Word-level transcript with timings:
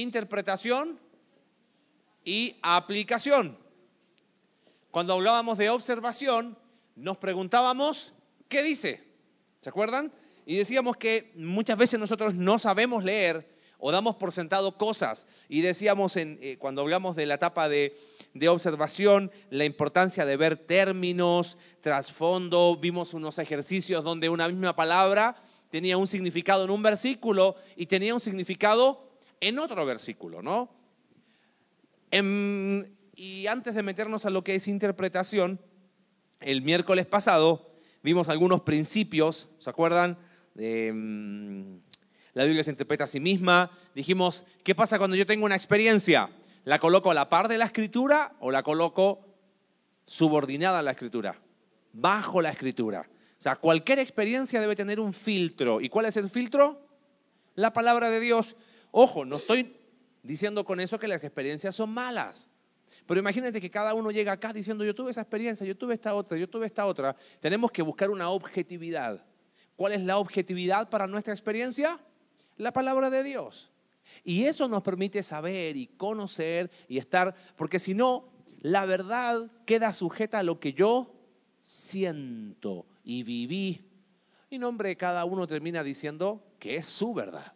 interpretación 0.00 0.98
y 2.24 2.56
aplicación. 2.62 3.58
Cuando 4.90 5.14
hablábamos 5.14 5.58
de 5.58 5.70
observación, 5.70 6.56
nos 6.96 7.16
preguntábamos, 7.16 8.12
¿qué 8.48 8.62
dice? 8.62 9.04
¿Se 9.60 9.68
acuerdan? 9.68 10.12
Y 10.46 10.56
decíamos 10.56 10.96
que 10.96 11.32
muchas 11.36 11.78
veces 11.78 11.98
nosotros 11.98 12.34
no 12.34 12.58
sabemos 12.58 13.02
leer 13.02 13.54
o 13.78 13.92
damos 13.92 14.16
por 14.16 14.32
sentado 14.32 14.76
cosas. 14.76 15.26
Y 15.48 15.60
decíamos 15.60 16.16
en, 16.16 16.38
eh, 16.40 16.56
cuando 16.58 16.82
hablamos 16.82 17.16
de 17.16 17.26
la 17.26 17.34
etapa 17.34 17.68
de, 17.68 17.96
de 18.34 18.48
observación, 18.48 19.30
la 19.50 19.64
importancia 19.64 20.24
de 20.24 20.36
ver 20.36 20.56
términos, 20.56 21.58
trasfondo, 21.80 22.76
vimos 22.76 23.14
unos 23.14 23.38
ejercicios 23.38 24.04
donde 24.04 24.28
una 24.28 24.48
misma 24.48 24.76
palabra 24.76 25.36
tenía 25.70 25.98
un 25.98 26.06
significado 26.06 26.64
en 26.64 26.70
un 26.70 26.82
versículo 26.82 27.56
y 27.76 27.86
tenía 27.86 28.14
un 28.14 28.20
significado 28.20 29.03
en 29.40 29.58
otro 29.58 29.84
versículo, 29.86 30.42
¿no? 30.42 30.82
y 33.16 33.48
antes 33.48 33.74
de 33.74 33.82
meternos 33.82 34.24
a 34.24 34.30
lo 34.30 34.44
que 34.44 34.54
es 34.54 34.68
interpretación, 34.68 35.58
el 36.38 36.62
miércoles 36.62 37.06
pasado 37.06 37.74
vimos 38.04 38.28
algunos 38.28 38.60
principios, 38.60 39.48
¿se 39.58 39.68
acuerdan? 39.68 40.16
Mm, 40.54 41.76
la 42.34 42.44
Biblia 42.44 42.62
se 42.62 42.70
interpreta 42.70 43.04
a 43.04 43.08
sí 43.08 43.18
misma. 43.18 43.70
Dijimos, 43.94 44.44
¿qué 44.62 44.74
pasa 44.74 44.98
cuando 44.98 45.16
yo 45.16 45.26
tengo 45.26 45.46
una 45.46 45.56
experiencia? 45.56 46.30
¿La 46.64 46.78
coloco 46.78 47.10
a 47.10 47.14
la 47.14 47.28
par 47.28 47.48
de 47.48 47.58
la 47.58 47.66
escritura 47.66 48.36
o 48.40 48.50
la 48.50 48.62
coloco 48.62 49.26
subordinada 50.06 50.80
a 50.80 50.82
la 50.82 50.92
escritura? 50.92 51.40
Bajo 51.92 52.42
la 52.42 52.50
escritura. 52.50 53.08
O 53.38 53.42
sea, 53.44 53.56
cualquier 53.56 53.98
experiencia 53.98 54.60
debe 54.60 54.76
tener 54.76 55.00
un 55.00 55.12
filtro. 55.12 55.80
¿Y 55.80 55.88
cuál 55.88 56.06
es 56.06 56.16
el 56.16 56.28
filtro? 56.28 56.86
La 57.54 57.72
palabra 57.72 58.10
de 58.10 58.20
Dios. 58.20 58.56
Ojo, 58.96 59.24
no 59.24 59.38
estoy 59.38 59.74
diciendo 60.22 60.64
con 60.64 60.78
eso 60.78 61.00
que 61.00 61.08
las 61.08 61.24
experiencias 61.24 61.74
son 61.74 61.90
malas. 61.90 62.48
Pero 63.06 63.18
imagínate 63.18 63.60
que 63.60 63.68
cada 63.68 63.92
uno 63.92 64.12
llega 64.12 64.30
acá 64.30 64.52
diciendo, 64.52 64.84
yo 64.84 64.94
tuve 64.94 65.10
esa 65.10 65.22
experiencia, 65.22 65.66
yo 65.66 65.76
tuve 65.76 65.94
esta 65.94 66.14
otra, 66.14 66.38
yo 66.38 66.48
tuve 66.48 66.66
esta 66.66 66.86
otra. 66.86 67.16
Tenemos 67.40 67.72
que 67.72 67.82
buscar 67.82 68.08
una 68.08 68.30
objetividad. 68.30 69.26
¿Cuál 69.74 69.94
es 69.94 70.02
la 70.02 70.18
objetividad 70.18 70.90
para 70.90 71.08
nuestra 71.08 71.34
experiencia? 71.34 71.98
La 72.56 72.72
palabra 72.72 73.10
de 73.10 73.24
Dios. 73.24 73.72
Y 74.22 74.44
eso 74.44 74.68
nos 74.68 74.84
permite 74.84 75.24
saber 75.24 75.76
y 75.76 75.88
conocer 75.88 76.70
y 76.86 76.98
estar, 76.98 77.34
porque 77.56 77.80
si 77.80 77.94
no, 77.94 78.28
la 78.60 78.84
verdad 78.84 79.50
queda 79.66 79.92
sujeta 79.92 80.38
a 80.38 80.44
lo 80.44 80.60
que 80.60 80.72
yo 80.72 81.12
siento 81.64 82.86
y 83.02 83.24
viví. 83.24 83.90
Y 84.50 84.58
nombre 84.60 84.94
cada 84.96 85.24
uno 85.24 85.48
termina 85.48 85.82
diciendo 85.82 86.44
que 86.60 86.76
es 86.76 86.86
su 86.86 87.12
verdad. 87.12 87.53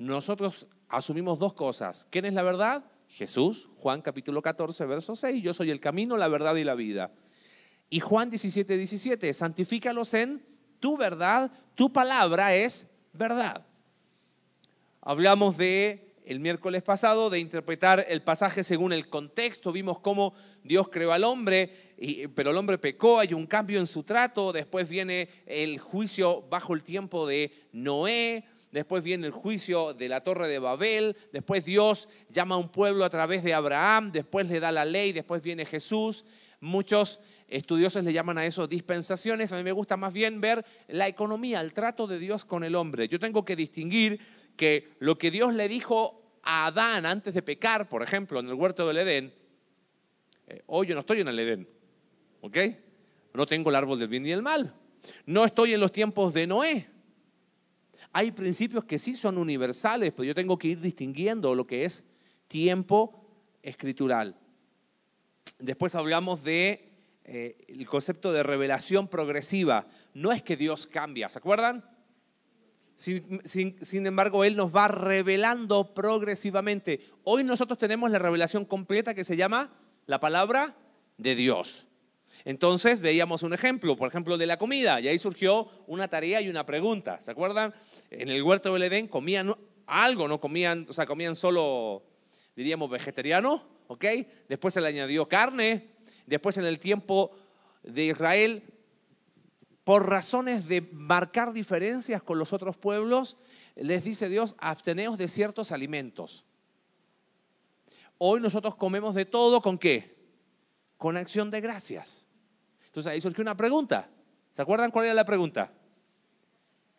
Nosotros 0.00 0.66
asumimos 0.88 1.38
dos 1.38 1.52
cosas. 1.52 2.06
¿Quién 2.08 2.24
es 2.24 2.32
la 2.32 2.42
verdad? 2.42 2.86
Jesús, 3.06 3.68
Juan 3.76 4.00
capítulo 4.00 4.40
14, 4.40 4.86
verso 4.86 5.14
6, 5.14 5.42
yo 5.42 5.52
soy 5.52 5.70
el 5.70 5.78
camino, 5.78 6.16
la 6.16 6.26
verdad 6.26 6.56
y 6.56 6.64
la 6.64 6.74
vida. 6.74 7.12
Y 7.90 8.00
Juan 8.00 8.30
17, 8.30 8.78
17, 8.78 9.34
santifícalos 9.34 10.14
en 10.14 10.42
tu 10.78 10.96
verdad, 10.96 11.52
tu 11.74 11.92
palabra 11.92 12.54
es 12.54 12.88
verdad. 13.12 13.66
Hablamos 15.02 15.58
de 15.58 16.14
el 16.24 16.40
miércoles 16.40 16.82
pasado 16.82 17.28
de 17.28 17.38
interpretar 17.38 18.06
el 18.08 18.22
pasaje 18.22 18.64
según 18.64 18.94
el 18.94 19.10
contexto, 19.10 19.70
vimos 19.70 19.98
cómo 19.98 20.32
Dios 20.64 20.88
creó 20.88 21.12
al 21.12 21.24
hombre, 21.24 21.92
pero 22.34 22.52
el 22.52 22.56
hombre 22.56 22.78
pecó, 22.78 23.18
hay 23.18 23.34
un 23.34 23.46
cambio 23.46 23.78
en 23.78 23.86
su 23.86 24.02
trato, 24.02 24.50
después 24.50 24.88
viene 24.88 25.28
el 25.44 25.78
juicio 25.78 26.40
bajo 26.48 26.72
el 26.72 26.84
tiempo 26.84 27.26
de 27.26 27.52
Noé, 27.72 28.46
después 28.70 29.02
viene 29.02 29.26
el 29.26 29.32
juicio 29.32 29.94
de 29.94 30.08
la 30.08 30.22
torre 30.22 30.48
de 30.48 30.58
Babel, 30.58 31.16
después 31.32 31.64
Dios 31.64 32.08
llama 32.28 32.54
a 32.54 32.58
un 32.58 32.70
pueblo 32.70 33.04
a 33.04 33.10
través 33.10 33.42
de 33.42 33.54
Abraham, 33.54 34.12
después 34.12 34.48
le 34.48 34.60
da 34.60 34.72
la 34.72 34.84
ley, 34.84 35.12
después 35.12 35.42
viene 35.42 35.64
Jesús. 35.64 36.24
Muchos 36.60 37.20
estudiosos 37.48 38.04
le 38.04 38.12
llaman 38.12 38.38
a 38.38 38.46
eso 38.46 38.66
dispensaciones, 38.66 39.52
a 39.52 39.56
mí 39.56 39.62
me 39.62 39.72
gusta 39.72 39.96
más 39.96 40.12
bien 40.12 40.40
ver 40.40 40.64
la 40.88 41.08
economía, 41.08 41.60
el 41.60 41.72
trato 41.72 42.06
de 42.06 42.18
Dios 42.18 42.44
con 42.44 42.64
el 42.64 42.74
hombre. 42.74 43.08
Yo 43.08 43.18
tengo 43.18 43.44
que 43.44 43.56
distinguir 43.56 44.20
que 44.56 44.90
lo 44.98 45.16
que 45.16 45.30
Dios 45.30 45.54
le 45.54 45.68
dijo 45.68 46.38
a 46.42 46.66
Adán 46.66 47.06
antes 47.06 47.34
de 47.34 47.42
pecar, 47.42 47.88
por 47.88 48.02
ejemplo, 48.02 48.40
en 48.40 48.48
el 48.48 48.54
huerto 48.54 48.86
del 48.86 48.98
Edén, 48.98 49.34
eh, 50.46 50.62
hoy 50.66 50.86
yo 50.86 50.94
no 50.94 51.00
estoy 51.00 51.20
en 51.20 51.28
el 51.28 51.38
Edén, 51.38 51.68
¿ok? 52.40 52.58
No 53.34 53.46
tengo 53.46 53.70
el 53.70 53.76
árbol 53.76 53.98
del 53.98 54.08
bien 54.08 54.26
y 54.26 54.30
del 54.30 54.42
mal. 54.42 54.74
No 55.24 55.44
estoy 55.44 55.72
en 55.74 55.80
los 55.80 55.92
tiempos 55.92 56.34
de 56.34 56.46
Noé. 56.46 56.88
Hay 58.12 58.32
principios 58.32 58.84
que 58.84 58.98
sí 58.98 59.14
son 59.14 59.38
universales, 59.38 60.12
pero 60.12 60.24
yo 60.24 60.34
tengo 60.34 60.58
que 60.58 60.68
ir 60.68 60.80
distinguiendo 60.80 61.54
lo 61.54 61.66
que 61.66 61.84
es 61.84 62.04
tiempo 62.48 63.24
escritural. 63.62 64.36
Después 65.58 65.94
hablamos 65.94 66.42
de 66.42 66.90
eh, 67.24 67.56
el 67.68 67.86
concepto 67.86 68.32
de 68.32 68.42
revelación 68.42 69.06
progresiva. 69.06 69.86
No 70.14 70.32
es 70.32 70.42
que 70.42 70.56
Dios 70.56 70.86
cambia, 70.86 71.28
¿se 71.28 71.38
acuerdan? 71.38 71.84
Sin, 72.96 73.40
sin, 73.44 74.06
embargo, 74.06 74.44
Él 74.44 74.56
nos 74.56 74.74
va 74.74 74.88
revelando 74.88 75.94
progresivamente. 75.94 77.00
Hoy 77.24 77.44
nosotros 77.44 77.78
tenemos 77.78 78.10
la 78.10 78.18
revelación 78.18 78.64
completa 78.64 79.14
que 79.14 79.24
se 79.24 79.36
llama 79.36 79.72
la 80.06 80.20
palabra 80.20 80.76
de 81.16 81.34
Dios. 81.34 81.86
Entonces 82.44 83.00
veíamos 83.00 83.42
un 83.42 83.52
ejemplo, 83.52 83.96
por 83.96 84.08
ejemplo, 84.08 84.38
de 84.38 84.46
la 84.46 84.56
comida, 84.56 85.00
y 85.00 85.08
ahí 85.08 85.18
surgió 85.18 85.68
una 85.86 86.08
tarea 86.08 86.40
y 86.40 86.48
una 86.48 86.64
pregunta. 86.64 87.20
¿Se 87.20 87.30
acuerdan? 87.30 87.74
En 88.10 88.28
el 88.28 88.42
huerto 88.42 88.72
del 88.72 88.82
Edén 88.84 89.08
comían 89.08 89.54
algo, 89.86 90.28
no 90.28 90.40
comían, 90.40 90.86
o 90.88 90.92
sea, 90.92 91.06
comían 91.06 91.36
solo, 91.36 92.02
diríamos, 92.56 92.90
vegetariano, 92.90 93.64
¿ok? 93.88 94.04
Después 94.48 94.74
se 94.74 94.80
le 94.80 94.88
añadió 94.88 95.28
carne, 95.28 95.90
después 96.26 96.56
en 96.56 96.64
el 96.64 96.78
tiempo 96.78 97.32
de 97.82 98.06
Israel, 98.06 98.62
por 99.84 100.08
razones 100.08 100.68
de 100.68 100.82
marcar 100.92 101.52
diferencias 101.52 102.22
con 102.22 102.38
los 102.38 102.52
otros 102.52 102.76
pueblos, 102.76 103.36
les 103.74 104.04
dice 104.04 104.28
Dios, 104.28 104.54
absteneos 104.58 105.18
de 105.18 105.28
ciertos 105.28 105.72
alimentos. 105.72 106.44
Hoy 108.18 108.40
nosotros 108.40 108.76
comemos 108.76 109.14
de 109.14 109.24
todo, 109.24 109.62
¿con 109.62 109.78
qué? 109.78 110.16
Con 110.98 111.16
acción 111.16 111.50
de 111.50 111.60
gracias. 111.60 112.28
Entonces 112.90 113.12
ahí 113.12 113.20
surgió 113.20 113.42
una 113.42 113.56
pregunta. 113.56 114.10
¿Se 114.50 114.60
acuerdan 114.60 114.90
cuál 114.90 115.04
era 115.04 115.14
la 115.14 115.24
pregunta? 115.24 115.72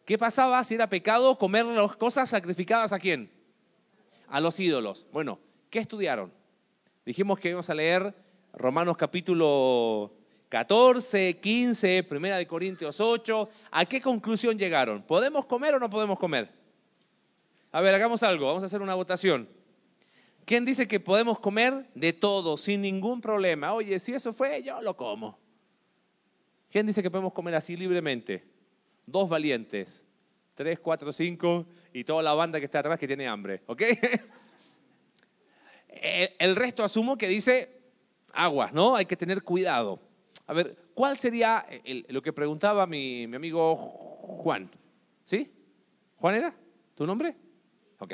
¿Qué 0.06 0.18
pasaba 0.18 0.64
si 0.64 0.76
era 0.76 0.88
pecado 0.88 1.38
comer 1.38 1.66
las 1.66 1.98
cosas 1.98 2.30
sacrificadas 2.30 2.94
a 2.94 3.00
quién? 3.00 3.30
A 4.30 4.40
los 4.40 4.58
ídolos. 4.58 5.06
Bueno, 5.12 5.40
¿qué 5.70 5.80
estudiaron? 5.80 6.32
Dijimos 7.06 7.40
que 7.40 7.50
íbamos 7.50 7.70
a 7.70 7.76
leer 7.76 8.16
Romanos 8.54 8.96
capítulo 8.96 10.14
14, 10.48 11.40
15, 11.42 12.04
Primera 12.04 12.38
de 12.38 12.48
Corintios 12.48 13.02
8. 13.02 13.50
¿A 13.72 13.86
qué 13.86 14.00
conclusión 14.00 14.58
llegaron? 14.58 15.04
¿Podemos 15.04 15.46
comer 15.46 15.76
o 15.76 15.80
no 15.80 15.90
podemos 15.90 16.18
comer? 16.18 16.50
A 17.74 17.82
ver, 17.82 17.94
hagamos 17.94 18.24
algo, 18.24 18.48
vamos 18.48 18.64
a 18.64 18.68
hacer 18.68 18.82
una 18.82 18.96
votación. 18.96 19.50
¿Quién 20.46 20.64
dice 20.64 20.88
que 20.88 21.02
podemos 21.02 21.38
comer 21.40 21.90
de 21.96 22.14
todo 22.14 22.56
sin 22.56 22.82
ningún 22.82 23.20
problema? 23.20 23.74
Oye, 23.74 24.00
si 24.00 24.14
eso 24.14 24.32
fue, 24.32 24.64
yo 24.64 24.82
lo 24.82 24.96
como. 24.96 25.38
¿Quién 26.72 26.88
dice 26.88 27.04
que 27.04 27.12
podemos 27.12 27.34
comer 27.34 27.56
así 27.56 27.76
libremente? 27.76 28.46
Dos 29.06 29.28
valientes. 29.28 30.06
Tres, 30.56 30.80
cuatro, 30.80 31.12
cinco 31.12 31.66
y 31.92 32.06
toda 32.06 32.24
la 32.24 32.34
banda 32.34 32.60
que 32.60 32.66
está 32.66 32.80
atrás 32.80 32.98
que 32.98 33.08
tiene 33.08 33.28
hambre. 33.28 33.62
¿Ok? 33.66 33.82
El 36.40 36.56
resto 36.56 36.84
asumo 36.84 37.18
que 37.18 37.28
dice 37.28 37.82
aguas, 38.32 38.72
¿no? 38.72 38.96
Hay 38.96 39.06
que 39.06 39.18
tener 39.18 39.44
cuidado. 39.44 40.00
A 40.48 40.54
ver, 40.54 40.78
¿cuál 40.94 41.18
sería 41.18 41.66
lo 42.08 42.22
que 42.22 42.32
preguntaba 42.32 42.88
mi, 42.88 43.28
mi 43.28 43.36
amigo 43.36 43.76
Juan? 43.76 44.72
¿Sí? 45.26 45.52
¿Juan 46.16 46.36
era? 46.36 46.56
¿Tu 46.96 47.06
nombre? 47.06 47.36
Ok. 48.00 48.14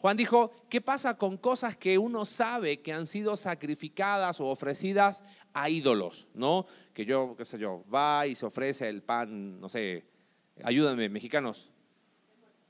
Juan 0.00 0.16
dijo, 0.16 0.52
¿qué 0.68 0.80
pasa 0.80 1.18
con 1.18 1.36
cosas 1.36 1.76
que 1.76 1.98
uno 1.98 2.24
sabe 2.24 2.80
que 2.80 2.92
han 2.92 3.08
sido 3.08 3.34
sacrificadas 3.36 4.40
o 4.40 4.46
ofrecidas 4.46 5.24
a 5.52 5.68
ídolos? 5.68 6.28
¿No? 6.34 6.66
Que 6.94 7.04
yo, 7.04 7.34
qué 7.36 7.44
sé 7.44 7.58
yo, 7.58 7.84
va 7.92 8.24
y 8.26 8.36
se 8.36 8.46
ofrece 8.46 8.88
el 8.88 9.02
pan, 9.02 9.60
no 9.60 9.68
sé, 9.68 10.04
ayúdame, 10.62 11.08
mexicanos, 11.08 11.72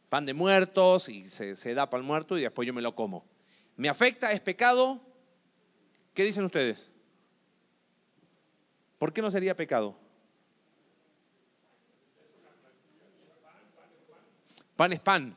pan 0.08 0.24
de 0.24 0.32
muertos 0.32 1.10
y 1.10 1.28
se, 1.28 1.54
se 1.54 1.74
da 1.74 1.90
pan 1.90 2.02
muerto 2.02 2.38
y 2.38 2.42
después 2.42 2.66
yo 2.66 2.72
me 2.72 2.80
lo 2.80 2.94
como. 2.94 3.26
¿Me 3.76 3.90
afecta? 3.90 4.32
¿Es 4.32 4.40
pecado? 4.40 4.98
¿Qué 6.14 6.24
dicen 6.24 6.46
ustedes? 6.46 6.90
¿Por 8.98 9.12
qué 9.12 9.20
no 9.20 9.30
sería 9.30 9.54
pecado? 9.54 9.94
Pan 14.76 14.94
es 14.94 15.00
pan. 15.00 15.36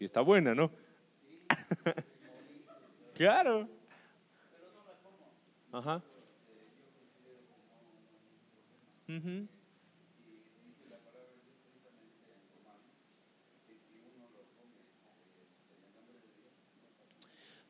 Y 0.00 0.06
está 0.06 0.22
buena, 0.22 0.54
¿no? 0.54 0.70
claro. 3.14 3.68
Ajá. 5.70 6.02
Ujú. 9.08 9.46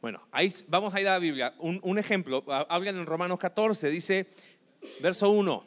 Bueno, 0.00 0.22
ahí 0.32 0.50
vamos 0.68 0.94
a 0.94 1.00
ir 1.00 1.08
a 1.08 1.12
la 1.12 1.18
Biblia. 1.18 1.54
Un, 1.58 1.98
ejemplo, 1.98 2.44
ha- 2.48 2.66
hablan 2.70 2.96
en 2.96 3.06
Romanos 3.06 3.38
14, 3.38 3.90
dice, 3.90 4.28
verso 5.02 5.28
1, 5.30 5.64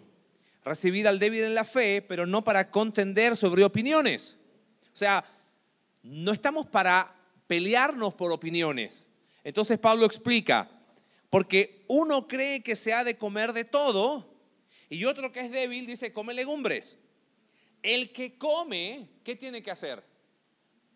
recibid 0.63 1.05
al 1.05 1.19
débil 1.19 1.43
en 1.43 1.53
la 1.55 1.65
fe, 1.65 2.01
pero 2.01 2.25
no 2.25 2.43
para 2.43 2.71
contender 2.71 3.35
sobre 3.35 3.63
opiniones. 3.63 4.39
O 4.93 4.95
sea, 4.95 5.23
no 6.03 6.31
estamos 6.31 6.67
para 6.67 7.15
pelearnos 7.47 8.13
por 8.13 8.31
opiniones. 8.31 9.09
Entonces 9.43 9.79
Pablo 9.79 10.05
explica, 10.05 10.69
porque 11.29 11.83
uno 11.87 12.27
cree 12.27 12.61
que 12.61 12.75
se 12.75 12.93
ha 12.93 13.03
de 13.03 13.17
comer 13.17 13.53
de 13.53 13.65
todo 13.65 14.33
y 14.89 15.05
otro 15.05 15.31
que 15.31 15.39
es 15.39 15.51
débil 15.51 15.87
dice, 15.87 16.13
come 16.13 16.33
legumbres. 16.33 16.97
El 17.81 18.11
que 18.11 18.37
come, 18.37 19.09
¿qué 19.23 19.35
tiene 19.35 19.63
que 19.63 19.71
hacer? 19.71 20.03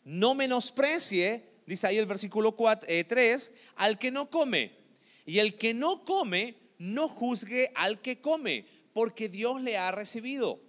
No 0.04 0.36
menosprecie, 0.36 1.50
dice 1.66 1.88
ahí 1.88 1.98
el 1.98 2.06
versículo 2.06 2.56
3, 2.56 3.54
al 3.76 3.98
que 3.98 4.12
no 4.12 4.30
come. 4.30 4.72
Y 5.26 5.40
el 5.40 5.58
que 5.58 5.74
no 5.74 6.06
come, 6.06 6.56
no 6.78 7.10
juzgue 7.10 7.72
al 7.76 8.02
que 8.02 8.22
come, 8.22 8.66
porque 8.94 9.28
Dios 9.28 9.62
le 9.62 9.78
ha 9.78 9.92
recibido. 9.92 10.62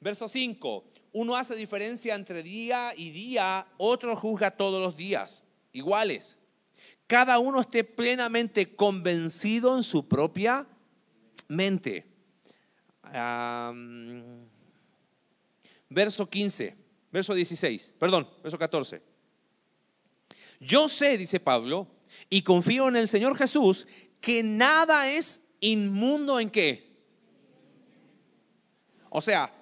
Verso 0.00 0.28
5. 0.28 0.84
Uno 1.12 1.36
hace 1.36 1.56
diferencia 1.56 2.14
entre 2.14 2.42
día 2.42 2.92
y 2.96 3.10
día, 3.10 3.66
otro 3.78 4.14
juzga 4.14 4.52
todos 4.52 4.80
los 4.80 4.96
días, 4.96 5.44
iguales. 5.72 6.38
Cada 7.06 7.38
uno 7.40 7.60
esté 7.60 7.82
plenamente 7.82 8.76
convencido 8.76 9.76
en 9.76 9.82
su 9.82 10.06
propia 10.06 10.66
mente. 11.48 12.06
Verso 15.88 16.30
15, 16.30 16.76
verso 17.10 17.34
16, 17.34 17.96
perdón, 17.98 18.28
verso 18.42 18.56
14. 18.56 19.02
Yo 20.60 20.88
sé, 20.88 21.18
dice 21.18 21.40
Pablo, 21.40 21.88
y 22.28 22.42
confío 22.42 22.86
en 22.86 22.94
el 22.94 23.08
Señor 23.08 23.36
Jesús, 23.36 23.88
que 24.20 24.44
nada 24.44 25.10
es 25.10 25.48
inmundo 25.58 26.38
en 26.38 26.50
qué. 26.50 26.90
O 29.08 29.20
sea, 29.20 29.52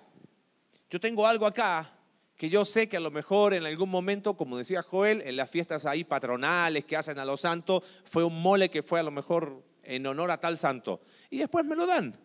yo 0.91 1.01
tengo 1.01 1.27
algo 1.27 1.47
acá 1.47 1.93
que 2.39 2.49
yo 2.49 2.65
sé 2.65 2.89
que 2.89 2.97
a 2.97 3.01
lo 3.01 3.11
mejor 3.11 3.53
en 3.53 3.67
algún 3.67 3.91
momento, 3.91 4.37
como 4.37 4.57
decía 4.57 4.81
Joel, 4.83 5.23
en 5.23 5.37
las 5.37 5.51
fiestas 5.51 5.85
ahí 5.87 6.05
patronales 6.05 6.85
que 6.85 6.97
hacen 6.97 7.19
a 7.19 7.25
los 7.25 7.41
santos, 7.41 7.83
fue 8.05 8.23
un 8.23 8.41
mole 8.41 8.71
que 8.71 8.85
fue 8.85 9.01
a 9.01 9.03
lo 9.03 9.11
mejor 9.11 9.65
en 9.83 10.07
honor 10.07 10.31
a 10.31 10.39
tal 10.39 10.57
santo. 10.57 11.01
Y 11.31 11.39
después 11.39 11.65
me 11.65 11.75
lo 11.75 11.85
dan. 11.85 12.17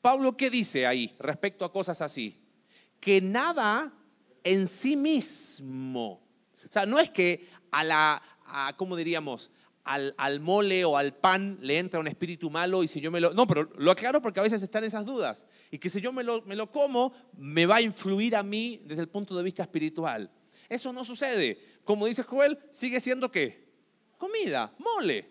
Pablo, 0.00 0.36
¿qué 0.36 0.50
dice 0.50 0.86
ahí 0.86 1.16
respecto 1.18 1.64
a 1.64 1.72
cosas 1.72 2.00
así? 2.00 2.40
Que 3.00 3.20
nada 3.20 3.92
en 4.44 4.68
sí 4.68 4.96
mismo. 4.96 6.22
O 6.64 6.72
sea, 6.72 6.86
no 6.86 7.00
es 7.00 7.10
que 7.10 7.48
a 7.72 7.82
la, 7.82 8.22
a, 8.46 8.76
¿cómo 8.76 8.94
diríamos? 8.94 9.50
Al, 9.84 10.40
mole 10.40 10.84
o 10.84 10.96
al 10.96 11.14
pan 11.14 11.58
le 11.60 11.78
entra 11.78 11.98
un 11.98 12.06
espíritu 12.06 12.48
malo 12.48 12.82
y 12.84 12.88
si 12.88 13.00
yo 13.00 13.10
me 13.10 13.20
lo... 13.20 13.34
No, 13.34 13.46
pero 13.46 13.68
lo 13.76 13.90
aclaro 13.90 14.22
porque 14.22 14.38
a 14.38 14.42
veces 14.42 14.62
están 14.62 14.84
esas 14.84 15.04
dudas. 15.04 15.46
Y 15.70 15.78
que 15.78 15.88
si 15.88 16.00
yo 16.00 16.12
me 16.12 16.22
lo, 16.22 16.42
me 16.42 16.54
lo 16.54 16.70
como, 16.70 17.12
me 17.36 17.66
va 17.66 17.76
a 17.76 17.80
influir 17.80 18.36
a 18.36 18.42
mí 18.42 18.80
desde 18.84 19.02
el 19.02 19.08
punto 19.08 19.36
de 19.36 19.42
vista 19.42 19.62
espiritual. 19.62 20.30
Eso 20.68 20.92
no 20.92 21.04
sucede. 21.04 21.80
Como 21.84 22.06
dice 22.06 22.22
Joel, 22.22 22.58
sigue 22.70 23.00
siendo 23.00 23.32
qué? 23.32 23.68
Comida, 24.16 24.72
mole, 24.78 25.28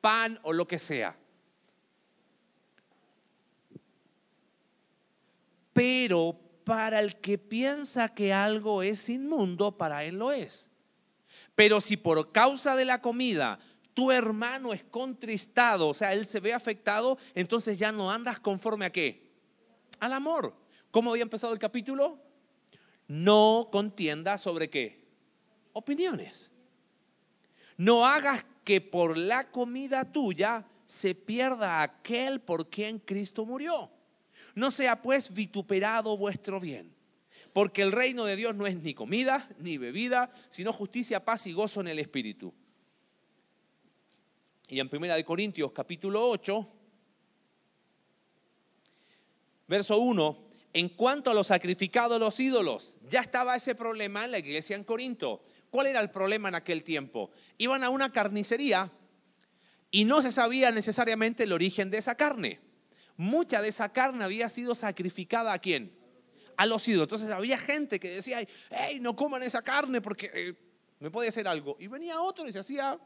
pan 0.00 0.38
o 0.42 0.52
lo 0.52 0.68
que 0.68 0.78
sea. 0.78 1.18
Pero 5.72 6.38
para 6.64 7.00
el 7.00 7.16
que 7.16 7.38
piensa 7.38 8.14
que 8.14 8.32
algo 8.32 8.82
es 8.82 9.08
inmundo, 9.08 9.76
para 9.76 10.04
él 10.04 10.16
lo 10.18 10.32
es. 10.32 10.70
Pero 11.54 11.80
si 11.80 11.96
por 11.96 12.32
causa 12.32 12.76
de 12.76 12.84
la 12.84 13.00
comida 13.00 13.58
tu 13.96 14.12
hermano 14.12 14.74
es 14.74 14.84
contristado, 14.84 15.88
o 15.88 15.94
sea, 15.94 16.12
él 16.12 16.26
se 16.26 16.38
ve 16.38 16.52
afectado, 16.52 17.16
entonces 17.34 17.78
ya 17.78 17.92
no 17.92 18.10
andas 18.10 18.38
conforme 18.38 18.84
a 18.84 18.92
qué? 18.92 19.32
Al 20.00 20.12
amor. 20.12 20.54
¿Cómo 20.90 21.10
había 21.10 21.22
empezado 21.22 21.54
el 21.54 21.58
capítulo? 21.58 22.22
No 23.08 23.70
contienda 23.72 24.36
sobre 24.36 24.68
qué? 24.68 25.02
Opiniones. 25.72 26.52
No 27.78 28.04
hagas 28.04 28.44
que 28.64 28.82
por 28.82 29.16
la 29.16 29.50
comida 29.50 30.12
tuya 30.12 30.66
se 30.84 31.14
pierda 31.14 31.80
aquel 31.80 32.42
por 32.42 32.68
quien 32.68 32.98
Cristo 32.98 33.46
murió. 33.46 33.90
No 34.54 34.70
sea 34.70 35.00
pues 35.00 35.32
vituperado 35.32 36.18
vuestro 36.18 36.60
bien, 36.60 36.94
porque 37.54 37.80
el 37.80 37.92
reino 37.92 38.26
de 38.26 38.36
Dios 38.36 38.54
no 38.54 38.66
es 38.66 38.76
ni 38.76 38.92
comida 38.92 39.48
ni 39.58 39.78
bebida, 39.78 40.30
sino 40.50 40.74
justicia, 40.74 41.24
paz 41.24 41.46
y 41.46 41.54
gozo 41.54 41.80
en 41.80 41.88
el 41.88 41.98
Espíritu. 41.98 42.52
Y 44.68 44.80
en 44.80 44.88
Primera 44.88 45.14
de 45.14 45.24
Corintios 45.24 45.70
capítulo 45.70 46.28
8, 46.28 46.68
verso 49.68 49.98
1, 49.98 50.44
en 50.72 50.88
cuanto 50.90 51.30
a 51.30 51.34
los 51.34 51.46
sacrificados 51.46 52.18
los 52.18 52.38
ídolos, 52.40 52.96
ya 53.08 53.20
estaba 53.20 53.54
ese 53.54 53.76
problema 53.76 54.24
en 54.24 54.32
la 54.32 54.38
iglesia 54.38 54.74
en 54.74 54.82
Corinto. 54.82 55.44
¿Cuál 55.70 55.86
era 55.86 56.00
el 56.00 56.10
problema 56.10 56.48
en 56.48 56.56
aquel 56.56 56.82
tiempo? 56.82 57.30
Iban 57.58 57.84
a 57.84 57.90
una 57.90 58.10
carnicería 58.10 58.90
y 59.92 60.04
no 60.04 60.20
se 60.20 60.32
sabía 60.32 60.72
necesariamente 60.72 61.44
el 61.44 61.52
origen 61.52 61.90
de 61.90 61.98
esa 61.98 62.16
carne. 62.16 62.60
Mucha 63.16 63.62
de 63.62 63.68
esa 63.68 63.92
carne 63.92 64.24
había 64.24 64.48
sido 64.48 64.74
sacrificada 64.74 65.52
a 65.52 65.60
quién? 65.60 65.96
A 66.56 66.66
los 66.66 66.86
ídolos. 66.88 67.04
Entonces 67.04 67.30
había 67.30 67.56
gente 67.56 68.00
que 68.00 68.10
decía, 68.10 68.46
hey, 68.70 68.98
no 69.00 69.14
coman 69.14 69.44
esa 69.44 69.62
carne 69.62 70.00
porque 70.00 70.30
eh, 70.34 70.54
me 70.98 71.10
puede 71.10 71.28
hacer 71.28 71.46
algo. 71.46 71.76
Y 71.78 71.86
venía 71.86 72.20
otro 72.20 72.48
y 72.48 72.52
se 72.52 72.58
hacía 72.58 72.98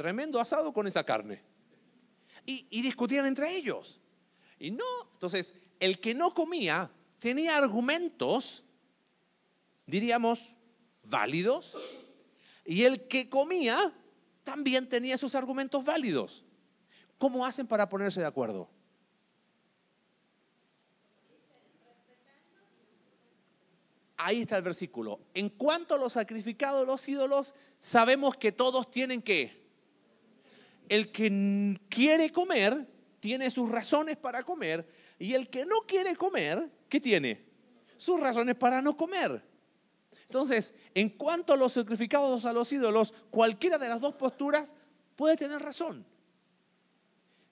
tremendo 0.00 0.40
asado 0.40 0.72
con 0.72 0.86
esa 0.86 1.04
carne. 1.04 1.42
Y, 2.46 2.80
discutían 2.80 3.26
entre 3.26 3.54
ellos. 3.54 4.00
Y 4.58 4.70
no, 4.70 4.84
entonces 5.12 5.54
el 5.78 6.00
que 6.00 6.14
no 6.14 6.32
comía 6.32 6.90
tenía 7.18 7.58
argumentos, 7.58 8.64
diríamos, 9.84 10.56
válidos, 11.02 11.76
y 12.64 12.84
el 12.84 13.08
que 13.08 13.28
comía 13.28 13.92
también 14.42 14.88
tenía 14.88 15.18
sus 15.18 15.34
argumentos 15.34 15.84
válidos. 15.84 16.46
¿Cómo 17.18 17.44
hacen 17.44 17.66
para 17.66 17.86
ponerse 17.86 18.20
de 18.20 18.26
acuerdo? 18.26 18.70
Ahí 24.16 24.40
está 24.40 24.56
el 24.56 24.62
versículo. 24.62 25.20
En 25.34 25.50
cuanto 25.50 25.94
a 25.94 25.98
los 25.98 26.14
sacrificados, 26.14 26.86
los 26.86 27.06
ídolos, 27.06 27.54
sabemos 27.78 28.34
que 28.38 28.50
todos 28.50 28.90
tienen 28.90 29.20
que. 29.20 29.59
El 30.90 31.12
que 31.12 31.78
quiere 31.88 32.30
comer 32.30 32.84
tiene 33.20 33.48
sus 33.48 33.70
razones 33.70 34.16
para 34.16 34.42
comer 34.42 34.84
y 35.20 35.34
el 35.34 35.48
que 35.48 35.64
no 35.64 35.82
quiere 35.86 36.16
comer, 36.16 36.68
¿qué 36.88 36.98
tiene? 37.00 37.44
Sus 37.96 38.18
razones 38.18 38.56
para 38.56 38.82
no 38.82 38.96
comer. 38.96 39.40
Entonces, 40.22 40.74
en 40.92 41.10
cuanto 41.10 41.52
a 41.52 41.56
los 41.56 41.74
sacrificados 41.74 42.44
a 42.44 42.52
los 42.52 42.72
ídolos, 42.72 43.14
cualquiera 43.30 43.78
de 43.78 43.88
las 43.88 44.00
dos 44.00 44.14
posturas 44.14 44.74
puede 45.14 45.36
tener 45.36 45.62
razón. 45.62 46.04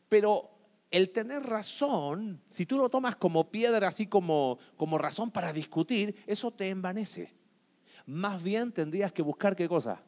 Pero 0.09 0.50
el 0.90 1.11
tener 1.11 1.45
razón, 1.45 2.42
si 2.49 2.66
tú 2.66 2.76
lo 2.76 2.88
tomas 2.88 3.14
como 3.14 3.52
piedra, 3.52 3.87
así 3.87 4.09
como, 4.09 4.59
como 4.76 4.99
razón 4.99 5.30
para 5.30 5.52
discutir, 5.52 6.16
eso 6.26 6.50
te 6.50 6.71
envanece. 6.71 7.37
Más 8.04 8.42
bien 8.42 8.73
tendrías 8.73 9.12
que 9.12 9.23
buscar 9.23 9.54
qué 9.54 9.68
cosa? 9.68 10.02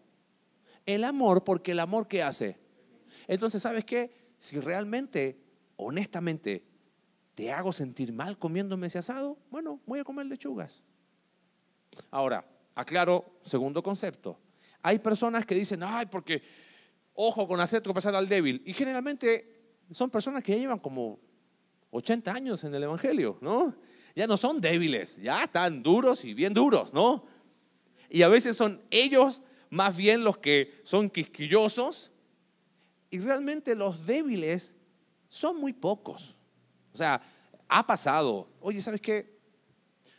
El 0.85 1.05
amor, 1.05 1.45
porque 1.45 1.71
el 1.71 1.79
amor 1.79 2.09
¿qué 2.09 2.25
hace? 2.25 2.60
Entonces, 3.31 3.63
¿sabes 3.63 3.85
qué? 3.85 4.11
Si 4.39 4.59
realmente, 4.59 5.41
honestamente, 5.77 6.65
te 7.37 7.53
hago 7.53 7.73
sentir 7.73 8.13
mal 8.13 8.37
comiéndome 8.37 8.89
ese 8.89 8.99
asado, 8.99 9.39
bueno, 9.53 9.81
voy 9.87 10.01
a 10.01 10.05
comer 10.05 10.27
lechugas. 10.27 10.83
Ahora, 12.11 12.45
aclaro, 12.75 13.39
segundo 13.45 13.85
concepto. 13.85 14.37
Hay 14.83 14.99
personas 14.99 15.47
que 15.47 15.55
dicen, 15.55 15.85
ay, 15.85 16.07
porque 16.07 16.43
ojo 17.15 17.47
con 17.47 17.61
hacer 17.61 17.81
tropezar 17.83 18.17
al 18.17 18.29
débil. 18.29 18.63
Y 18.67 18.73
generalmente 18.73 19.77
son 19.93 20.11
personas 20.11 20.43
que 20.43 20.51
ya 20.51 20.59
llevan 20.59 20.81
como 20.81 21.21
80 21.93 22.33
años 22.33 22.65
en 22.65 22.75
el 22.75 22.83
Evangelio, 22.83 23.39
¿no? 23.41 23.77
ya 24.17 24.27
no 24.27 24.37
son 24.37 24.61
débiles, 24.61 25.19
ya 25.23 25.45
están 25.45 25.85
duros 25.85 26.25
y 26.25 26.35
bien 26.35 26.53
duros, 26.53 26.93
¿no? 26.93 27.25
Y 28.09 28.23
a 28.23 28.29
veces 28.29 28.57
son 28.57 28.83
ellos 28.91 29.41
más 29.69 29.97
bien 29.97 30.25
los 30.25 30.39
que 30.39 30.81
son 30.83 31.09
quisquillosos 31.09 32.10
y 33.11 33.19
realmente 33.19 33.75
los 33.75 34.07
débiles 34.07 34.75
son 35.29 35.59
muy 35.59 35.73
pocos. 35.73 36.37
O 36.93 36.97
sea, 36.97 37.21
ha 37.69 37.87
pasado. 37.87 38.49
Oye, 38.61 38.81
¿sabes 38.81 39.01
qué? 39.01 39.39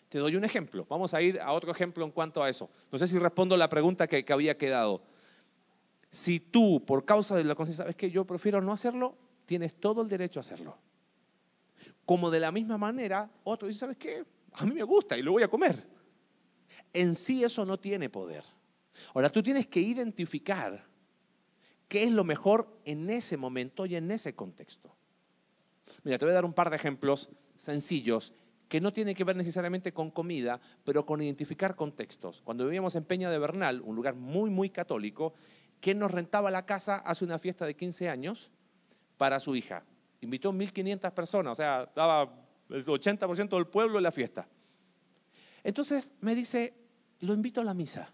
Te 0.10 0.20
doy 0.20 0.36
un 0.36 0.44
ejemplo. 0.44 0.86
Vamos 0.90 1.14
a 1.14 1.22
ir 1.22 1.40
a 1.40 1.54
otro 1.54 1.72
ejemplo 1.72 2.04
en 2.04 2.12
cuanto 2.12 2.44
a 2.44 2.50
eso. 2.50 2.70
No 2.92 2.98
sé 2.98 3.08
si 3.08 3.18
respondo 3.18 3.56
la 3.56 3.70
pregunta 3.70 4.08
que, 4.08 4.26
había 4.32 4.58
quedado. 4.58 5.04
Si 6.12 6.40
tú, 6.42 6.86
por 6.86 7.06
causa 7.06 7.36
de 7.36 7.46
la 7.46 7.56
conciencia, 7.56 7.84
sabes 7.84 7.96
que 7.96 8.12
yo 8.12 8.26
prefiero 8.26 8.62
no 8.62 8.74
hacerlo, 8.74 9.18
tienes 9.46 9.74
todo 9.76 10.02
el 10.02 10.10
derecho 10.10 10.40
a 10.40 10.42
hacerlo. 10.42 10.78
Como 12.06 12.30
de 12.30 12.42
la 12.42 12.52
misma 12.52 12.78
manera, 12.78 13.32
otro 13.46 13.70
dice, 13.70 13.80
¿sabes 13.80 13.98
qué? 13.98 14.26
A 14.54 14.66
mí 14.66 14.74
me 14.74 14.84
gusta 14.84 15.18
y 15.18 15.22
lo 15.22 15.32
voy 15.32 15.44
a 15.44 15.48
comer. 15.48 15.88
En 16.92 17.16
sí 17.16 17.42
eso 17.42 17.66
no 17.66 17.80
tiene 17.80 18.10
poder. 18.10 18.44
Ahora 19.14 19.30
tú 19.30 19.42
tienes 19.42 19.68
que 19.68 19.80
identificar 19.80 20.91
qué 21.92 22.06
es 22.06 22.12
lo 22.14 22.24
mejor 22.24 22.80
en 22.86 23.10
ese 23.10 23.36
momento 23.36 23.86
y 23.86 23.98
en 23.98 24.12
ese 24.12 24.34
contexto. 24.34 24.96
Mira, 26.04 26.18
te 26.18 26.24
voy 26.24 26.32
a 26.32 26.36
dar 26.36 26.46
un 26.46 26.54
par 26.54 26.70
de 26.70 26.78
ejemplos 26.78 27.30
sencillos 27.58 28.34
que 28.70 28.80
no 28.80 28.94
tienen 28.94 29.14
que 29.14 29.26
ver 29.26 29.36
necesariamente 29.36 29.92
con 29.92 30.10
comida, 30.10 30.62
pero 30.86 31.06
con 31.06 31.22
identificar 31.22 31.76
contextos. 31.76 32.44
Cuando 32.44 32.64
vivíamos 32.64 32.96
en 32.96 33.04
Peña 33.04 33.30
de 33.30 33.38
Bernal, 33.38 33.82
un 33.82 33.94
lugar 33.94 34.16
muy, 34.16 34.50
muy 34.50 34.70
católico, 34.70 35.34
¿quién 35.82 36.00
nos 36.00 36.12
rentaba 36.12 36.50
la 36.50 36.66
casa 36.66 36.96
hace 36.96 37.26
una 37.26 37.38
fiesta 37.38 37.66
de 37.66 37.76
15 37.76 38.08
años 38.08 38.54
para 39.18 39.38
su 39.42 39.54
hija? 39.54 39.84
Invitó 40.22 40.54
1.500 40.54 41.12
personas, 41.12 41.52
o 41.52 41.56
sea, 41.56 41.84
estaba 41.84 42.34
el 42.70 42.86
80% 42.86 43.50
del 43.50 43.68
pueblo 43.68 43.98
en 43.98 44.04
la 44.04 44.14
fiesta. 44.14 44.48
Entonces 45.62 46.14
me 46.22 46.36
dice, 46.36 46.74
lo 47.20 47.34
invito 47.34 47.60
a 47.60 47.66
la 47.66 47.74
misa. 47.74 48.14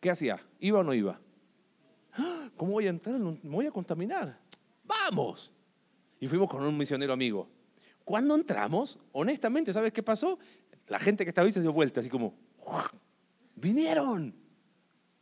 ¿Qué 0.00 0.10
hacía? 0.10 0.40
¿Iba 0.60 0.80
o 0.80 0.84
no 0.84 0.94
iba? 0.94 1.20
¡Ah! 2.12 2.50
¿Cómo 2.56 2.72
voy 2.72 2.86
a 2.86 2.90
entrar? 2.90 3.18
¿Me 3.18 3.36
voy 3.42 3.66
a 3.66 3.70
contaminar? 3.70 4.38
¡Vamos! 4.84 5.52
Y 6.20 6.28
fuimos 6.28 6.48
con 6.48 6.62
un 6.62 6.76
misionero 6.76 7.12
amigo. 7.12 7.48
Cuando 8.04 8.34
entramos, 8.34 8.98
honestamente, 9.12 9.72
¿sabes 9.72 9.92
qué 9.92 10.02
pasó? 10.02 10.38
La 10.86 10.98
gente 10.98 11.24
que 11.24 11.30
estaba 11.30 11.46
ahí 11.46 11.52
se 11.52 11.60
dio 11.60 11.72
vuelta, 11.72 12.00
así 12.00 12.08
como, 12.08 12.34
¡vinieron! 13.56 14.34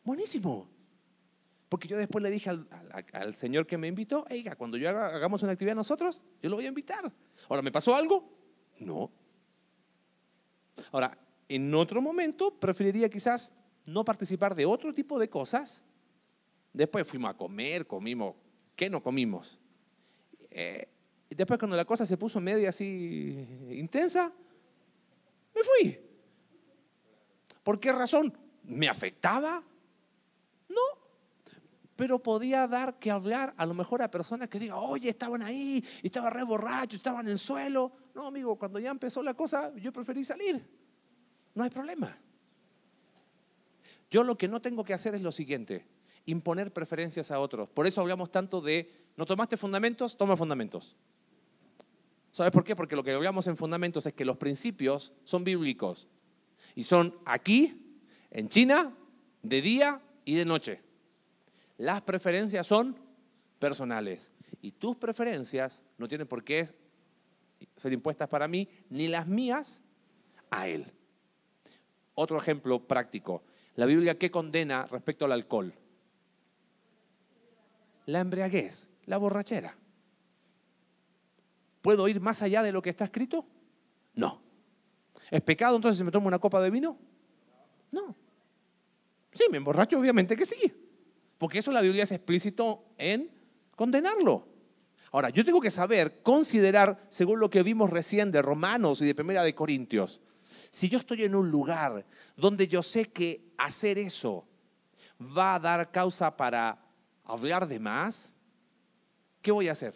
Buenísimo. 0.05 0.69
Porque 1.69 1.89
yo 1.89 1.97
después 1.97 2.23
le 2.23 2.31
dije 2.31 2.51
al, 2.51 3.35
señor 3.35 3.67
que 3.67 3.79
me 3.79 3.89
invitó, 3.89 4.25
oiga, 4.31 4.55
cuando 4.55 4.77
yo 4.77 4.91
hagamos 4.91 5.43
una 5.43 5.53
actividad 5.53 5.75
nosotros, 5.75 6.25
yo 6.43 6.51
lo 6.51 6.57
voy 6.57 6.67
a 6.67 6.69
invitar. 6.69 7.11
Ahora, 7.49 7.63
¿me 7.63 7.73
pasó 7.73 7.97
algo? 7.97 8.31
No. 8.79 9.11
Ahora, 10.93 11.19
en 11.49 11.75
otro 11.75 12.01
momento 12.03 12.55
preferiría 12.61 13.09
quizás 13.09 13.53
no 13.87 14.05
participar 14.05 14.55
de 14.55 14.67
otro 14.67 14.93
tipo 14.95 15.19
de 15.19 15.29
cosas. 15.29 15.83
Después 16.73 17.07
fuimos 17.07 17.31
a 17.31 17.37
comer, 17.37 17.87
comimos. 17.87 18.35
¿Qué 18.75 18.91
no 18.91 19.03
comimos? 19.03 19.59
Eh, 20.51 20.89
después 21.31 21.59
cuando 21.59 21.77
la 21.77 21.85
cosa 21.85 22.07
se 22.07 22.17
puso 22.17 22.41
media 22.41 22.71
así 22.71 23.47
intensa, 23.71 24.33
me 25.55 25.63
fui. 25.63 25.99
¿Por 27.63 27.79
qué 27.79 27.93
razón? 27.93 28.37
¿Me 28.65 28.89
afectaba? 28.89 29.63
No. 30.69 30.81
Pero 31.97 32.21
podía 32.21 32.67
dar 32.67 32.99
que 32.99 33.11
hablar 33.11 33.55
a 33.57 33.65
lo 33.67 33.75
mejor 33.75 34.03
a 34.03 34.11
personas 34.11 34.49
que 34.49 34.59
digan, 34.59 34.79
oye, 34.81 35.11
estaban 35.11 35.43
ahí, 35.43 35.85
estaban 36.03 36.33
re 36.33 36.43
borrachos, 36.43 36.97
estaban 36.97 37.27
en 37.27 37.33
el 37.33 37.39
suelo. 37.39 37.93
No, 38.15 38.27
amigo, 38.27 38.59
cuando 38.59 38.79
ya 38.81 38.91
empezó 38.91 39.23
la 39.23 39.35
cosa, 39.35 39.73
yo 39.77 39.93
preferí 39.93 40.25
salir. 40.25 40.69
No 41.55 41.63
hay 41.63 41.71
problema. 41.71 42.19
Yo 44.15 44.23
lo 44.23 44.39
que 44.39 44.47
no 44.47 44.63
tengo 44.63 44.85
que 44.85 44.95
hacer 44.95 45.17
es 45.17 45.23
lo 45.23 45.33
siguiente, 45.33 45.85
imponer 46.25 46.73
preferencias 46.73 47.33
a 47.33 47.41
otros. 47.41 47.69
Por 47.69 47.85
eso 47.85 48.01
hablamos 48.01 48.31
tanto 48.31 48.61
de, 48.61 48.89
¿no 49.17 49.27
tomaste 49.27 49.57
fundamentos? 49.57 50.17
Toma 50.17 50.37
fundamentos. 50.37 50.95
¿Sabes 52.31 52.53
por 52.53 52.63
qué? 52.63 52.77
Porque 52.77 52.95
lo 52.95 53.03
que 53.03 53.11
hablamos 53.11 53.49
en 53.49 53.57
fundamentos 53.57 54.07
es 54.07 54.13
que 54.13 54.25
los 54.25 54.37
principios 54.37 55.13
son 55.25 55.43
bíblicos 55.43 56.07
y 56.77 56.85
son 56.85 57.19
aquí, 57.25 57.99
en 58.31 58.49
China, 58.49 58.97
de 59.43 59.61
día 59.61 60.01
y 60.25 60.37
de 60.37 60.45
noche. 60.45 60.81
Las 61.77 62.01
preferencias 62.03 62.69
son 62.69 62.97
personales 63.59 64.31
y 64.63 64.71
tus 64.71 64.95
preferencias 64.95 65.83
no 65.99 66.07
tienen 66.07 66.29
por 66.29 66.45
qué 66.45 66.69
ser 67.75 67.93
impuestas 67.93 68.29
para 68.29 68.47
mí 68.47 68.69
ni 68.91 69.09
las 69.09 69.27
mías 69.27 69.83
a 70.51 70.69
él. 70.69 70.93
Otro 72.15 72.39
ejemplo 72.39 72.79
práctico. 72.79 73.43
La 73.77 73.87
Biblia, 73.87 74.19
¿qué 74.19 74.31
condena 74.31 74.87
respecto 74.87 75.25
al 75.25 75.33
alcohol? 75.33 75.75
La 78.07 78.21
embriaguez, 78.21 78.89
la 79.07 79.19
borrachera. 79.19 79.77
¿Puedo 81.83 82.07
ir 82.09 82.21
más 82.21 82.41
allá 82.43 82.63
de 82.63 82.73
lo 82.73 82.83
que 82.83 82.91
está 82.91 83.05
escrito? 83.05 83.47
No. 84.15 84.41
¿Es 85.31 85.41
pecado 85.41 85.77
entonces 85.77 85.99
si 85.99 86.05
me 86.05 86.11
tomo 86.11 86.29
una 86.29 86.39
copa 86.39 86.63
de 86.63 86.71
vino? 86.71 86.99
No. 87.91 88.15
Sí, 89.33 89.45
me 89.51 89.57
emborracho, 89.57 89.99
obviamente 89.99 90.37
que 90.37 90.47
sí. 90.47 90.73
Porque 91.39 91.59
eso 91.59 91.73
la 91.73 91.81
Biblia 91.81 92.05
es 92.05 92.13
explícito 92.13 92.85
en 92.97 93.31
condenarlo. 93.75 94.49
Ahora, 95.11 95.31
yo 95.31 95.45
tengo 95.45 95.61
que 95.61 95.71
saber, 95.71 96.23
considerar, 96.23 97.07
según 97.09 97.41
lo 97.41 97.51
que 97.51 97.63
vimos 97.63 97.91
recién 97.91 98.33
de 98.33 98.43
Romanos 98.43 99.01
y 99.01 99.07
de 99.07 99.15
Primera 99.15 99.43
de 99.43 99.55
Corintios, 99.55 100.21
si 100.75 100.89
yo 100.89 100.99
estoy 100.99 101.23
en 101.23 101.37
un 101.37 101.53
lugar 101.53 102.05
donde 102.37 102.67
yo 102.67 102.83
sé 102.83 103.05
que 103.05 103.53
hacer 103.57 103.97
eso 103.97 104.45
va 105.21 105.55
a 105.55 105.61
dar 105.61 105.93
causa 105.93 106.37
para 106.37 106.85
hablar 107.23 107.69
de 107.69 107.79
más, 107.79 108.33
¿qué 109.41 109.53
voy 109.53 109.69
a 109.69 109.73
hacer? 109.73 109.95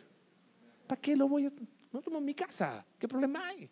¿Para 0.87 1.01
qué 1.01 1.17
lo 1.17 1.27
voy 1.27 1.47
a.? 1.47 1.53
No 1.91 2.01
tomo 2.01 2.19
en 2.19 2.25
mi 2.25 2.33
casa. 2.33 2.87
¿Qué 2.97 3.09
problema 3.09 3.45
hay? 3.45 3.69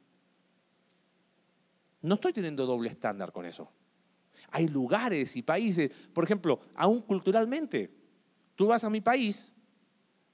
No 2.03 2.17
estoy 2.17 2.33
teniendo 2.33 2.67
doble 2.67 2.89
estándar 2.89 3.31
con 3.31 3.47
eso. 3.47 3.71
Hay 4.51 4.67
lugares 4.67 5.37
y 5.37 5.43
países, 5.43 5.93
por 6.13 6.25
ejemplo, 6.25 6.59
aún 6.75 7.03
culturalmente. 7.03 7.89
Tú 8.57 8.67
vas 8.67 8.83
a 8.83 8.91
mi 8.91 9.01
país 9.01 9.55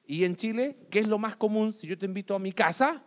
y 0.07 0.25
en 0.25 0.37
Chile, 0.37 0.87
¿qué 0.91 1.01
es 1.01 1.07
lo 1.07 1.19
más 1.19 1.37
común 1.37 1.71
si 1.71 1.87
yo 1.87 1.99
te 1.99 2.07
invito 2.07 2.35
a 2.35 2.39
mi 2.39 2.53
casa 2.53 3.05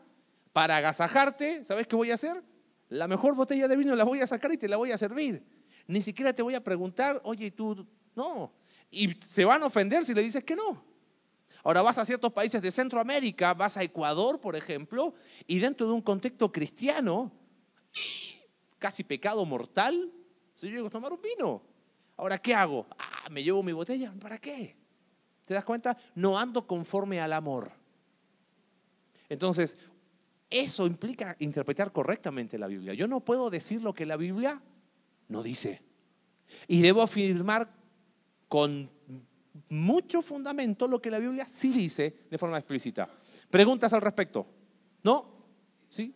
para 0.53 0.77
agasajarte? 0.77 1.63
¿Sabes 1.63 1.87
qué 1.87 1.95
voy 1.95 2.11
a 2.11 2.13
hacer? 2.13 2.43
La 2.89 3.07
mejor 3.07 3.35
botella 3.35 3.67
de 3.67 3.75
vino 3.75 3.95
la 3.95 4.03
voy 4.03 4.21
a 4.21 4.27
sacar 4.27 4.51
y 4.51 4.57
te 4.57 4.67
la 4.67 4.77
voy 4.77 4.91
a 4.91 4.97
servir. 4.97 5.43
Ni 5.87 6.01
siquiera 6.01 6.33
te 6.33 6.41
voy 6.41 6.55
a 6.55 6.63
preguntar, 6.63 7.19
oye, 7.23 7.51
tú, 7.51 7.85
no. 8.15 8.53
Y 8.91 9.13
se 9.21 9.45
van 9.45 9.63
a 9.63 9.67
ofender 9.67 10.05
si 10.05 10.13
le 10.13 10.21
dices 10.21 10.43
que 10.43 10.55
no. 10.55 10.83
Ahora 11.63 11.81
vas 11.81 11.97
a 11.97 12.05
ciertos 12.05 12.31
países 12.31 12.61
de 12.61 12.71
Centroamérica, 12.71 13.53
vas 13.55 13.75
a 13.75 13.83
Ecuador, 13.83 14.39
por 14.39 14.55
ejemplo, 14.55 15.15
y 15.47 15.57
dentro 15.57 15.87
de 15.87 15.93
un 15.93 16.01
contexto 16.01 16.51
cristiano, 16.51 17.31
casi 18.79 19.03
pecado 19.03 19.43
mortal, 19.45 20.11
si 20.53 20.67
yo 20.67 20.75
llego 20.75 20.87
a 20.87 20.91
tomar 20.91 21.11
un 21.11 21.21
vino. 21.21 21.63
Ahora, 22.17 22.37
¿qué 22.37 22.53
hago? 22.53 22.85
Ah, 22.97 23.27
me 23.29 23.43
llevo 23.43 23.63
mi 23.63 23.73
botella. 23.73 24.13
¿Para 24.19 24.37
qué? 24.37 24.77
¿Te 25.43 25.53
das 25.53 25.65
cuenta? 25.65 25.97
No 26.13 26.37
ando 26.37 26.65
conforme 26.65 27.19
al 27.19 27.33
amor. 27.33 27.71
Entonces, 29.27 29.77
eso 30.49 30.85
implica 30.85 31.35
interpretar 31.39 31.91
correctamente 31.91 32.57
la 32.57 32.67
Biblia. 32.67 32.93
Yo 32.93 33.07
no 33.07 33.19
puedo 33.19 33.49
decir 33.49 33.81
lo 33.81 33.93
que 33.93 34.05
la 34.05 34.17
Biblia 34.17 34.61
no 35.27 35.43
dice. 35.43 35.81
Y 36.67 36.81
debo 36.81 37.01
afirmar 37.01 37.69
con 38.47 38.89
mucho 39.69 40.21
fundamento 40.21 40.87
lo 40.87 41.01
que 41.01 41.09
la 41.11 41.19
Biblia 41.19 41.45
sí 41.45 41.71
dice 41.71 42.25
de 42.29 42.37
forma 42.37 42.57
explícita. 42.57 43.09
¿Preguntas 43.49 43.93
al 43.93 44.01
respecto? 44.01 44.45
¿No? 45.03 45.33
¿Sí? 45.89 46.13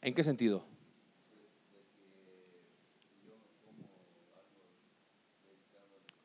¿En 0.00 0.14
qué 0.14 0.24
sentido? 0.24 0.71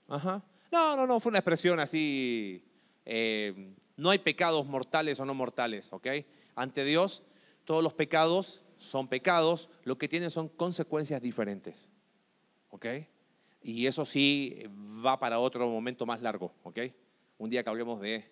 Ajá. 0.08 0.44
No, 0.72 0.96
no, 0.96 1.08
no, 1.08 1.20
fue 1.20 1.30
una 1.30 1.40
expresión 1.40 1.80
así. 1.80 2.64
Eh, 3.06 3.74
no 3.96 4.10
hay 4.10 4.20
pecados 4.20 4.66
mortales 4.66 5.20
o 5.20 5.26
no 5.26 5.34
mortales, 5.34 5.92
¿ok? 5.92 6.08
Ante 6.56 6.86
Dios, 6.86 7.24
todos 7.66 7.84
los 7.84 7.94
pecados 7.94 8.64
son 8.78 9.08
pecados, 9.08 9.70
lo 9.84 9.98
que 9.98 10.08
tienen 10.08 10.30
son 10.30 10.50
consecuencias 10.50 11.22
diferentes, 11.22 11.90
¿ok? 12.70 12.86
Y 13.62 13.88
eso 13.88 14.06
sí 14.06 14.64
va 15.06 15.20
para 15.20 15.40
otro 15.40 15.68
momento 15.68 16.06
más 16.06 16.22
largo, 16.22 16.54
¿ok? 16.64 16.80
Un 17.38 17.50
día 17.50 17.64
que 17.64 17.70
hablemos 17.70 18.00
de 18.00 18.30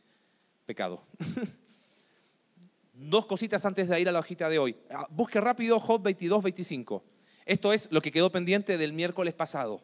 pecado. 0.65 1.03
Dos 2.94 3.25
cositas 3.25 3.65
antes 3.65 3.89
de 3.89 4.00
ir 4.00 4.08
a 4.08 4.12
la 4.12 4.20
hojita 4.20 4.48
de 4.50 4.60
hoy. 4.60 4.77
Ah, 4.89 5.08
busque 5.10 5.41
rápido 5.41 5.79
Job 5.79 6.01
22, 6.01 6.44
25. 6.44 7.03
Esto 7.46 7.74
es 7.74 7.91
lo 7.91 8.01
que 8.01 8.12
quedó 8.12 8.32
pendiente 8.32 8.77
del 8.77 8.94
miércoles 8.94 9.34
pasado. 9.34 9.82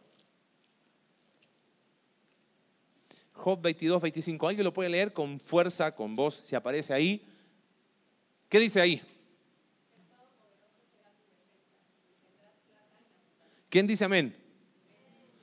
Job 3.41 3.59
22, 3.59 3.99
25. 3.99 4.47
¿Alguien 4.47 4.63
lo 4.63 4.71
puede 4.71 4.89
leer 4.89 5.11
con 5.11 5.39
fuerza, 5.39 5.93
con 5.95 6.15
voz, 6.15 6.35
si 6.35 6.55
aparece 6.55 6.93
ahí? 6.93 7.25
¿Qué 8.47 8.59
dice 8.59 8.79
ahí? 8.79 9.01
¿Quién 13.67 13.87
dice 13.87 14.05
amén? 14.05 14.37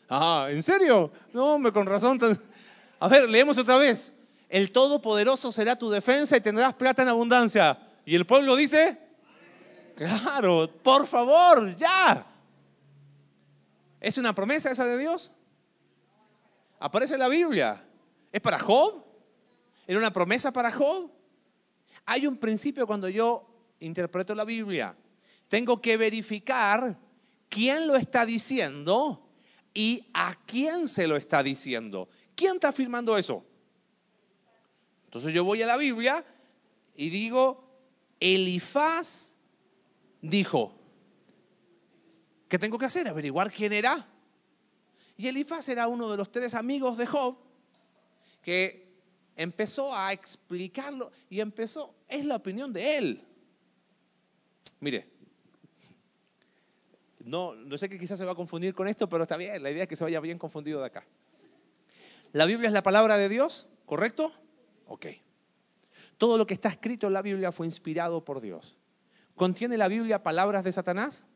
Ah, 0.08 0.46
¿en 0.50 0.62
serio? 0.62 1.10
No, 1.32 1.54
hombre, 1.54 1.72
con 1.72 1.86
razón. 1.86 2.18
A 3.00 3.08
ver, 3.08 3.28
leemos 3.28 3.58
otra 3.58 3.76
vez. 3.76 4.12
El 4.48 4.70
Todopoderoso 4.70 5.50
será 5.50 5.76
tu 5.76 5.90
defensa 5.90 6.36
y 6.36 6.40
tendrás 6.40 6.74
plata 6.74 7.02
en 7.02 7.08
abundancia. 7.08 7.78
¿Y 8.06 8.14
el 8.14 8.26
pueblo 8.26 8.54
dice? 8.54 8.96
Claro, 9.96 10.70
por 10.82 11.06
favor, 11.06 11.74
ya. 11.74 12.24
¿Es 14.00 14.16
una 14.18 14.32
promesa 14.32 14.70
esa 14.70 14.84
de 14.84 14.96
Dios? 14.98 15.32
Aparece 16.78 17.14
en 17.14 17.20
la 17.20 17.28
Biblia. 17.28 17.84
¿Es 18.32 18.40
para 18.40 18.58
Job? 18.58 19.04
¿Era 19.86 19.98
una 19.98 20.12
promesa 20.12 20.52
para 20.52 20.70
Job? 20.70 21.10
Hay 22.04 22.26
un 22.26 22.36
principio 22.36 22.86
cuando 22.86 23.08
yo 23.08 23.46
interpreto 23.80 24.34
la 24.34 24.44
Biblia. 24.44 24.96
Tengo 25.48 25.80
que 25.80 25.96
verificar 25.96 26.98
quién 27.48 27.86
lo 27.86 27.96
está 27.96 28.26
diciendo 28.26 29.28
y 29.72 30.06
a 30.12 30.34
quién 30.46 30.88
se 30.88 31.06
lo 31.06 31.16
está 31.16 31.42
diciendo. 31.42 32.08
¿Quién 32.34 32.54
está 32.54 32.68
afirmando 32.68 33.16
eso? 33.16 33.44
Entonces 35.04 35.32
yo 35.32 35.44
voy 35.44 35.62
a 35.62 35.66
la 35.66 35.76
Biblia 35.76 36.24
y 36.94 37.08
digo, 37.08 37.64
Elifaz 38.20 39.34
dijo, 40.20 40.78
¿qué 42.48 42.58
tengo 42.58 42.78
que 42.78 42.86
hacer? 42.86 43.08
Averiguar 43.08 43.50
quién 43.50 43.72
era. 43.72 44.06
Y 45.16 45.28
Elifaz 45.28 45.68
era 45.68 45.88
uno 45.88 46.10
de 46.10 46.16
los 46.16 46.30
tres 46.30 46.54
amigos 46.54 46.98
de 46.98 47.06
Job 47.06 47.47
que 48.48 48.88
empezó 49.36 49.94
a 49.94 50.10
explicarlo 50.10 51.12
y 51.28 51.40
empezó, 51.40 51.94
es 52.08 52.24
la 52.24 52.36
opinión 52.36 52.72
de 52.72 52.96
él. 52.96 53.22
Mire, 54.80 55.06
no, 57.20 57.54
no 57.54 57.76
sé 57.76 57.90
que 57.90 57.98
quizás 57.98 58.18
se 58.18 58.24
va 58.24 58.32
a 58.32 58.34
confundir 58.34 58.72
con 58.72 58.88
esto, 58.88 59.06
pero 59.06 59.24
está 59.24 59.36
bien, 59.36 59.62
la 59.62 59.70
idea 59.70 59.82
es 59.82 59.88
que 59.90 59.96
se 59.96 60.04
vaya 60.04 60.18
bien 60.20 60.38
confundido 60.38 60.80
de 60.80 60.86
acá. 60.86 61.04
La 62.32 62.46
Biblia 62.46 62.68
es 62.68 62.72
la 62.72 62.82
palabra 62.82 63.18
de 63.18 63.28
Dios, 63.28 63.68
¿correcto? 63.84 64.32
Ok. 64.86 65.08
Todo 66.16 66.38
lo 66.38 66.46
que 66.46 66.54
está 66.54 66.70
escrito 66.70 67.06
en 67.06 67.12
la 67.12 67.20
Biblia 67.20 67.52
fue 67.52 67.66
inspirado 67.66 68.24
por 68.24 68.40
Dios. 68.40 68.78
¿Contiene 69.34 69.76
la 69.76 69.88
Biblia 69.88 70.22
palabras 70.22 70.64
de 70.64 70.72
Satanás? 70.72 71.26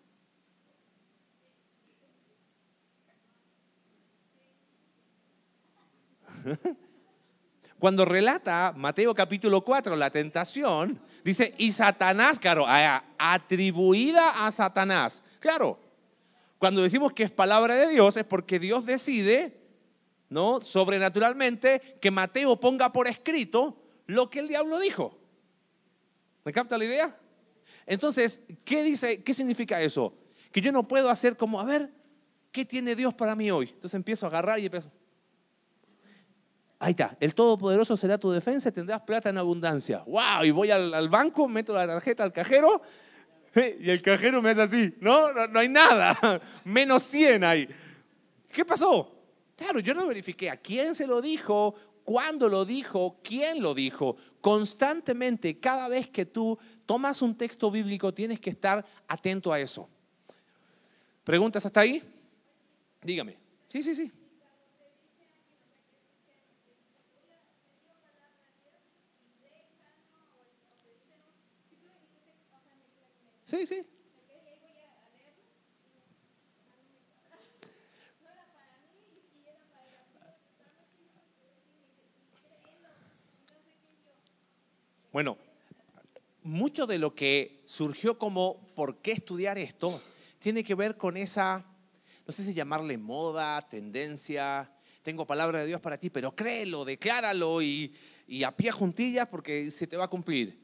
Cuando 7.83 8.05
relata 8.05 8.73
Mateo 8.77 9.13
capítulo 9.13 9.65
4 9.65 9.97
la 9.97 10.09
tentación, 10.09 11.01
dice, 11.25 11.53
y 11.59 11.73
Satanás, 11.73 12.39
claro, 12.39 12.65
atribuida 13.19 14.47
a 14.47 14.53
Satanás. 14.53 15.21
Claro, 15.41 15.81
cuando 16.59 16.81
decimos 16.81 17.13
que 17.13 17.25
es 17.25 17.33
palabra 17.33 17.75
de 17.75 17.89
Dios 17.89 18.17
es 18.17 18.23
porque 18.23 18.61
Dios 18.61 18.87
decide, 18.87 19.61
¿no? 20.29 20.61
Sobrenaturalmente, 20.61 21.99
que 22.01 22.13
Mateo 22.13 22.55
ponga 22.61 22.93
por 22.93 23.09
escrito 23.09 23.77
lo 24.07 24.31
que 24.31 24.39
el 24.39 24.47
diablo 24.47 24.79
dijo. 24.79 25.19
¿Me 26.45 26.53
capta 26.53 26.79
la 26.79 26.85
idea? 26.85 27.19
Entonces, 27.85 28.43
¿qué 28.65 28.85
dice? 28.85 29.25
¿Qué 29.25 29.35
significa 29.35 29.81
eso? 29.81 30.15
Que 30.53 30.61
yo 30.61 30.71
no 30.71 30.85
puedo 30.85 31.11
hacer 31.11 31.37
como, 31.37 31.61
a 31.61 31.65
ver, 31.65 31.91
¿qué 32.53 32.65
tiene 32.65 32.95
Dios 32.95 33.13
para 33.13 33.35
mí 33.35 33.51
hoy? 33.51 33.71
Entonces 33.71 33.95
empiezo 33.95 34.27
a 34.27 34.29
agarrar 34.29 34.61
y 34.61 34.67
empiezo. 34.67 34.89
Ahí 36.83 36.91
está, 36.91 37.17
el 37.21 37.33
Todopoderoso 37.33 37.97
será 37.97 38.19
tu 38.19 38.33
defensa 38.33 38.71
y 38.71 38.73
tendrás 38.73 39.03
plata 39.03 39.31
en 39.31 39.39
abundancia. 39.39 40.03
¡Wow! 40.05 40.43
Y 40.43 40.51
voy 40.51 40.73
al, 40.73 41.09
banco, 41.09 41.47
meto 41.47 41.73
la 41.73 41.87
tarjeta 41.87 42.25
al 42.25 42.33
cajero 42.33 42.83
y 43.55 43.89
el 43.89 44.03
cajero 44.03 44.43
me 44.43 44.51
hace 44.51 44.63
así. 44.63 44.95
No, 44.99 45.33
no, 45.47 45.61
hay 45.61 45.69
nada. 45.69 46.19
Menos 46.65 47.05
100 47.05 47.45
ahí. 47.45 47.69
¿Qué 48.51 48.65
pasó? 48.65 49.15
Claro, 49.55 49.79
yo 49.79 49.95
no 49.95 50.09
verifiqué 50.09 50.51
a 50.51 50.57
quién 50.57 50.97
se 50.97 51.07
lo 51.07 51.23
dijo, 51.23 51.77
cuándo 52.03 52.49
lo 52.49 52.65
dijo, 52.65 53.21
quién 53.23 53.63
lo 53.63 53.75
dijo. 53.75 54.17
Constantemente, 54.41 55.61
cada 55.61 55.87
vez 55.87 56.09
que 56.09 56.27
tú 56.27 56.59
tomas 56.85 57.23
un 57.23 57.37
texto 57.37 57.71
bíblico, 57.71 58.13
tienes 58.13 58.41
que 58.41 58.51
estar 58.51 58.85
atento 59.07 59.53
a 59.53 59.61
eso. 59.61 59.89
¿Preguntas 61.23 61.65
hasta 61.65 61.79
ahí? 61.79 62.03
Dígame. 63.05 63.37
Sí, 63.69 63.85
sí, 63.85 63.95
sí. 63.95 64.11
Sí, 73.53 73.67
sí. 73.67 73.85
Bueno, 85.13 85.37
mucho 86.43 86.87
de 86.87 86.99
lo 86.99 87.15
que 87.15 87.61
surgió 87.67 88.17
como 88.17 88.73
por 88.75 89.03
qué 89.03 89.13
estudiar 89.13 89.59
esto 89.59 90.01
tiene 90.39 90.65
que 90.65 90.75
ver 90.75 90.97
con 90.97 91.19
esa, 91.19 91.63
no 92.27 92.33
sé 92.33 92.45
si 92.45 92.55
llamarle 92.55 92.97
moda, 92.97 93.69
tendencia, 93.69 94.73
tengo 95.03 95.27
palabra 95.27 95.61
de 95.61 95.67
Dios 95.67 95.83
para 95.83 95.99
ti, 95.99 96.09
pero 96.09 96.35
créelo, 96.35 96.87
decláralo 96.87 97.61
y, 97.61 97.95
y 98.27 98.45
a 98.45 98.57
pie 98.57 98.73
juntillas 98.73 99.29
porque 99.29 99.71
se 99.71 99.87
te 99.87 99.99
va 99.99 100.05
a 100.05 100.09
cumplir. 100.09 100.62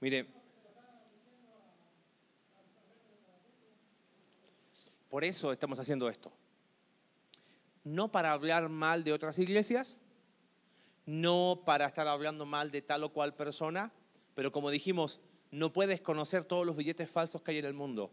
Mire, 0.00 0.26
por 5.10 5.24
eso 5.24 5.52
estamos 5.52 5.78
haciendo 5.78 6.08
esto. 6.08 6.32
No 7.84 8.10
para 8.10 8.32
hablar 8.32 8.68
mal 8.68 9.04
de 9.04 9.12
otras 9.12 9.38
iglesias, 9.38 9.98
no 11.04 11.62
para 11.66 11.86
estar 11.86 12.08
hablando 12.08 12.46
mal 12.46 12.70
de 12.70 12.82
tal 12.82 13.04
o 13.04 13.12
cual 13.12 13.34
persona, 13.34 13.92
pero 14.34 14.52
como 14.52 14.70
dijimos, 14.70 15.20
no 15.50 15.72
puedes 15.72 16.00
conocer 16.00 16.44
todos 16.44 16.64
los 16.64 16.76
billetes 16.76 17.10
falsos 17.10 17.42
que 17.42 17.50
hay 17.50 17.58
en 17.58 17.64
el 17.66 17.74
mundo. 17.74 18.10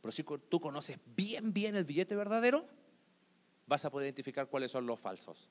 Pero 0.00 0.12
si 0.12 0.22
tú 0.22 0.60
conoces 0.60 0.98
bien, 1.16 1.52
bien 1.52 1.74
el 1.74 1.84
billete 1.84 2.14
verdadero, 2.14 2.66
vas 3.66 3.84
a 3.84 3.90
poder 3.90 4.06
identificar 4.06 4.48
cuáles 4.48 4.70
son 4.70 4.86
los 4.86 5.00
falsos. 5.00 5.48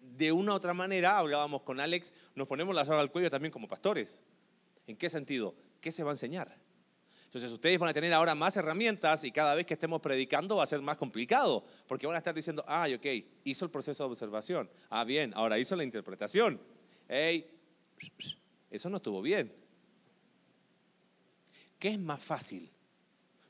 De 0.00 0.32
una 0.32 0.52
u 0.52 0.56
otra 0.56 0.74
manera, 0.74 1.16
hablábamos 1.16 1.62
con 1.62 1.78
Alex, 1.78 2.12
nos 2.34 2.48
ponemos 2.48 2.74
la 2.74 2.84
soga 2.84 3.00
al 3.00 3.12
cuello 3.12 3.30
también 3.30 3.52
como 3.52 3.68
pastores. 3.68 4.22
¿En 4.90 4.96
qué 4.96 5.08
sentido? 5.08 5.54
¿Qué 5.80 5.92
se 5.92 6.02
va 6.02 6.10
a 6.10 6.14
enseñar? 6.14 6.52
Entonces 7.26 7.52
ustedes 7.52 7.78
van 7.78 7.90
a 7.90 7.94
tener 7.94 8.12
ahora 8.12 8.34
más 8.34 8.56
herramientas 8.56 9.22
y 9.22 9.30
cada 9.30 9.54
vez 9.54 9.64
que 9.64 9.74
estemos 9.74 10.00
predicando 10.00 10.56
va 10.56 10.64
a 10.64 10.66
ser 10.66 10.82
más 10.82 10.96
complicado, 10.96 11.64
porque 11.86 12.08
van 12.08 12.16
a 12.16 12.18
estar 12.18 12.34
diciendo, 12.34 12.64
ah, 12.66 12.88
ok, 12.92 13.06
hizo 13.44 13.64
el 13.64 13.70
proceso 13.70 14.02
de 14.02 14.10
observación. 14.10 14.68
Ah, 14.88 15.04
bien, 15.04 15.32
ahora 15.36 15.60
hizo 15.60 15.76
la 15.76 15.84
interpretación. 15.84 16.60
Hey, 17.08 17.48
eso 18.68 18.90
no 18.90 18.96
estuvo 18.96 19.22
bien. 19.22 19.52
¿Qué 21.78 21.90
es 21.90 21.98
más 22.00 22.20
fácil? 22.20 22.68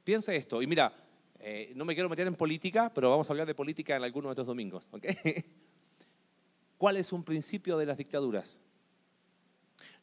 Piensa 0.05 0.35
esto, 0.35 0.61
y 0.61 0.67
mira, 0.67 0.93
eh, 1.39 1.73
no 1.75 1.87
me 1.87 1.95
quiero 1.95 2.11
meter 2.11 2.27
en 2.27 2.35
política, 2.35 2.93
pero 2.95 3.09
vamos 3.09 3.31
a 3.31 3.33
hablar 3.33 3.47
de 3.47 3.55
política 3.55 3.97
en 3.97 4.05
alguno 4.05 4.29
de 4.29 4.35
estos 4.35 4.47
domingos. 4.47 4.87
¿Cuál 6.77 6.99
es 6.99 7.15
un 7.15 7.25
principio 7.25 7.79
de 7.79 7.87
las 7.87 7.97
dictaduras? 7.97 8.61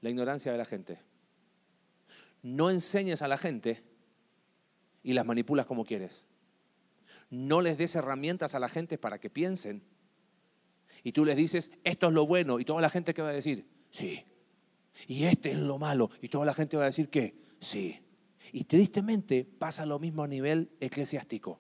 La 0.02 0.10
ignorancia 0.10 0.52
de 0.52 0.58
la 0.58 0.66
gente 0.66 1.00
no 2.42 2.70
enseñes 2.70 3.22
a 3.22 3.28
la 3.28 3.38
gente 3.38 3.84
y 5.04 5.14
las 5.14 5.26
manipulas 5.26 5.66
como 5.66 5.86
quieres. 5.86 6.26
No 7.30 7.62
les 7.62 7.78
des 7.78 7.96
herramientas 7.96 8.56
a 8.56 8.60
la 8.60 8.70
gente 8.70 8.98
para 8.98 9.20
que 9.20 9.30
piensen. 9.30 9.84
Y 11.04 11.12
tú 11.12 11.26
les 11.26 11.36
dices, 11.36 11.72
esto 11.84 12.08
es 12.08 12.14
lo 12.14 12.26
bueno. 12.26 12.60
Y 12.60 12.66
toda 12.66 12.82
la 12.82 12.90
gente 12.90 13.14
que 13.14 13.22
va 13.22 13.30
a 13.30 13.34
decir, 13.34 13.66
sí. 13.92 14.26
Y 15.08 15.26
este 15.26 15.52
es 15.52 15.58
lo 15.58 15.78
malo. 15.78 16.10
Y 16.22 16.30
toda 16.30 16.46
la 16.46 16.54
gente 16.54 16.78
va 16.78 16.84
a 16.84 16.88
decir 16.88 17.10
que, 17.10 17.36
sí. 17.60 18.00
Y 18.52 18.64
tristemente 18.64 19.46
pasa 19.46 19.86
lo 19.86 20.00
mismo 20.00 20.24
a 20.24 20.28
nivel 20.28 20.72
eclesiástico. 20.80 21.60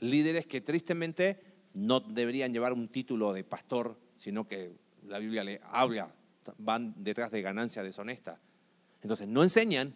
Líderes 0.00 0.46
que 0.46 0.60
tristemente 0.60 1.40
no 1.74 2.00
deberían 2.00 2.52
llevar 2.52 2.72
un 2.72 2.88
título 2.88 3.32
de 3.32 3.44
pastor, 3.44 3.98
sino 4.16 4.46
que 4.46 4.76
la 5.06 5.18
Biblia 5.18 5.44
le 5.44 5.60
habla, 5.64 6.14
van 6.58 6.94
detrás 6.96 7.30
de 7.30 7.42
ganancia 7.42 7.82
deshonesta. 7.82 8.40
Entonces 9.02 9.28
no 9.28 9.42
enseñan, 9.42 9.94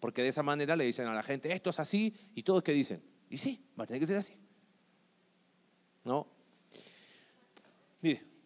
porque 0.00 0.22
de 0.22 0.28
esa 0.28 0.42
manera 0.42 0.76
le 0.76 0.84
dicen 0.84 1.06
a 1.06 1.14
la 1.14 1.22
gente, 1.22 1.52
esto 1.52 1.70
es 1.70 1.80
así, 1.80 2.14
y 2.34 2.42
todos 2.42 2.62
que 2.62 2.72
dicen, 2.72 3.02
y 3.30 3.38
sí, 3.38 3.64
va 3.78 3.84
a 3.84 3.86
tener 3.86 4.00
que 4.00 4.06
ser 4.06 4.16
así. 4.16 4.34
¿No? 6.04 6.26
Mire. 8.00 8.37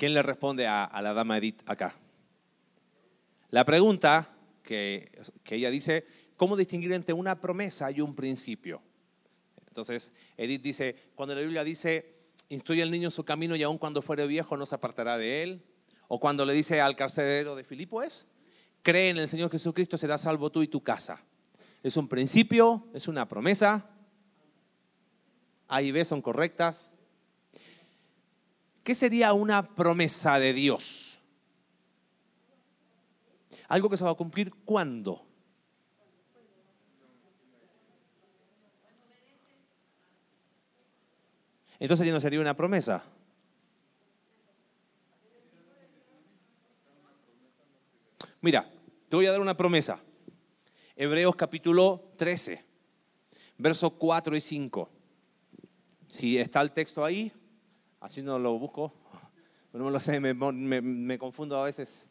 ¿Quién 0.00 0.14
le 0.14 0.22
responde 0.22 0.66
a, 0.66 0.98
la 1.02 1.12
dama 1.12 1.36
Edith 1.36 1.60
acá? 1.66 1.94
La 3.50 3.66
pregunta 3.66 4.34
que, 4.62 5.12
ella 5.50 5.68
dice, 5.68 6.06
¿cómo 6.38 6.56
distinguir 6.56 6.94
entre 6.94 7.12
una 7.12 7.38
promesa 7.38 7.90
y 7.90 8.00
un 8.00 8.14
principio? 8.14 8.80
Entonces, 9.68 10.14
Edith 10.38 10.62
dice, 10.62 10.96
cuando 11.14 11.34
la 11.34 11.42
Biblia 11.42 11.64
dice, 11.64 12.14
instruye 12.48 12.82
al 12.82 12.90
niño 12.90 13.08
en 13.08 13.10
su 13.10 13.26
camino 13.26 13.54
y 13.56 13.62
aun 13.62 13.76
cuando 13.76 14.00
fuere 14.00 14.26
viejo 14.26 14.56
no 14.56 14.64
se 14.64 14.74
apartará 14.74 15.18
de 15.18 15.42
él, 15.42 15.62
o 16.08 16.18
cuando 16.18 16.46
le 16.46 16.54
dice 16.54 16.80
al 16.80 16.96
carcelero 16.96 17.54
de 17.54 17.62
Filipo 17.62 18.02
es, 18.02 18.24
cree 18.80 19.10
en 19.10 19.18
el 19.18 19.28
Señor 19.28 19.50
Jesucristo, 19.50 19.98
será 19.98 20.16
salvo 20.16 20.48
tú 20.48 20.62
y 20.62 20.68
tu 20.68 20.82
casa. 20.82 21.22
Es 21.82 21.98
un 21.98 22.08
principio, 22.08 22.86
es 22.94 23.06
una 23.06 23.28
promesa. 23.28 23.90
A 25.68 25.82
y 25.82 25.92
B 25.92 26.02
son 26.06 26.22
correctas. 26.22 26.90
¿Qué 28.90 28.96
sería 28.96 29.32
una 29.34 29.62
promesa 29.76 30.40
de 30.40 30.52
Dios? 30.52 31.20
Algo 33.68 33.88
que 33.88 33.96
se 33.96 34.02
va 34.02 34.10
a 34.10 34.14
cumplir 34.14 34.52
cuándo? 34.64 35.24
Entonces 41.78 42.04
ya 42.04 42.12
no 42.12 42.18
sería 42.18 42.40
una 42.40 42.56
promesa. 42.56 43.04
Mira, 48.40 48.68
te 49.08 49.14
voy 49.14 49.26
a 49.26 49.30
dar 49.30 49.40
una 49.40 49.56
promesa. 49.56 50.00
Hebreos 50.96 51.36
capítulo 51.36 52.10
13, 52.16 52.64
versos 53.56 53.92
4 53.92 54.34
y 54.34 54.40
5. 54.40 54.90
Si 56.08 56.38
está 56.38 56.60
el 56.60 56.72
texto 56.72 57.04
ahí, 57.04 57.32
Así 58.00 58.22
no 58.22 58.38
lo 58.38 58.58
busco. 58.58 58.92
No 59.72 59.88
lo 59.88 60.00
sé, 60.00 60.18
me, 60.18 61.16
confundo 61.16 61.56
a 61.56 61.64
veces. 61.66 62.08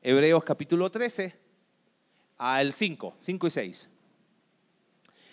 Hebreos 0.00 0.42
capítulo 0.42 0.90
13 0.90 1.34
al 2.38 2.72
5, 2.72 3.16
5 3.18 3.46
y 3.46 3.50
6. 3.50 3.90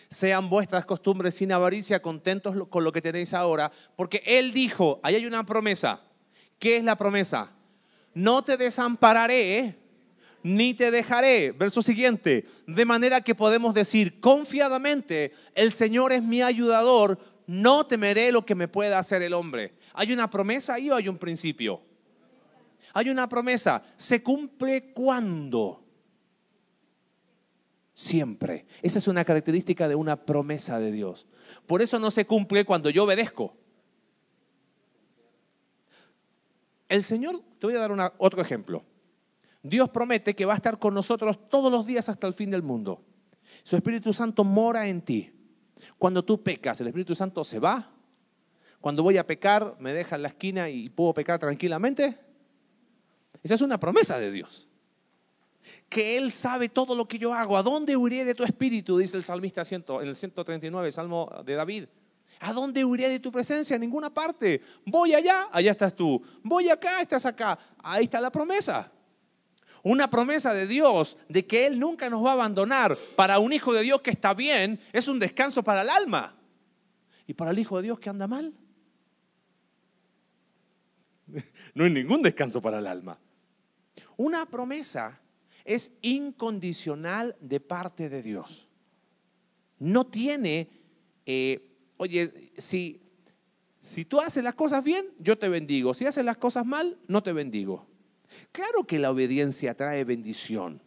Sean 0.10 0.50
vuestras 0.50 0.84
costumbres 0.84 1.36
sin 1.36 1.54
avaricia, 1.54 2.02
contentos 2.02 2.54
con 2.68 2.84
lo 2.84 2.92
que 2.92 3.02
tenéis 3.02 3.34
ahora, 3.34 3.72
porque 3.96 4.22
Él 4.26 4.52
dijo, 4.52 5.00
ahí 5.02 5.16
hay 5.16 5.26
una 5.26 5.46
promesa. 5.46 6.02
¿Qué 6.60 6.76
es 6.76 6.84
la 6.84 6.98
promesa? 6.98 7.54
No 8.14 8.44
te 8.44 8.58
desampararé, 8.58 9.78
ni 10.44 10.74
te 10.74 10.92
dejaré. 10.92 11.54
Verso 11.54 11.82
siguiente, 11.82 12.46
de 12.68 12.86
manera 12.86 13.22
que 13.22 13.36
podemos 13.36 13.74
decir 13.74 14.20
confiadamente, 14.20 15.32
el 15.56 15.72
Señor 15.72 16.12
es 16.12 16.24
mi 16.24 16.42
ayudador, 16.42 17.20
no 17.50 17.88
temeré 17.88 18.32
lo 18.32 18.46
que 18.46 18.54
me 18.54 18.68
pueda 18.68 19.00
hacer 19.00 19.24
el 19.24 19.34
hombre. 19.34 19.74
¿Hay 19.96 20.14
una 20.14 20.30
promesa 20.30 20.76
ahí 20.76 20.92
o 20.92 20.96
hay 20.96 21.08
un 21.08 21.18
principio? 21.18 21.82
Hay 22.94 23.10
una 23.10 23.28
promesa. 23.28 23.82
¿Se 23.98 24.22
cumple 24.22 24.94
cuándo? 24.94 25.84
Siempre. 27.96 28.68
Esa 28.84 29.00
es 29.00 29.08
una 29.08 29.26
característica 29.26 29.88
de 29.88 29.96
una 29.96 30.28
promesa 30.28 30.78
de 30.78 30.92
Dios. 30.92 31.26
Por 31.66 31.82
eso 31.82 31.98
no 31.98 32.12
se 32.12 32.28
cumple 32.28 32.66
cuando 32.66 32.92
yo 32.92 33.06
obedezco. 33.06 33.58
El 36.88 37.02
Señor, 37.02 37.42
te 37.58 37.66
voy 37.66 37.76
a 37.76 37.80
dar 37.80 38.14
otro 38.20 38.44
ejemplo. 38.44 38.84
Dios 39.64 39.90
promete 39.90 40.36
que 40.36 40.46
va 40.46 40.54
a 40.54 40.58
estar 40.58 40.78
con 40.78 40.94
nosotros 40.94 41.50
todos 41.50 41.72
los 41.72 41.88
días 41.88 42.10
hasta 42.10 42.28
el 42.28 42.34
fin 42.34 42.52
del 42.52 42.62
mundo. 42.62 43.04
Su 43.64 43.76
Espíritu 43.76 44.14
Santo 44.14 44.44
mora 44.44 44.88
en 44.88 45.02
ti. 45.02 45.39
Cuando 46.00 46.24
tú 46.24 46.42
pecas, 46.42 46.80
el 46.80 46.88
Espíritu 46.88 47.14
Santo 47.14 47.44
se 47.44 47.60
va. 47.60 47.92
Cuando 48.80 49.04
voy 49.04 49.18
a 49.18 49.28
pecar, 49.28 49.76
me 49.80 49.94
deja 49.94 50.16
en 50.16 50.22
la 50.22 50.30
esquina 50.30 50.70
y 50.70 50.90
puedo 50.90 51.14
pecar 51.14 51.38
tranquilamente. 51.38 52.18
Esa 53.44 53.56
es 53.56 53.62
una 53.62 53.78
promesa 53.78 54.18
de 54.18 54.32
Dios. 54.32 54.70
Que 55.90 56.16
Él 56.16 56.32
sabe 56.32 56.70
todo 56.70 56.96
lo 56.96 57.06
que 57.06 57.20
yo 57.20 57.34
hago. 57.34 57.58
¿A 57.58 57.64
dónde 57.64 57.98
huiré 57.98 58.24
de 58.24 58.34
tu 58.34 58.46
espíritu? 58.46 58.98
Dice 58.98 59.18
el 59.18 59.24
salmista 59.24 59.62
en 59.70 60.08
el 60.08 60.16
139, 60.16 60.92
Salmo 60.94 61.30
de 61.46 61.56
David. 61.56 61.86
¿A 62.40 62.54
dónde 62.54 62.86
huiré 62.86 63.10
de 63.10 63.20
tu 63.20 63.30
presencia? 63.30 63.76
En 63.76 63.82
ninguna 63.82 64.14
parte. 64.14 64.62
Voy 64.86 65.14
allá, 65.14 65.50
allá 65.52 65.72
estás 65.72 65.94
tú. 65.94 66.24
Voy 66.42 66.70
acá, 66.70 67.02
estás 67.02 67.26
acá. 67.26 67.60
Ahí 67.84 68.06
está 68.06 68.22
la 68.22 68.32
promesa. 68.32 68.90
Una 69.84 70.10
promesa 70.10 70.54
de 70.54 70.68
Dios 70.68 71.18
de 71.30 71.46
que 71.46 71.66
Él 71.66 71.80
nunca 71.80 72.10
nos 72.10 72.26
va 72.26 72.32
a 72.32 72.34
abandonar 72.34 72.98
para 73.16 73.40
un 73.40 73.54
hijo 73.54 73.74
de 73.74 73.82
Dios 73.82 74.02
que 74.02 74.12
está 74.12 74.34
bien 74.34 74.80
es 74.94 75.08
un 75.08 75.20
descanso 75.20 75.64
para 75.64 75.82
el 75.84 75.90
alma. 75.90 76.36
¿Y 77.28 77.34
para 77.34 77.52
el 77.52 77.60
hijo 77.60 77.78
de 77.78 77.84
Dios 77.84 78.00
que 78.00 78.10
anda 78.10 78.28
mal? 78.28 78.54
No 81.76 81.84
hay 81.84 81.92
ningún 81.92 82.24
descanso 82.24 82.62
para 82.62 82.80
el 82.80 82.88
alma. 82.88 83.20
Una 84.18 84.46
promesa 84.48 85.22
es 85.64 85.98
incondicional 86.02 87.38
de 87.40 87.60
parte 87.60 88.10
de 88.10 88.22
Dios. 88.22 88.68
No 89.78 90.08
tiene, 90.08 90.68
eh, 91.26 91.78
oye, 91.98 92.52
si, 92.58 93.02
si 93.80 94.04
tú 94.04 94.20
haces 94.20 94.44
las 94.44 94.56
cosas 94.56 94.84
bien, 94.84 95.06
yo 95.20 95.38
te 95.38 95.48
bendigo. 95.48 95.94
Si 95.94 96.06
haces 96.06 96.26
las 96.26 96.38
cosas 96.38 96.66
mal, 96.66 96.98
no 97.08 97.24
te 97.24 97.32
bendigo. 97.32 97.89
Claro 98.52 98.86
que 98.86 99.00
la 99.00 99.12
obediencia 99.12 99.76
trae 99.76 100.04
bendición. 100.04 100.82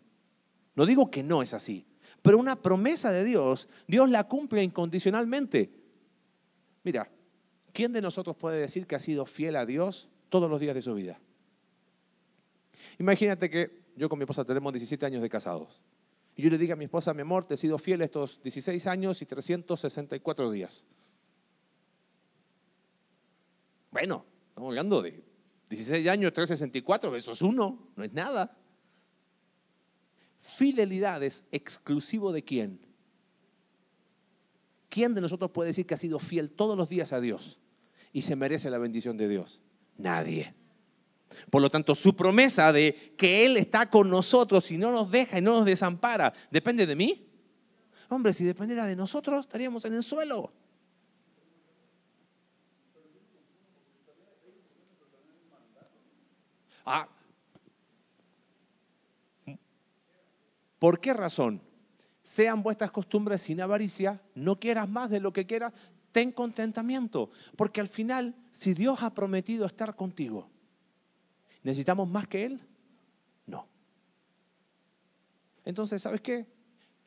No 0.74 0.86
digo 0.86 1.10
que 1.10 1.22
no 1.22 1.42
es 1.42 1.54
así, 1.54 1.86
pero 2.22 2.38
una 2.38 2.60
promesa 2.60 3.10
de 3.10 3.24
Dios, 3.24 3.68
Dios 3.86 4.08
la 4.08 4.28
cumple 4.28 4.62
incondicionalmente. 4.62 5.70
Mira, 6.84 7.10
¿quién 7.72 7.92
de 7.92 8.00
nosotros 8.00 8.36
puede 8.36 8.60
decir 8.60 8.86
que 8.86 8.94
ha 8.94 9.00
sido 9.00 9.26
fiel 9.26 9.56
a 9.56 9.66
Dios 9.66 10.08
todos 10.28 10.48
los 10.50 10.60
días 10.60 10.74
de 10.74 10.82
su 10.82 10.94
vida? 10.94 11.20
Imagínate 12.98 13.50
que 13.50 13.82
yo 13.96 14.08
con 14.08 14.18
mi 14.18 14.24
esposa 14.24 14.44
tenemos 14.44 14.72
17 14.72 15.04
años 15.04 15.22
de 15.22 15.28
casados. 15.28 15.82
Y 16.34 16.42
yo 16.42 16.50
le 16.50 16.58
digo 16.58 16.72
a 16.72 16.76
mi 16.76 16.84
esposa, 16.84 17.12
mi 17.12 17.22
amor, 17.22 17.44
te 17.44 17.54
he 17.54 17.56
sido 17.56 17.78
fiel 17.78 18.00
estos 18.00 18.40
16 18.42 18.86
años 18.86 19.20
y 19.20 19.26
364 19.26 20.50
días. 20.50 20.86
Bueno, 23.90 24.24
estamos 24.48 24.68
hablando 24.68 25.02
de 25.02 25.22
16 25.72 26.06
años, 26.08 26.32
364, 26.34 27.16
eso 27.16 27.32
es 27.32 27.40
uno, 27.40 27.78
no 27.96 28.04
es 28.04 28.12
nada. 28.12 28.54
Fidelidad 30.38 31.22
es 31.22 31.46
exclusivo 31.50 32.30
de 32.30 32.42
quién. 32.42 32.86
¿Quién 34.90 35.14
de 35.14 35.22
nosotros 35.22 35.50
puede 35.50 35.68
decir 35.68 35.86
que 35.86 35.94
ha 35.94 35.96
sido 35.98 36.18
fiel 36.18 36.50
todos 36.50 36.76
los 36.76 36.90
días 36.90 37.14
a 37.14 37.22
Dios 37.22 37.58
y 38.12 38.20
se 38.20 38.36
merece 38.36 38.68
la 38.68 38.76
bendición 38.76 39.16
de 39.16 39.28
Dios? 39.28 39.62
Nadie. 39.96 40.54
Por 41.48 41.62
lo 41.62 41.70
tanto, 41.70 41.94
su 41.94 42.14
promesa 42.14 42.70
de 42.70 43.14
que 43.16 43.46
Él 43.46 43.56
está 43.56 43.88
con 43.88 44.10
nosotros 44.10 44.70
y 44.70 44.76
no 44.76 44.92
nos 44.92 45.10
deja 45.10 45.38
y 45.38 45.42
no 45.42 45.52
nos 45.54 45.64
desampara, 45.64 46.34
¿depende 46.50 46.86
de 46.86 46.96
mí? 46.96 47.30
Hombre, 48.10 48.34
si 48.34 48.44
dependiera 48.44 48.84
de 48.84 48.94
nosotros, 48.94 49.46
estaríamos 49.46 49.86
en 49.86 49.94
el 49.94 50.02
suelo. 50.02 50.52
Ah, 56.84 57.08
¿Por 60.82 60.98
qué 60.98 61.14
razón? 61.14 61.62
Sean 62.24 62.60
vuestras 62.64 62.90
costumbres 62.90 63.42
sin 63.42 63.60
avaricia, 63.60 64.20
no 64.34 64.58
quieras 64.58 64.88
más 64.88 65.10
de 65.10 65.20
lo 65.20 65.32
que 65.32 65.46
quieras, 65.46 65.72
ten 66.10 66.32
contentamiento, 66.32 67.30
porque 67.56 67.80
al 67.80 67.86
final, 67.86 68.34
si 68.50 68.74
Dios 68.74 69.00
ha 69.04 69.14
prometido 69.14 69.64
estar 69.64 69.94
contigo, 69.94 70.50
¿necesitamos 71.62 72.08
más 72.08 72.26
que 72.26 72.46
Él? 72.46 72.60
No. 73.46 73.68
Entonces, 75.64 76.02
¿sabes 76.02 76.20
qué? 76.20 76.46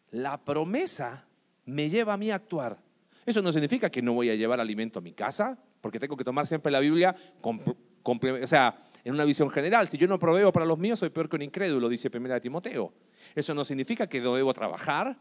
La 0.09 0.37
promesa 0.37 1.25
me 1.65 1.89
lleva 1.89 2.13
a 2.13 2.17
mí 2.17 2.31
a 2.31 2.35
actuar. 2.35 2.77
Eso 3.25 3.41
no 3.41 3.51
significa 3.51 3.89
que 3.89 4.01
no 4.01 4.13
voy 4.13 4.29
a 4.29 4.35
llevar 4.35 4.61
alimento 4.61 4.99
a 4.99 5.01
mi 5.01 5.11
casa, 5.11 5.59
porque 5.81 5.99
tengo 5.99 6.15
que 6.15 6.23
tomar 6.23 6.47
siempre 6.47 6.71
la 6.71 6.79
Biblia, 6.79 7.13
o 7.41 8.47
sea, 8.47 8.85
en 9.05 9.13
una 9.13 9.23
visión 9.23 9.49
general. 9.49 9.87
Si 9.87 9.97
yo 9.97 10.07
no 10.07 10.19
proveo 10.19 10.51
para 10.51 10.65
los 10.65 10.79
míos, 10.79 10.99
soy 10.99 11.11
peor 11.11 11.29
que 11.29 11.35
un 11.37 11.43
incrédulo, 11.43 11.87
dice 11.87 12.09
1 12.13 12.41
Timoteo. 12.41 12.91
Eso 13.35 13.53
no 13.53 13.63
significa 13.63 14.07
que 14.07 14.19
no 14.19 14.33
debo 14.35 14.51
trabajar, 14.53 15.17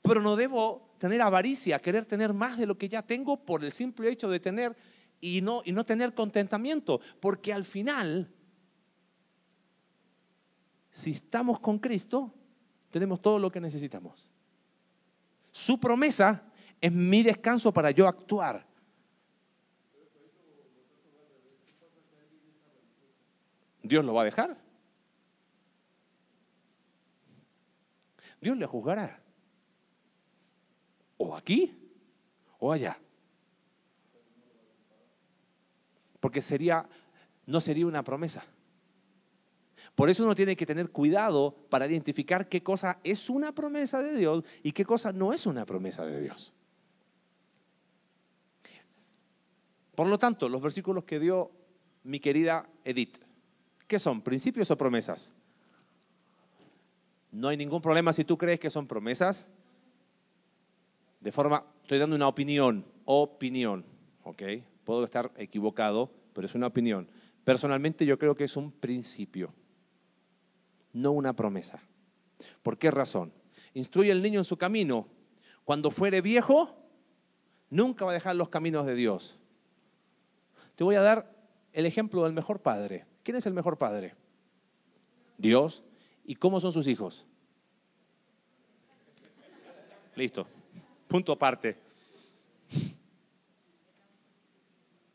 pero 0.00 0.22
no 0.22 0.36
debo 0.36 0.94
tener 0.96 1.20
avaricia, 1.20 1.80
querer 1.80 2.06
tener 2.06 2.32
más 2.32 2.56
de 2.56 2.66
lo 2.66 2.78
que 2.78 2.88
ya 2.88 3.02
tengo 3.02 3.36
por 3.36 3.64
el 3.64 3.72
simple 3.72 4.08
hecho 4.08 4.30
de 4.30 4.38
tener 4.38 4.76
y 5.20 5.40
no, 5.40 5.60
y 5.64 5.72
no 5.72 5.84
tener 5.84 6.14
contentamiento, 6.14 7.00
porque 7.18 7.52
al 7.52 7.64
final, 7.64 8.32
si 10.90 11.10
estamos 11.10 11.58
con 11.58 11.80
Cristo, 11.80 12.32
tenemos 12.90 13.20
todo 13.20 13.40
lo 13.40 13.50
que 13.50 13.60
necesitamos. 13.60 14.30
Su 15.50 15.80
promesa 15.80 16.44
es 16.80 16.92
mi 16.92 17.24
descanso 17.24 17.72
para 17.72 17.90
yo 17.90 18.06
actuar. 18.06 18.67
¿Dios 23.88 24.04
lo 24.04 24.14
va 24.14 24.22
a 24.22 24.26
dejar? 24.26 24.56
Dios 28.40 28.56
le 28.56 28.66
juzgará. 28.66 29.20
O 31.16 31.34
aquí 31.34 31.90
o 32.58 32.70
allá. 32.70 32.98
Porque 36.20 36.42
sería, 36.42 36.88
no 37.46 37.60
sería 37.60 37.86
una 37.86 38.04
promesa. 38.04 38.44
Por 39.94 40.10
eso 40.10 40.22
uno 40.22 40.34
tiene 40.34 40.56
que 40.56 40.66
tener 40.66 40.90
cuidado 40.90 41.56
para 41.70 41.86
identificar 41.86 42.48
qué 42.48 42.62
cosa 42.62 43.00
es 43.02 43.30
una 43.30 43.52
promesa 43.52 44.00
de 44.00 44.16
Dios 44.16 44.44
y 44.62 44.72
qué 44.72 44.84
cosa 44.84 45.12
no 45.12 45.32
es 45.32 45.46
una 45.46 45.64
promesa 45.64 46.04
de 46.04 46.20
Dios. 46.20 46.52
Por 49.96 50.06
lo 50.06 50.18
tanto, 50.18 50.48
los 50.48 50.62
versículos 50.62 51.02
que 51.02 51.18
dio 51.18 51.50
mi 52.04 52.20
querida 52.20 52.68
Edith, 52.84 53.27
¿qué 53.88 53.98
son? 53.98 54.22
¿Principios 54.22 54.70
o 54.70 54.78
promesas? 54.78 55.32
No 57.32 57.48
hay 57.48 57.56
ningún 57.56 57.82
problema 57.82 58.12
si 58.12 58.24
tú 58.24 58.38
crees 58.38 58.60
que 58.60 58.70
son 58.70 58.86
promesas. 58.86 59.50
De 61.20 61.32
forma, 61.32 61.64
estoy 61.82 61.98
dando 61.98 62.14
una 62.14 62.28
opinión, 62.28 62.84
opinión, 63.04 63.84
¿ok? 64.22 64.42
Puedo 64.84 65.04
estar 65.04 65.32
equivocado, 65.36 66.10
pero 66.32 66.46
es 66.46 66.54
una 66.54 66.68
opinión. 66.68 67.08
Personalmente 67.44 68.06
yo 68.06 68.18
creo 68.18 68.34
que 68.34 68.44
es 68.44 68.56
un 68.56 68.70
principio, 68.70 69.52
no 70.92 71.12
una 71.12 71.34
promesa. 71.34 71.80
¿Por 72.62 72.78
qué 72.78 72.90
razón? 72.90 73.32
Instruye 73.74 74.12
al 74.12 74.22
niño 74.22 74.40
en 74.40 74.44
su 74.44 74.56
camino. 74.56 75.08
Cuando 75.64 75.90
fuere 75.90 76.20
viejo, 76.20 76.76
nunca 77.70 78.04
va 78.04 78.12
a 78.12 78.14
dejar 78.14 78.36
los 78.36 78.48
caminos 78.48 78.86
de 78.86 78.94
Dios. 78.94 79.38
Te 80.76 80.84
voy 80.84 80.94
a 80.94 81.00
dar 81.00 81.34
el 81.72 81.86
ejemplo 81.86 82.24
del 82.24 82.32
mejor 82.32 82.60
padre. 82.60 83.07
¿Quién 83.28 83.36
es 83.36 83.44
el 83.44 83.52
mejor 83.52 83.76
padre? 83.76 84.14
Dios. 85.36 85.82
¿Y 86.24 86.34
cómo 86.36 86.62
son 86.62 86.72
sus 86.72 86.88
hijos? 86.88 87.26
Listo. 90.16 90.46
Punto 91.06 91.32
aparte. 91.32 91.76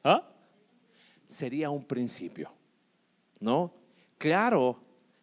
¿Ah? 0.04 0.30
Sería 1.26 1.72
un 1.72 1.84
principio, 1.86 2.52
¿no? 3.40 3.74
Claro 4.20 4.80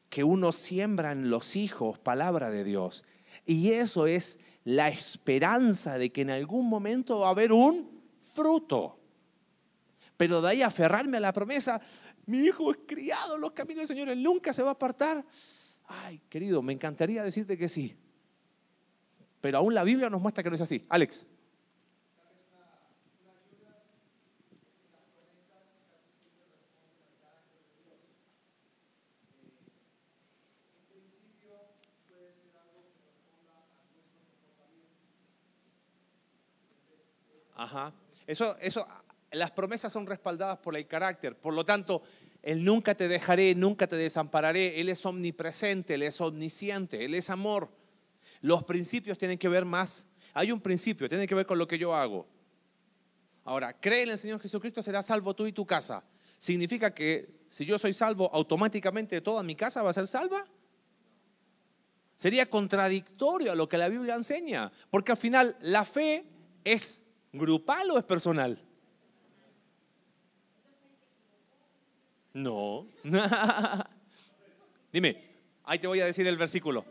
que 0.08 0.24
uno 0.24 0.50
siembra 0.50 1.12
en 1.12 1.30
los 1.30 1.54
hijos 1.54 1.96
palabra 1.96 2.50
de 2.50 2.64
Dios. 2.64 3.04
Y 3.46 3.70
eso 3.70 4.08
es 4.08 4.40
la 4.64 4.88
esperanza 4.88 5.96
de 5.96 6.10
que 6.10 6.22
en 6.22 6.30
algún 6.30 6.68
momento 6.68 7.20
va 7.20 7.28
a 7.28 7.30
haber 7.30 7.52
un 7.52 8.02
fruto. 8.20 8.98
Pero 10.16 10.42
de 10.42 10.48
ahí 10.48 10.62
aferrarme 10.62 11.18
a 11.18 11.20
la 11.20 11.32
promesa, 11.32 11.80
mi 12.30 12.46
hijo 12.46 12.70
es 12.70 12.78
criado 12.86 13.34
en 13.34 13.40
los 13.40 13.52
caminos 13.52 13.88
del 13.88 13.96
Señor, 13.96 14.08
él 14.08 14.22
nunca 14.22 14.52
se 14.52 14.62
va 14.62 14.68
a 14.68 14.72
apartar. 14.72 15.24
Ay, 15.88 16.20
querido, 16.28 16.62
me 16.62 16.72
encantaría 16.72 17.24
decirte 17.24 17.58
que 17.58 17.68
sí. 17.68 17.96
Pero 19.40 19.58
aún 19.58 19.74
la 19.74 19.82
Biblia 19.82 20.08
nos 20.08 20.20
muestra 20.20 20.44
que 20.44 20.50
no 20.50 20.54
es 20.54 20.60
así. 20.60 20.86
Alex. 20.88 21.26
Ajá. 37.56 37.92
Eso, 38.26 38.56
eso 38.58 38.86
las 39.32 39.50
promesas 39.50 39.92
son 39.92 40.06
respaldadas 40.06 40.58
por 40.58 40.76
el 40.76 40.86
carácter. 40.86 41.36
Por 41.36 41.54
lo 41.54 41.64
tanto, 41.64 42.02
Él 42.42 42.64
nunca 42.64 42.94
te 42.94 43.08
dejaré, 43.08 43.54
nunca 43.54 43.86
te 43.86 43.96
desampararé. 43.96 44.80
Él 44.80 44.88
es 44.88 45.04
omnipresente, 45.04 45.94
Él 45.94 46.02
es 46.02 46.20
omnisciente, 46.20 47.04
Él 47.04 47.14
es 47.14 47.30
amor. 47.30 47.70
Los 48.40 48.64
principios 48.64 49.18
tienen 49.18 49.38
que 49.38 49.48
ver 49.48 49.64
más. 49.64 50.06
Hay 50.32 50.52
un 50.52 50.60
principio, 50.60 51.08
tiene 51.08 51.26
que 51.26 51.34
ver 51.34 51.46
con 51.46 51.58
lo 51.58 51.66
que 51.66 51.78
yo 51.78 51.94
hago. 51.94 52.26
Ahora, 53.44 53.78
cree 53.78 54.02
en 54.02 54.10
el 54.10 54.18
Señor 54.18 54.40
Jesucristo, 54.40 54.82
será 54.82 55.02
salvo 55.02 55.34
tú 55.34 55.46
y 55.46 55.52
tu 55.52 55.66
casa. 55.66 56.04
¿Significa 56.38 56.94
que 56.94 57.40
si 57.50 57.66
yo 57.66 57.78
soy 57.78 57.92
salvo, 57.92 58.30
automáticamente 58.32 59.20
toda 59.20 59.42
mi 59.42 59.56
casa 59.56 59.82
va 59.82 59.90
a 59.90 59.94
ser 59.94 60.06
salva? 60.06 60.46
Sería 62.16 62.48
contradictorio 62.48 63.52
a 63.52 63.54
lo 63.54 63.68
que 63.68 63.78
la 63.78 63.88
Biblia 63.88 64.14
enseña, 64.14 64.70
porque 64.90 65.12
al 65.12 65.18
final 65.18 65.56
la 65.60 65.84
fe 65.84 66.24
es 66.64 67.02
grupal 67.32 67.90
o 67.90 67.98
es 67.98 68.04
personal. 68.04 68.62
No. 72.34 72.86
Dime, 74.92 75.16
ahí 75.64 75.78
te 75.78 75.86
voy 75.86 76.00
a 76.00 76.06
decir 76.06 76.26
el 76.26 76.36
versículo. 76.36 76.84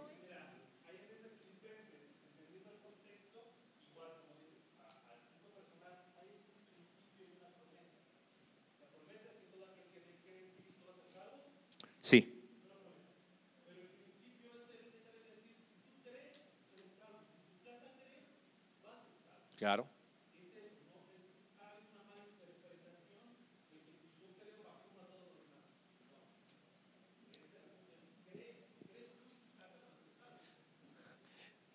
Sí. 12.01 12.35
Claro. 19.57 19.98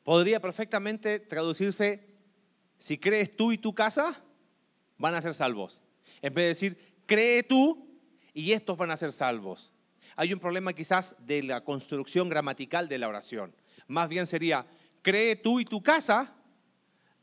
Podría 0.04 0.40
perfectamente 0.40 1.18
traducirse, 1.18 2.06
si 2.78 2.98
crees 2.98 3.34
tú 3.34 3.50
y 3.50 3.58
tu 3.58 3.74
casa, 3.74 4.22
van 4.98 5.14
a 5.14 5.22
ser 5.22 5.34
salvos. 5.34 5.82
En 6.22 6.32
vez 6.34 6.44
de 6.44 6.48
decir, 6.48 6.94
cree 7.06 7.42
tú 7.42 7.88
y 8.32 8.52
estos 8.52 8.76
van 8.76 8.90
a 8.90 8.96
ser 8.96 9.12
salvos. 9.12 9.72
Hay 10.16 10.32
un 10.32 10.38
problema 10.38 10.72
quizás 10.72 11.16
de 11.18 11.42
la 11.42 11.64
construcción 11.64 12.28
gramatical 12.28 12.88
de 12.88 12.98
la 12.98 13.08
oración. 13.08 13.54
Más 13.88 14.08
bien 14.08 14.26
sería, 14.26 14.66
cree 15.02 15.34
tú 15.36 15.58
y 15.58 15.64
tu 15.64 15.82
casa, 15.82 16.32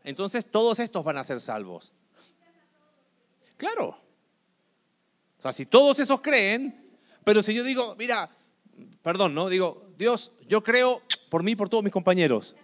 entonces 0.04 0.46
todos 0.50 0.80
estos 0.80 1.04
van 1.04 1.18
a 1.18 1.24
ser 1.24 1.40
salvos. 1.40 1.94
Claro. 3.56 3.90
O 5.38 5.42
sea, 5.42 5.52
si 5.52 5.66
todos 5.66 6.00
esos 6.00 6.22
creen, 6.22 6.92
pero 7.24 7.44
si 7.44 7.54
yo 7.54 7.64
digo, 7.64 7.96
mira, 7.98 8.30
perdón, 9.02 9.34
¿no? 9.34 9.50
Digo, 9.50 9.88
Dios, 9.98 10.32
yo 10.48 10.64
creo 10.64 11.02
por 11.30 11.44
mí 11.44 11.52
y 11.52 11.56
por 11.56 11.70
todos 11.70 11.84
mis 11.84 11.94
compañeros. 11.94 12.56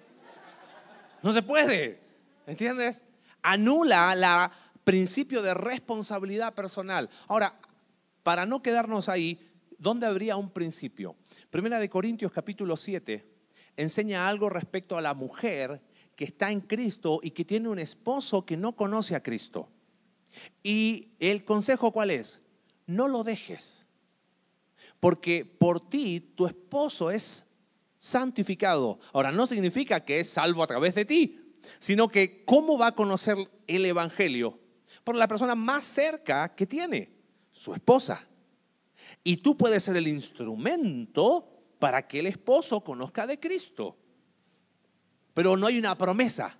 No 1.28 1.34
se 1.34 1.42
puede. 1.42 2.00
¿Entiendes? 2.46 3.04
Anula 3.42 4.14
el 4.14 4.82
principio 4.86 5.42
de 5.42 5.54
responsabilidad 5.54 6.54
personal. 6.54 7.10
Ahora, 7.28 7.60
para 8.24 8.46
no 8.46 8.62
quedarnos 8.62 9.10
ahí, 9.10 9.38
¿dónde 9.78 10.06
habría 10.06 10.38
un 10.38 10.50
principio? 10.50 11.18
Primera 11.50 11.82
de 11.82 11.90
Corintios 11.90 12.32
capítulo 12.32 12.78
7 12.78 13.28
enseña 13.76 14.26
algo 14.26 14.50
respecto 14.50 14.98
a 14.98 15.02
la 15.02 15.14
mujer 15.14 15.82
que 16.16 16.24
está 16.24 16.50
en 16.50 16.62
Cristo 16.62 17.20
y 17.22 17.32
que 17.32 17.44
tiene 17.44 17.68
un 17.68 17.80
esposo 17.80 18.46
que 18.46 18.56
no 18.56 18.78
conoce 18.78 19.14
a 19.14 19.22
Cristo. 19.22 19.68
Y 20.64 21.10
el 21.20 21.44
consejo 21.44 21.92
cuál 21.92 22.12
es? 22.12 22.42
No 22.86 23.10
lo 23.10 23.26
dejes. 23.26 23.86
Porque 25.02 25.44
por 25.44 25.82
ti 25.82 26.22
tu 26.38 26.48
esposo 26.48 27.12
es 27.12 27.47
santificado. 27.98 29.00
Ahora, 29.14 29.32
no 29.32 29.48
significa 29.48 30.04
que 30.04 30.20
es 30.20 30.30
salvo 30.30 30.64
a 30.64 30.68
través 30.68 30.96
de 30.96 31.06
ti, 31.06 31.40
sino 31.80 32.08
que 32.08 32.44
cómo 32.46 32.78
va 32.78 32.88
a 32.88 32.96
conocer 32.96 33.38
el 33.68 33.86
Evangelio 33.86 34.60
por 35.04 35.16
la 35.16 35.28
persona 35.28 35.56
más 35.56 35.86
cerca 35.86 36.54
que 36.54 36.66
tiene, 36.66 37.12
su 37.52 37.74
esposa. 37.74 38.28
Y 39.24 39.38
tú 39.38 39.58
puedes 39.58 39.84
ser 39.84 39.98
el 39.98 40.08
instrumento 40.08 41.48
para 41.80 42.08
que 42.08 42.20
el 42.20 42.28
esposo 42.28 42.84
conozca 42.84 43.28
de 43.28 43.40
Cristo. 43.40 43.98
Pero 45.34 45.56
no 45.56 45.68
hay 45.68 45.78
una 45.78 45.98
promesa, 45.98 46.58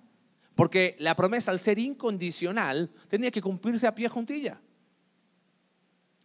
porque 0.54 0.96
la 0.98 1.16
promesa 1.16 1.50
al 1.50 1.58
ser 1.58 1.78
incondicional 1.78 2.90
tenía 3.08 3.30
que 3.30 3.42
cumplirse 3.42 3.86
a 3.86 3.94
pie 3.94 4.08
juntilla. 4.08 4.60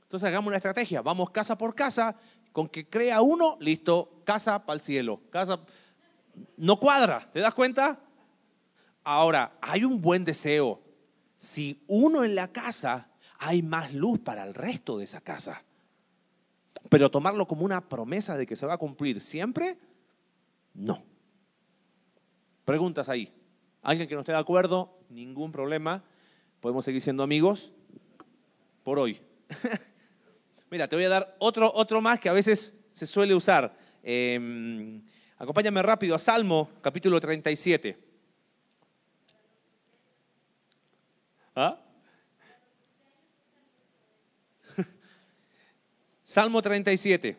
Entonces 0.03 0.27
hagamos 0.27 0.49
una 0.49 0.57
estrategia, 0.57 1.01
vamos 1.01 1.31
casa 1.31 1.57
por 1.57 1.73
casa, 1.73 2.15
con 2.53 2.69
que 2.69 2.87
crea 2.87 3.21
uno, 3.21 3.57
listo, 3.59 4.21
casa 4.23 4.65
para 4.65 4.75
el 4.75 4.81
cielo. 4.81 5.19
Casa 5.31 5.59
no 6.55 6.79
cuadra, 6.79 7.29
¿te 7.33 7.39
das 7.39 7.53
cuenta? 7.53 7.99
Ahora, 9.03 9.57
hay 9.59 9.83
un 9.83 10.01
buen 10.01 10.23
deseo. 10.23 10.81
Si 11.37 11.83
uno 11.87 12.23
en 12.23 12.35
la 12.35 12.51
casa, 12.51 13.09
hay 13.39 13.61
más 13.61 13.93
luz 13.93 14.19
para 14.19 14.43
el 14.43 14.53
resto 14.53 14.97
de 14.97 15.03
esa 15.03 15.19
casa. 15.19 15.63
Pero 16.89 17.11
tomarlo 17.11 17.47
como 17.47 17.65
una 17.65 17.89
promesa 17.89 18.37
de 18.37 18.45
que 18.45 18.55
se 18.55 18.65
va 18.65 18.75
a 18.75 18.77
cumplir 18.77 19.19
siempre, 19.19 19.77
no. 20.73 21.03
Preguntas 22.65 23.09
ahí. 23.09 23.33
¿Alguien 23.81 24.07
que 24.07 24.15
no 24.15 24.21
esté 24.21 24.31
de 24.31 24.37
acuerdo? 24.37 24.97
Ningún 25.09 25.51
problema. 25.51 26.03
Podemos 26.61 26.85
seguir 26.85 27.01
siendo 27.01 27.23
amigos 27.23 27.73
por 28.83 28.99
hoy. 28.99 29.19
Mira, 30.73 30.87
te 30.87 30.95
voy 30.95 31.05
a 31.05 31.09
dar 31.09 31.35
otro, 31.37 31.71
otro 31.75 32.01
más 32.01 32.19
que 32.19 32.29
a 32.29 32.33
veces 32.33 32.75
se 32.91 33.05
suele 33.05 33.35
usar. 33.35 33.77
Em, 34.01 35.03
acompáñame 35.37 35.83
rápido 35.83 36.15
a 36.15 36.17
Salmo, 36.17 36.71
capítulo 36.81 37.19
37. 37.19 37.95
¿Ah? 41.55 41.79
Salmo 46.23 46.59
37. 46.59 47.37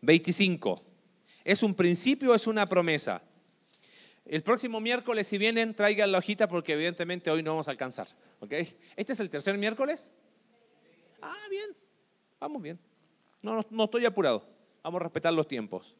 25. 0.00 0.84
¿Es 1.44 1.62
un 1.62 1.76
principio 1.76 2.32
o 2.32 2.34
es 2.34 2.48
una 2.48 2.68
promesa? 2.68 3.22
El 4.24 4.42
próximo 4.42 4.80
miércoles, 4.80 5.28
si 5.28 5.38
vienen, 5.38 5.76
traigan 5.76 6.10
la 6.10 6.18
hojita 6.18 6.48
porque 6.48 6.72
evidentemente 6.72 7.30
hoy 7.30 7.44
no 7.44 7.52
vamos 7.52 7.68
a 7.68 7.70
alcanzar. 7.70 8.08
¿Este 8.48 9.12
es 9.12 9.20
el 9.20 9.28
tercer 9.28 9.58
miércoles? 9.58 10.10
Ah, 11.20 11.46
bien. 11.50 11.76
Vamos 12.38 12.62
bien. 12.62 12.78
No, 13.42 13.66
no, 13.70 13.84
estoy 13.84 14.06
apurado. 14.06 14.46
Vamos 14.82 15.00
a 15.00 15.04
respetar 15.04 15.32
los 15.32 15.46
tiempos. 15.46 15.94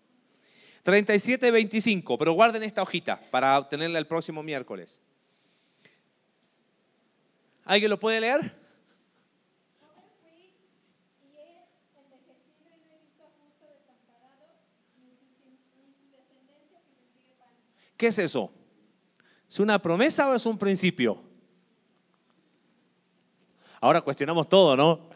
37, 0.83 1.51
25. 1.51 2.19
Pero 2.19 2.33
guarden 2.33 2.63
esta 2.63 2.83
hojita 2.83 3.21
para 3.31 3.69
tenerla 3.69 3.99
el 3.99 4.07
próximo 4.07 4.43
miércoles. 4.43 5.01
¿Alguien 7.65 7.91
lo 7.91 7.99
puede 7.99 8.21
leer? 8.21 8.59
¿Qué 17.97 18.07
es 18.07 18.19
eso? 18.19 18.51
¿Es 19.47 19.61
una 19.61 19.81
promesa 19.81 20.31
o 20.31 20.35
es 20.35 20.47
un 20.47 20.57
principio? 20.57 21.30
Ahora 23.81 24.01
cuestionamos 24.03 24.49
todo, 24.49 24.77
¿no? 24.77 25.09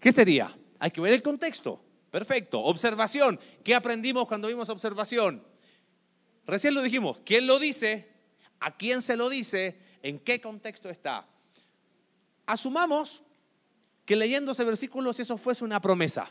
¿Qué 0.00 0.12
sería? 0.12 0.56
Hay 0.78 0.90
que 0.90 1.00
ver 1.00 1.12
el 1.12 1.22
contexto. 1.22 1.82
Perfecto. 2.10 2.60
Observación. 2.60 3.40
¿Qué 3.64 3.74
aprendimos 3.74 4.26
cuando 4.26 4.48
vimos 4.48 4.68
observación? 4.68 5.42
Recién 6.46 6.74
lo 6.74 6.82
dijimos. 6.82 7.20
¿Quién 7.24 7.46
lo 7.46 7.58
dice? 7.58 8.08
¿A 8.60 8.76
quién 8.76 9.02
se 9.02 9.16
lo 9.16 9.28
dice? 9.28 9.78
¿En 10.02 10.18
qué 10.20 10.40
contexto 10.40 10.88
está? 10.88 11.26
Asumamos 12.46 13.22
que 14.04 14.14
leyendo 14.14 14.52
ese 14.52 14.64
versículo 14.64 15.12
si 15.12 15.22
eso 15.22 15.36
fuese 15.36 15.64
una 15.64 15.80
promesa. 15.80 16.30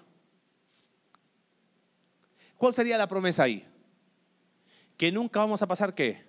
¿Cuál 2.58 2.74
sería 2.74 2.98
la 2.98 3.08
promesa 3.08 3.44
ahí? 3.44 3.68
que 4.98 5.12
nunca 5.12 5.40
vamos 5.40 5.62
a 5.62 5.68
pasar 5.68 5.94
qué? 5.94 6.26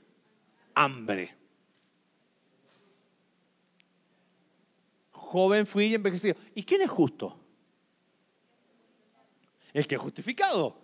Hambre. 0.74 1.34
Joven 5.36 5.66
fui 5.66 5.88
y 5.88 5.94
envejecido. 5.94 6.34
¿Y 6.54 6.62
quién 6.62 6.80
es 6.80 6.88
justo? 6.88 7.38
El 9.74 9.86
que 9.86 9.96
es 9.96 10.00
justificado. 10.00 10.80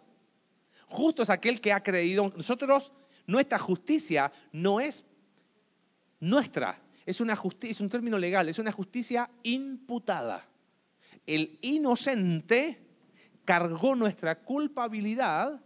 Justo 0.89 1.23
es 1.23 1.31
aquel 1.31 1.59
que 1.59 1.73
ha 1.73 1.83
creído. 1.83 2.31
Nosotros, 2.37 2.93
nuestra 3.27 3.59
justicia 3.59 4.31
no 4.53 4.79
es 4.79 5.07
nuestra, 6.21 6.83
es 7.07 7.23
una 7.23 7.35
justicia, 7.35 7.71
es 7.71 7.81
un 7.81 7.89
término 7.89 8.19
legal, 8.19 8.47
es 8.47 8.59
una 8.59 8.73
justicia 8.73 9.31
imputada. 9.43 10.47
El 11.27 11.59
inocente 11.63 12.79
cargó 13.47 13.95
nuestra 13.95 14.39
culpabilidad 14.39 15.63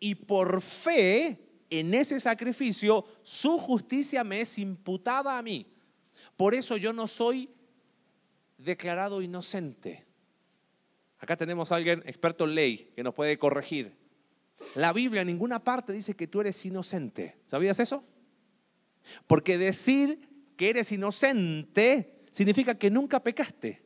y 0.00 0.16
por 0.16 0.60
fe 0.60 1.38
en 1.70 1.94
ese 1.94 2.18
sacrificio 2.18 3.04
su 3.22 3.58
justicia 3.58 4.24
me 4.24 4.40
es 4.40 4.58
imputada 4.58 5.38
a 5.38 5.42
mí. 5.42 5.68
Por 6.36 6.56
eso 6.56 6.76
yo 6.76 6.92
no 6.92 7.06
soy 7.06 7.48
declarado 8.58 9.22
inocente. 9.22 10.04
Acá 11.18 11.36
tenemos 11.36 11.72
a 11.72 11.76
alguien 11.76 12.02
experto 12.06 12.44
en 12.44 12.54
ley 12.54 12.92
que 12.94 13.02
nos 13.02 13.14
puede 13.14 13.38
corregir. 13.38 13.96
La 14.74 14.92
Biblia 14.92 15.22
en 15.22 15.28
ninguna 15.28 15.62
parte 15.64 15.92
dice 15.92 16.14
que 16.14 16.26
tú 16.26 16.40
eres 16.40 16.64
inocente. 16.64 17.38
¿Sabías 17.46 17.80
eso? 17.80 18.04
Porque 19.26 19.58
decir 19.58 20.28
que 20.56 20.70
eres 20.70 20.92
inocente 20.92 22.24
significa 22.30 22.76
que 22.76 22.90
nunca 22.90 23.22
pecaste. 23.22 23.82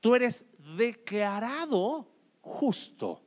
Tú 0.00 0.14
eres 0.14 0.46
declarado 0.76 2.10
justo. 2.40 3.22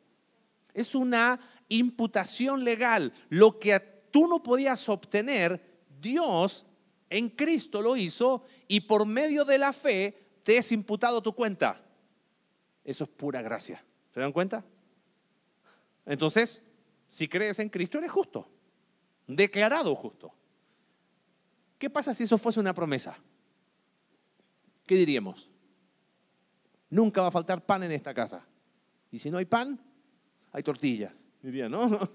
Es 0.74 0.96
una 0.96 1.40
imputación 1.70 2.64
legal. 2.64 3.14
Lo 3.30 3.60
que 3.60 3.80
tú 4.12 4.28
no 4.28 4.42
podías 4.42 4.88
obtener, 4.90 5.84
Dios 6.00 6.66
en 7.14 7.30
Cristo 7.30 7.80
lo 7.84 7.96
hizo 7.96 8.44
y 8.68 8.82
por 8.82 9.06
medio 9.06 9.46
de 9.46 9.60
la 9.60 9.72
fe 9.72 10.18
te 10.42 10.58
es 10.58 10.72
imputado 10.72 11.22
tu 11.22 11.34
cuenta. 11.34 11.80
Eso 12.84 13.04
es 13.04 13.10
pura 13.12 13.44
gracia. 13.44 13.86
¿Se 14.10 14.20
dan 14.20 14.32
cuenta? 14.32 14.66
Entonces, 16.08 16.64
si 17.08 17.28
crees 17.28 17.60
en 17.60 17.70
Cristo, 17.70 18.00
eres 18.00 18.12
justo. 18.12 18.50
Declarado 19.28 19.94
justo. 19.94 20.34
¿Qué 21.78 21.88
pasa 21.88 22.16
si 22.16 22.24
eso 22.24 22.40
fuese 22.40 22.60
una 22.60 22.74
promesa? 22.74 23.16
¿Qué 24.88 24.96
diríamos? 24.96 25.52
Nunca 26.90 27.22
va 27.22 27.28
a 27.28 27.32
faltar 27.32 27.64
pan 27.64 27.84
en 27.84 27.92
esta 27.92 28.16
casa. 28.16 28.44
Y 29.12 29.20
si 29.20 29.30
no 29.30 29.38
hay 29.38 29.46
pan, 29.46 29.80
hay 30.52 30.64
tortillas, 30.64 31.14
diría, 31.44 31.70
¿no? 31.70 32.10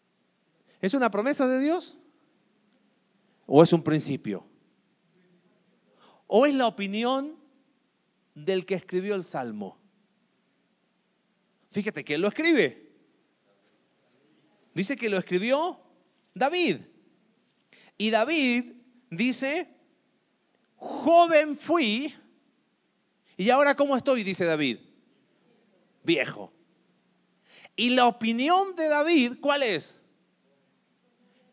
¿Es 0.80 0.94
una 0.94 1.10
promesa 1.10 1.46
de 1.46 1.60
Dios? 1.60 1.98
¿O 3.46 3.62
es 3.62 3.72
un 3.72 3.82
principio? 3.82 4.46
¿O 6.26 6.46
es 6.46 6.54
la 6.54 6.66
opinión 6.66 7.36
del 8.34 8.64
que 8.64 8.74
escribió 8.74 9.14
el 9.14 9.24
Salmo? 9.24 9.78
Fíjate 11.70 12.04
que 12.04 12.18
lo 12.18 12.28
escribe. 12.28 12.90
Dice 14.74 14.96
que 14.96 15.08
lo 15.08 15.18
escribió 15.18 15.80
David. 16.34 16.78
Y 17.96 18.10
David 18.10 18.72
dice, 19.10 19.68
joven 20.76 21.56
fui, 21.56 22.14
y 23.36 23.50
ahora 23.50 23.74
¿cómo 23.74 23.96
estoy? 23.96 24.22
Dice 24.22 24.44
David. 24.44 24.78
Viejo. 26.02 26.52
Y 27.76 27.90
la 27.90 28.06
opinión 28.06 28.76
de 28.76 28.88
David, 28.88 29.34
¿cuál 29.40 29.62
es? 29.62 30.00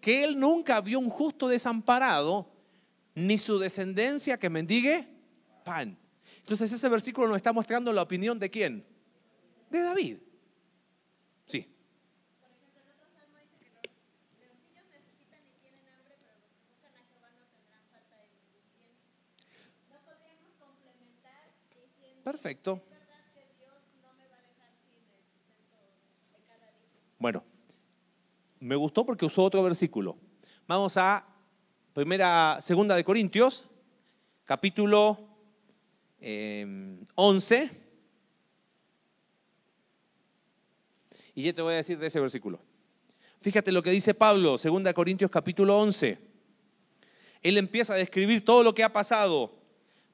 Que 0.02 0.24
él 0.24 0.40
nunca 0.40 0.82
vio 0.82 1.00
un 1.00 1.10
justo 1.10 1.48
desamparado, 1.48 2.52
ni 3.14 3.38
su 3.38 3.60
descendencia 3.60 4.38
que 4.38 4.50
mendigue 4.50 5.08
pan. 5.64 5.98
Entonces 6.40 6.72
ese 6.72 6.90
versículo 6.90 7.28
nos 7.28 7.38
está 7.38 7.54
mostrando 7.54 7.94
la 7.94 8.02
opinión 8.02 8.40
de 8.40 8.50
quién? 8.50 8.86
De 9.70 9.82
David. 9.82 10.18
Sí. 11.46 11.68
Perfecto. 22.24 22.82
Bueno, 27.20 27.44
me 28.62 28.76
gustó 28.76 29.06
porque 29.06 29.26
usó 29.26 29.44
otro 29.44 29.62
versículo. 29.64 30.18
Vamos 30.68 30.96
a 30.96 31.26
primera, 31.94 32.60
segunda 32.62 32.96
de 32.96 33.04
Corintios, 33.04 33.68
capítulo 34.46 35.18
11. 37.16 37.56
Em, 37.56 37.70
y 41.34 41.44
ya 41.44 41.54
te 41.54 41.62
voy 41.62 41.74
a 41.74 41.78
decir 41.78 41.98
de 41.98 42.08
ese 42.08 42.20
versículo. 42.20 42.62
Fíjate 43.42 43.72
lo 43.72 43.82
que 43.82 43.90
dice 43.90 44.14
Pablo, 44.14 44.60
segunda 44.60 44.92
de 44.92 44.94
Corintios 44.94 45.32
capítulo 45.32 45.80
11. 45.80 46.20
Él 47.42 47.58
empieza 47.58 47.94
a 47.94 47.98
describir 47.98 48.46
todo 48.46 48.62
lo 48.62 48.76
que 48.76 48.84
ha 48.84 48.94
pasado. 48.94 49.61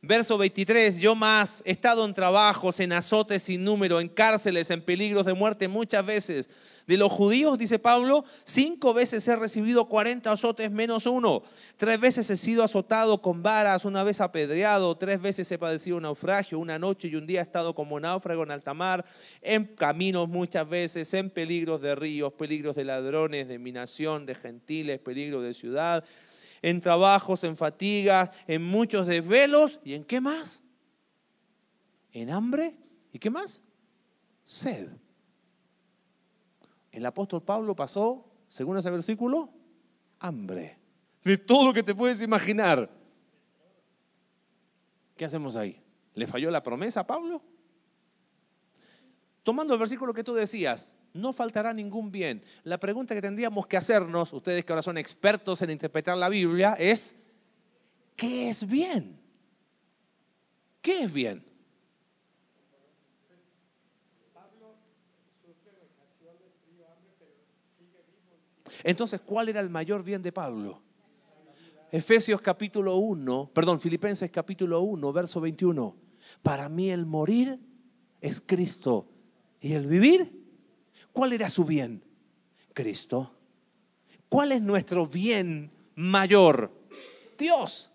Verso 0.08 0.38
23, 0.38 1.00
yo 1.00 1.16
más 1.16 1.62
he 1.66 1.72
estado 1.72 2.06
en 2.06 2.14
trabajos, 2.14 2.80
en 2.80 2.94
azotes 2.94 3.44
sin 3.44 3.66
número, 3.66 4.00
en 4.00 4.08
cárceles, 4.08 4.72
en 4.72 4.82
peligros 4.82 5.26
de 5.26 5.34
muerte 5.34 5.68
muchas 5.68 6.06
veces. 6.06 6.50
De 6.86 6.96
los 6.96 7.12
judíos, 7.12 7.58
dice 7.58 7.78
Pablo, 7.78 8.24
cinco 8.46 8.94
veces 8.94 9.28
he 9.28 9.36
recibido 9.36 9.90
40 9.90 10.32
azotes 10.32 10.72
menos 10.72 11.08
uno. 11.08 11.44
Tres 11.76 12.00
veces 12.00 12.30
he 12.30 12.38
sido 12.38 12.64
azotado 12.64 13.22
con 13.22 13.44
varas, 13.44 13.84
una 13.84 14.02
vez 14.04 14.22
apedreado, 14.22 14.96
tres 14.96 15.22
veces 15.22 15.52
he 15.52 15.58
padecido 15.58 15.98
un 15.98 16.04
naufragio, 16.04 16.58
una 16.58 16.80
noche 16.80 17.10
y 17.10 17.16
un 17.18 17.28
día 17.28 17.42
he 17.42 17.44
estado 17.44 17.76
como 17.76 18.00
náufrago 18.00 18.44
en 18.44 18.52
alta 18.52 18.74
mar, 18.74 19.04
en 19.42 19.66
caminos 19.66 20.30
muchas 20.30 20.70
veces, 20.70 21.14
en 21.16 21.30
peligros 21.30 21.82
de 21.82 21.96
ríos, 21.96 22.32
peligros 22.32 22.78
de 22.78 22.86
ladrones, 22.86 23.50
de 23.50 23.60
minación, 23.60 24.26
de 24.26 24.36
gentiles, 24.36 25.00
peligros 25.00 25.44
de 25.44 25.54
ciudad, 25.54 26.06
en 26.70 26.82
trabajos, 26.82 27.46
en 27.46 27.56
fatigas, 27.56 28.30
en 28.46 28.62
muchos 28.62 29.08
desvelos 29.08 29.80
y 29.86 29.94
en 29.94 30.04
qué 30.04 30.20
más? 30.20 30.62
En 32.12 32.30
hambre 32.30 32.78
y 33.14 33.20
qué 33.20 33.30
más? 33.30 33.64
Sed. 34.44 34.90
El 36.92 37.06
apóstol 37.06 37.42
Pablo 37.42 37.74
pasó, 37.74 38.30
según 38.50 38.78
ese 38.78 38.90
versículo, 38.90 39.50
hambre. 40.20 40.78
De 41.24 41.38
todo 41.38 41.68
lo 41.68 41.74
que 41.74 41.84
te 41.84 41.96
puedes 41.96 42.22
imaginar. 42.22 42.92
¿Qué 45.16 45.24
hacemos 45.24 45.56
ahí? 45.56 45.82
¿Le 46.16 46.28
falló 46.28 46.52
la 46.52 46.64
promesa 46.64 47.02
a 47.02 47.08
Pablo? 47.08 47.42
Tomando 49.44 49.74
el 49.74 49.80
versículo 49.80 50.14
que 50.14 50.24
tú 50.26 50.34
decías, 50.34 50.94
no 51.18 51.34
faltará 51.34 51.74
ningún 51.74 52.12
bien. 52.12 52.44
La 52.64 52.80
pregunta 52.80 53.16
que 53.16 53.22
tendríamos 53.22 53.68
que 53.68 53.78
hacernos, 53.78 54.32
ustedes 54.34 54.64
que 54.64 54.72
ahora 54.72 54.84
son 54.84 54.98
expertos 54.98 55.62
en 55.62 55.72
interpretar 55.72 56.18
la 56.18 56.30
Biblia, 56.30 56.76
es, 56.80 57.16
¿qué 58.16 58.50
es 58.50 58.66
bien? 58.66 59.20
¿Qué 60.82 61.04
es 61.04 61.12
bien? 61.12 61.44
Entonces, 68.84 69.20
¿cuál 69.22 69.50
era 69.50 69.60
el 69.60 69.70
mayor 69.70 70.04
bien 70.04 70.22
de 70.22 70.32
Pablo? 70.32 70.82
Efesios 71.92 72.42
capítulo 72.42 72.98
1, 72.98 73.52
perdón, 73.54 73.80
Filipenses 73.80 74.30
capítulo 74.30 74.82
1, 74.82 75.14
verso 75.14 75.42
21. 75.42 75.96
Para 76.44 76.70
mí 76.70 76.90
el 76.90 77.06
morir 77.06 77.60
es 78.22 78.42
Cristo 78.42 79.08
y 79.60 79.74
el 79.74 79.88
vivir, 79.88 80.37
¿cuál 81.18 81.34
era 81.34 81.50
su 81.50 81.66
bien? 81.66 82.04
Cristo. 82.76 83.32
¿Cuál 84.30 84.52
es 84.52 84.62
nuestro 84.62 85.08
bien 85.08 85.72
mayor? 85.96 86.72
Dios. 87.40 87.90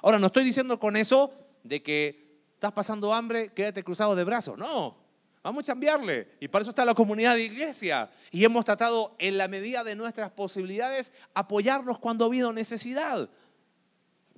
Ahora, 0.00 0.20
no 0.20 0.28
estoy 0.28 0.44
diciendo 0.44 0.78
con 0.78 0.94
eso 0.94 1.32
de 1.64 1.82
que 1.82 2.38
estás 2.54 2.70
pasando 2.70 3.12
hambre, 3.12 3.52
quédate 3.52 3.82
cruzado 3.82 4.14
de 4.14 4.22
brazos. 4.22 4.56
No, 4.56 5.02
Vamos 5.42 5.64
a 5.64 5.72
cambiarle. 5.72 6.36
Y 6.38 6.46
para 6.46 6.62
eso 6.62 6.70
está 6.70 6.84
la 6.84 6.94
comunidad 6.94 7.34
de 7.34 7.42
iglesia. 7.42 8.08
Y 8.30 8.44
hemos 8.44 8.64
tratado 8.64 9.16
en 9.18 9.36
la 9.36 9.48
medida 9.48 9.82
de 9.82 9.96
nuestras 9.96 10.30
posibilidades 10.30 11.12
apoyarnos 11.34 11.98
cuando 11.98 12.24
ha 12.24 12.28
habido 12.28 12.52
necesidad. 12.52 13.28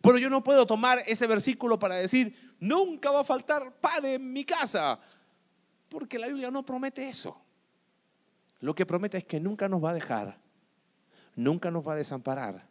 Pero 0.00 0.16
yo 0.16 0.30
no 0.30 0.42
puedo 0.42 0.66
tomar 0.66 1.04
ese 1.06 1.26
versículo 1.26 1.78
para 1.78 1.96
decir, 1.96 2.56
nunca 2.58 3.10
va 3.10 3.20
a 3.20 3.24
faltar 3.24 3.78
pan 3.78 4.06
en 4.06 4.32
mi 4.32 4.46
casa. 4.46 4.98
Porque 5.90 6.18
la 6.18 6.28
Biblia 6.28 6.50
no 6.50 6.64
promete 6.64 7.06
eso. 7.06 7.45
Lo 8.60 8.74
que 8.74 8.86
promete 8.86 9.18
es 9.18 9.24
que 9.24 9.40
nunca 9.40 9.68
nos 9.68 9.82
va 9.82 9.90
a 9.90 9.94
dejar, 9.94 10.38
nunca 11.34 11.70
nos 11.70 11.86
va 11.86 11.92
a 11.92 11.96
desamparar. 11.96 12.66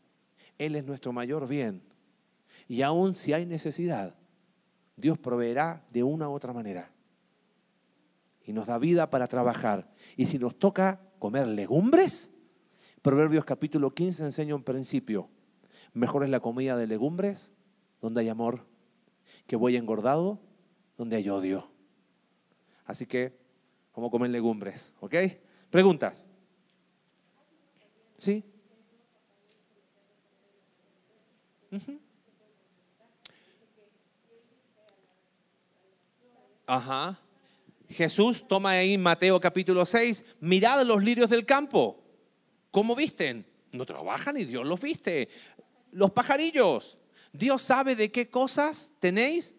Él 0.57 0.75
es 0.75 0.86
nuestro 0.86 1.11
mayor 1.13 1.47
bien. 1.47 1.81
Y 2.67 2.81
aun 2.81 3.13
si 3.13 3.33
hay 3.33 3.45
necesidad, 3.45 4.15
Dios 4.95 5.17
proveerá 5.17 5.83
de 5.91 6.03
una 6.03 6.29
u 6.29 6.33
otra 6.33 6.53
manera 6.53 6.91
y 8.45 8.53
nos 8.53 8.67
da 8.67 8.77
vida 8.77 9.09
para 9.09 9.27
trabajar. 9.27 9.91
Y 10.15 10.25
si 10.25 10.39
nos 10.39 10.57
toca 10.57 11.01
comer 11.19 11.47
legumbres, 11.47 12.31
Proverbios 13.05 13.45
capítulo 13.45 13.93
15 13.93 14.25
enseña 14.25 14.55
un 14.55 14.63
principio. 14.63 15.29
Mejor 15.93 16.23
es 16.23 16.29
la 16.31 16.39
comida 16.39 16.75
de 16.75 16.88
legumbres 16.88 17.51
donde 18.01 18.21
hay 18.21 18.29
amor 18.29 18.65
que 19.45 19.55
voy 19.55 19.75
engordado 19.75 20.39
donde 20.97 21.15
hay 21.17 21.29
odio. 21.29 21.69
Así 22.83 23.05
que 23.05 23.38
vamos 23.95 24.07
a 24.07 24.11
comer 24.11 24.31
legumbres, 24.31 24.91
¿ok? 25.01 25.13
Preguntas. 25.76 26.26
¿Sí? 28.15 28.41
Ajá. 36.65 37.19
Jesús 37.89 38.47
toma 38.47 38.69
ahí 38.69 38.97
Mateo 38.97 39.38
capítulo 39.41 39.86
6, 39.86 40.23
mirad 40.39 40.82
los 40.86 41.03
lirios 41.03 41.30
del 41.30 41.45
campo, 41.45 42.01
¿cómo 42.71 42.95
visten? 42.95 43.45
No 43.73 43.86
trabajan 43.86 44.38
y 44.38 44.45
Dios 44.45 44.65
los 44.65 44.80
viste. 44.80 45.28
Los 45.91 46.11
pajarillos, 46.11 46.97
Dios 47.34 47.61
sabe 47.61 47.97
de 47.97 48.13
qué 48.13 48.30
cosas 48.30 48.93
tenéis 48.99 49.53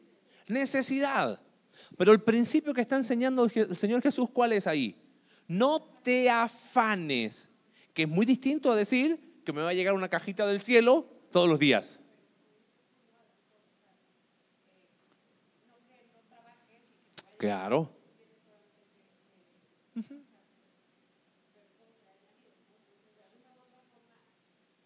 necesidad. 0.48 1.42
Pero 1.98 2.12
el 2.12 2.22
principio 2.22 2.72
que 2.72 2.80
está 2.80 2.96
enseñando 2.96 3.44
el 3.44 3.76
Señor 3.76 4.00
Jesús, 4.00 4.30
¿cuál 4.32 4.54
es 4.54 4.66
ahí? 4.66 4.96
No 5.48 5.80
te 6.02 6.28
afanes, 6.30 7.50
que 7.94 8.02
es 8.02 8.08
muy 8.08 8.26
distinto 8.26 8.72
a 8.72 8.76
decir 8.76 9.42
que 9.44 9.52
me 9.52 9.62
va 9.62 9.70
a 9.70 9.74
llegar 9.74 9.94
una 9.94 10.08
cajita 10.08 10.46
del 10.46 10.60
cielo 10.60 11.06
todos 11.30 11.48
los 11.48 11.58
días. 11.58 12.00
Claro. 17.38 17.96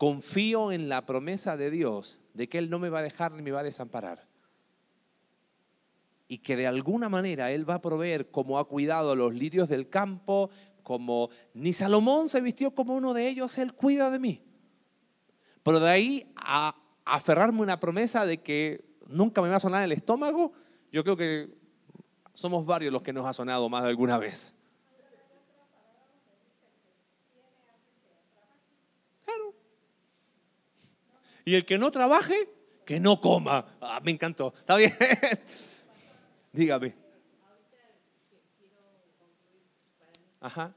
confío 0.01 0.73
en 0.73 0.89
la 0.89 1.05
promesa 1.05 1.59
de 1.59 1.71
Dios 1.71 2.19
de 2.33 2.49
que 2.49 2.57
Él 2.57 2.71
no 2.71 2.79
me 2.79 2.89
va 2.89 3.01
a 3.01 3.03
dejar 3.03 3.33
ni 3.33 3.43
me 3.43 3.51
va 3.51 3.61
a 3.61 3.65
desamparar. 3.65 4.30
Y 6.31 6.39
que 6.39 6.55
de 6.55 6.69
alguna 6.69 7.09
manera 7.09 7.51
Él 7.51 7.69
va 7.69 7.75
a 7.75 7.83
proveer 7.83 8.31
como 8.31 8.61
ha 8.61 8.69
cuidado 8.69 9.11
a 9.11 9.17
los 9.17 9.35
lirios 9.35 9.69
del 9.69 9.89
campo, 9.89 10.51
como 10.85 11.31
ni 11.55 11.73
Salomón 11.73 12.29
se 12.29 12.41
vistió 12.41 12.73
como 12.73 12.95
uno 12.95 13.15
de 13.15 13.27
ellos, 13.27 13.59
Él 13.59 13.75
cuida 13.75 14.11
de 14.11 14.21
mí. 14.21 14.45
Pero 15.65 15.81
de 15.81 15.91
ahí 15.91 16.33
a 16.37 16.77
aferrarme 17.05 17.63
una 17.63 17.81
promesa 17.81 18.25
de 18.27 18.39
que 18.39 18.85
nunca 19.09 19.43
me 19.43 19.49
va 19.49 19.57
a 19.57 19.61
sonar 19.61 19.83
el 19.83 19.91
estómago, 19.91 20.53
yo 20.93 21.03
creo 21.03 21.17
que 21.17 21.53
somos 22.33 22.65
varios 22.65 22.93
los 22.93 23.03
que 23.03 23.13
nos 23.13 23.27
ha 23.27 23.33
sonado 23.33 23.69
más 23.69 23.83
de 23.83 23.89
alguna 23.89 24.17
vez. 24.17 24.55
Y 31.45 31.57
el 31.57 31.65
que 31.65 31.77
no 31.77 31.91
trabaje, 31.91 32.49
que 32.87 33.01
no 33.01 33.21
coma. 33.21 33.67
Ah, 33.81 34.01
me 34.05 34.13
encantó. 34.13 34.55
Está 34.57 34.77
bien. 34.77 34.93
Dígame. 36.53 36.95
Ajá. 40.41 40.75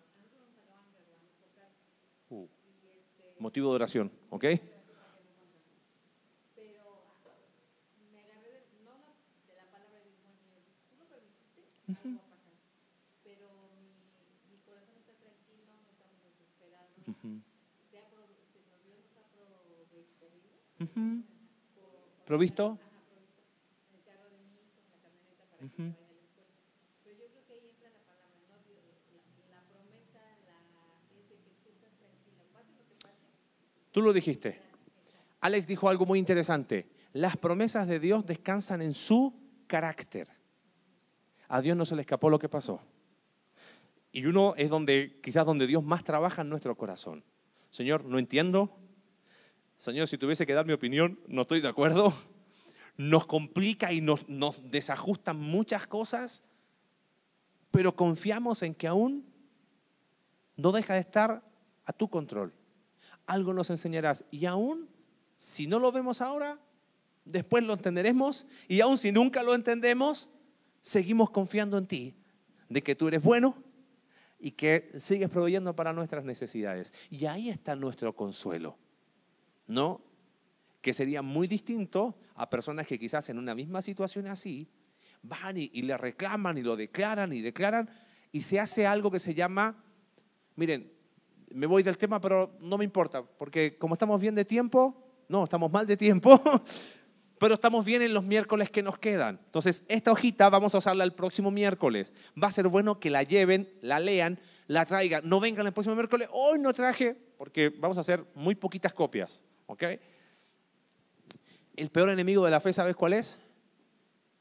Uh, 2.30 2.47
motivo 3.39 3.69
de 3.69 3.76
oración, 3.76 4.11
¿ok? 4.30 4.45
Uh 4.45 4.59
Pero 13.24 13.47
mi, 14.49 14.57
corazón 14.65 14.95
está 14.99 15.13
tranquilo, 15.13 15.71
no 15.84 15.91
estamos 15.91 16.24
desesperados. 16.24 16.89
¿Provisto? 22.26 22.80
Tú 33.94 34.02
lo 34.02 34.12
dijiste. 34.12 34.60
Alex 35.39 35.68
dijo 35.68 35.88
algo 35.88 36.06
muy 36.06 36.20
interesante. 36.20 36.89
Las 37.14 37.38
promesas 37.38 37.88
de 37.88 38.00
Dios 38.00 38.26
descansan 38.26 38.82
en 38.82 38.96
su 38.96 39.34
carácter. 39.68 40.28
A 41.48 41.62
Dios 41.62 41.78
no 41.78 41.86
se 41.86 41.96
le 41.96 42.02
escapó 42.02 42.30
lo 42.32 42.39
que 42.39 42.50
pasó. 42.50 42.82
Y 44.12 44.26
uno 44.26 44.56
es 44.58 44.70
donde, 44.70 45.20
quizás 45.22 45.46
donde 45.46 45.68
Dios 45.68 45.84
más 45.84 46.04
trabaja 46.04 46.41
en 46.41 46.50
nuestro 46.50 46.76
corazón. 46.76 47.24
Señor, 47.70 48.04
no 48.04 48.18
entiendo, 48.18 48.76
Señor, 49.78 50.08
si 50.08 50.18
tuviese 50.18 50.48
que 50.48 50.54
dar 50.54 50.66
mi 50.66 50.74
opinión, 50.74 51.20
no 51.28 51.44
estoy 51.44 51.62
de 51.62 51.68
acuerdo. 51.68 52.16
Nos 52.98 53.28
complica 53.28 53.91
y 53.91 54.02
nos, 54.02 54.26
desajustan 54.72 55.38
muchas 55.39 55.86
cosas, 55.86 56.44
pero 57.70 57.96
confiamos 57.96 58.64
en 58.64 58.74
que 58.74 58.88
aún 58.88 59.26
no 60.56 60.72
deja 60.72 60.96
de 60.96 61.02
estar 61.02 61.44
a 61.86 61.94
tu 61.94 62.10
control. 62.10 62.54
Algo 63.26 63.53
nos 63.53 63.69
enseñarás 63.69 64.26
y 64.32 64.45
aún 64.45 64.89
si 65.36 65.67
no 65.67 65.80
lo 65.80 65.91
vemos 65.91 66.21
ahora, 66.21 66.59
después 67.26 67.63
lo 67.63 67.74
entenderemos 67.74 68.45
y 68.67 68.82
aun 68.82 68.97
si 68.97 69.11
nunca 69.11 69.43
lo 69.43 69.55
entendemos, 69.55 70.30
seguimos 70.82 71.30
confiando 71.30 71.78
en 71.78 71.88
ti, 71.88 72.15
de 72.69 72.82
que 72.82 72.95
tú 72.95 73.07
eres 73.07 73.21
bueno 73.21 73.55
y 74.39 74.51
que 74.51 74.91
sigues 74.99 75.30
proveyendo 75.30 75.76
para 75.76 75.93
nuestras 75.93 76.24
necesidades. 76.26 76.93
Y 77.09 77.26
ahí 77.26 77.49
está 77.49 77.76
nuestro 77.76 78.15
consuelo, 78.15 78.78
¿no? 79.67 80.01
Que 80.82 80.93
sería 80.93 81.21
muy 81.21 81.47
distinto 81.47 82.17
a 82.36 82.49
personas 82.49 82.88
que 82.88 82.99
quizás 82.99 83.30
en 83.30 83.38
una 83.38 83.55
misma 83.55 83.82
situación 83.82 84.28
así 84.28 84.67
van 85.21 85.57
y, 85.57 85.69
le 85.82 85.97
reclaman 85.97 86.57
y 86.57 86.61
lo 86.61 86.76
declaran 86.76 87.32
y 87.34 87.41
declaran 87.41 87.89
y 88.32 88.41
se 88.41 88.59
hace 88.59 88.86
algo 88.86 89.09
que 89.11 89.19
se 89.19 89.34
llama, 89.34 89.84
miren, 90.55 90.93
me 91.54 91.68
voy 91.68 91.84
del 91.84 91.97
tema, 91.97 92.20
pero 92.20 92.58
no 92.60 92.78
me 92.78 92.84
importa, 92.84 93.24
porque 93.24 93.78
como 93.78 93.95
estamos 93.95 94.20
bien 94.20 94.36
de 94.36 94.45
tiempo, 94.45 94.95
no, 95.30 95.43
estamos 95.43 95.72
mal 95.72 95.88
de 95.88 95.95
tiempo, 95.95 96.41
pero 97.39 97.56
estamos 97.56 97.86
bien 97.86 98.01
en 98.01 98.14
los 98.14 98.24
miércoles 98.24 98.70
que 98.70 98.84
nos 98.84 98.97
quedan. 98.97 99.39
Entonces, 99.45 99.84
esta 99.88 100.12
hojita 100.12 100.49
vamos 100.49 100.76
a 100.76 100.80
usarla 100.80 101.04
el 101.04 101.14
próximo 101.14 101.51
miércoles. 101.51 102.14
Va 102.41 102.47
a 102.47 102.51
ser 102.51 102.68
bueno 102.68 102.99
que 102.99 103.10
la 103.10 103.24
lleven, 103.24 103.70
la 103.82 103.99
lean, 103.99 104.39
la 104.68 104.86
traigan. 104.86 105.28
No 105.28 105.39
vengan 105.39 105.66
el 105.66 105.74
próximo 105.74 105.95
miércoles, 105.95 106.28
hoy 106.32 106.60
no 106.60 106.74
traje, 106.74 107.16
porque 107.38 107.70
vamos 107.70 107.97
a 107.97 108.01
hacer 108.01 108.26
muy 108.36 108.56
poquitas 108.56 108.93
copias. 108.93 109.43
¿ok? 109.68 109.84
El 111.76 111.89
peor 111.89 112.10
enemigo 112.10 112.45
de 112.45 112.51
la 112.51 112.60
fe, 112.60 112.74
¿sabes 112.74 112.95
cuál 112.95 113.14
es? 113.14 113.39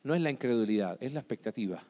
No 0.02 0.14
es 0.14 0.20
la 0.20 0.30
incredulidad, 0.30 0.98
es 1.00 1.12
la 1.12 1.20
expectativa. 1.20 1.84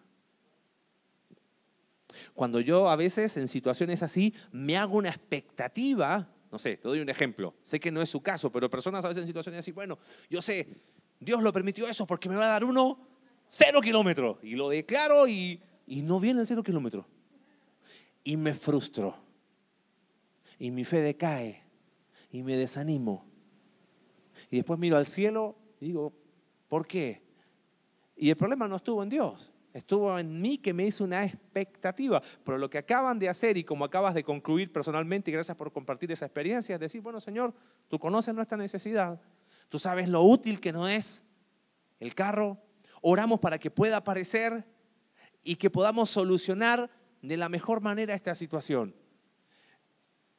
Cuando 2.35 2.61
yo 2.61 2.89
a 2.89 2.97
veces 2.97 3.37
en 3.37 3.49
situaciones 3.49 4.03
así 4.03 4.35
me 4.51 4.77
hago 4.77 4.97
una 4.97 5.09
expectativa, 5.09 6.29
no 6.51 6.59
sé, 6.59 6.77
te 6.77 6.89
doy 6.89 7.01
un 7.01 7.09
ejemplo, 7.09 7.55
sé 7.62 7.81
que 7.81 7.91
no 7.91 8.03
es 8.03 8.09
su 8.09 8.23
caso, 8.23 8.51
pero 8.51 8.68
personas 8.68 9.05
a 9.05 9.09
veces 9.09 9.23
en 9.23 9.27
situaciones 9.27 9.61
así, 9.61 9.73
bueno, 9.73 9.99
yo 10.29 10.43
sé, 10.43 10.81
Dios 11.20 11.43
lo 11.43 11.53
permitió 11.53 11.89
eso 11.89 12.07
porque 12.07 12.29
me 12.29 12.37
va 12.37 12.45
a 12.45 12.49
dar 12.49 12.64
uno 12.64 12.99
cero 13.47 13.81
kilómetros 13.81 14.39
y 14.43 14.55
lo 14.55 14.68
declaro 14.68 15.29
y, 15.29 15.61
y 15.87 16.03
no 16.03 16.20
viene 16.20 16.41
el 16.41 16.47
cero 16.47 16.62
kilómetro. 16.62 17.07
Y 18.25 18.37
me 18.37 18.55
frustro 18.55 19.16
y 20.59 20.70
mi 20.70 20.85
fe 20.85 21.01
decae 21.01 21.62
y 22.31 22.43
me 22.43 22.57
desanimo. 22.57 23.27
Y 24.51 24.57
después 24.57 24.79
miro 24.79 24.97
al 24.97 25.07
cielo 25.07 25.57
y 25.81 25.87
digo, 25.87 26.12
¿por 26.68 26.87
qué? 26.87 27.23
Y 28.16 28.31
el 28.31 28.37
problema 28.37 28.68
no 28.68 28.77
estuvo 28.77 29.03
en 29.03 29.09
Dios, 29.09 29.53
estuvo 29.73 30.18
en 30.18 30.41
mí 30.41 30.59
que 30.59 30.73
me 30.73 30.87
hizo 30.87 31.05
una 31.05 31.25
expectativa. 31.25 32.23
Pero 32.45 32.59
lo 32.59 32.70
que 32.70 32.79
acaban 32.79 33.18
de 33.18 33.29
hacer 33.29 33.57
y 33.57 33.64
como 33.64 33.85
acabas 33.85 34.14
de 34.14 34.25
concluir 34.25 34.73
personalmente, 34.73 35.31
y 35.31 35.35
gracias 35.35 35.57
por 35.57 35.73
compartir 35.73 36.11
esa 36.12 36.27
experiencia, 36.27 36.75
es 36.75 36.81
decir, 36.81 37.01
bueno 37.01 37.20
Señor, 37.20 37.55
tú 37.89 37.99
conoces 37.99 38.35
nuestra 38.35 38.57
necesidad, 38.57 39.20
tú 39.68 39.79
sabes 39.79 40.09
lo 40.09 40.23
útil 40.23 40.61
que 40.61 40.73
no 40.73 40.89
es 40.89 41.25
el 42.01 42.14
carro, 42.14 42.59
oramos 43.01 43.41
para 43.41 43.59
que 43.59 43.70
pueda 43.70 43.99
aparecer 43.99 44.66
y 45.43 45.57
que 45.57 45.70
podamos 45.70 46.11
solucionar 46.11 46.91
de 47.20 47.37
la 47.37 47.49
mejor 47.49 47.81
manera 47.81 48.14
esta 48.14 48.35
situación. 48.35 48.95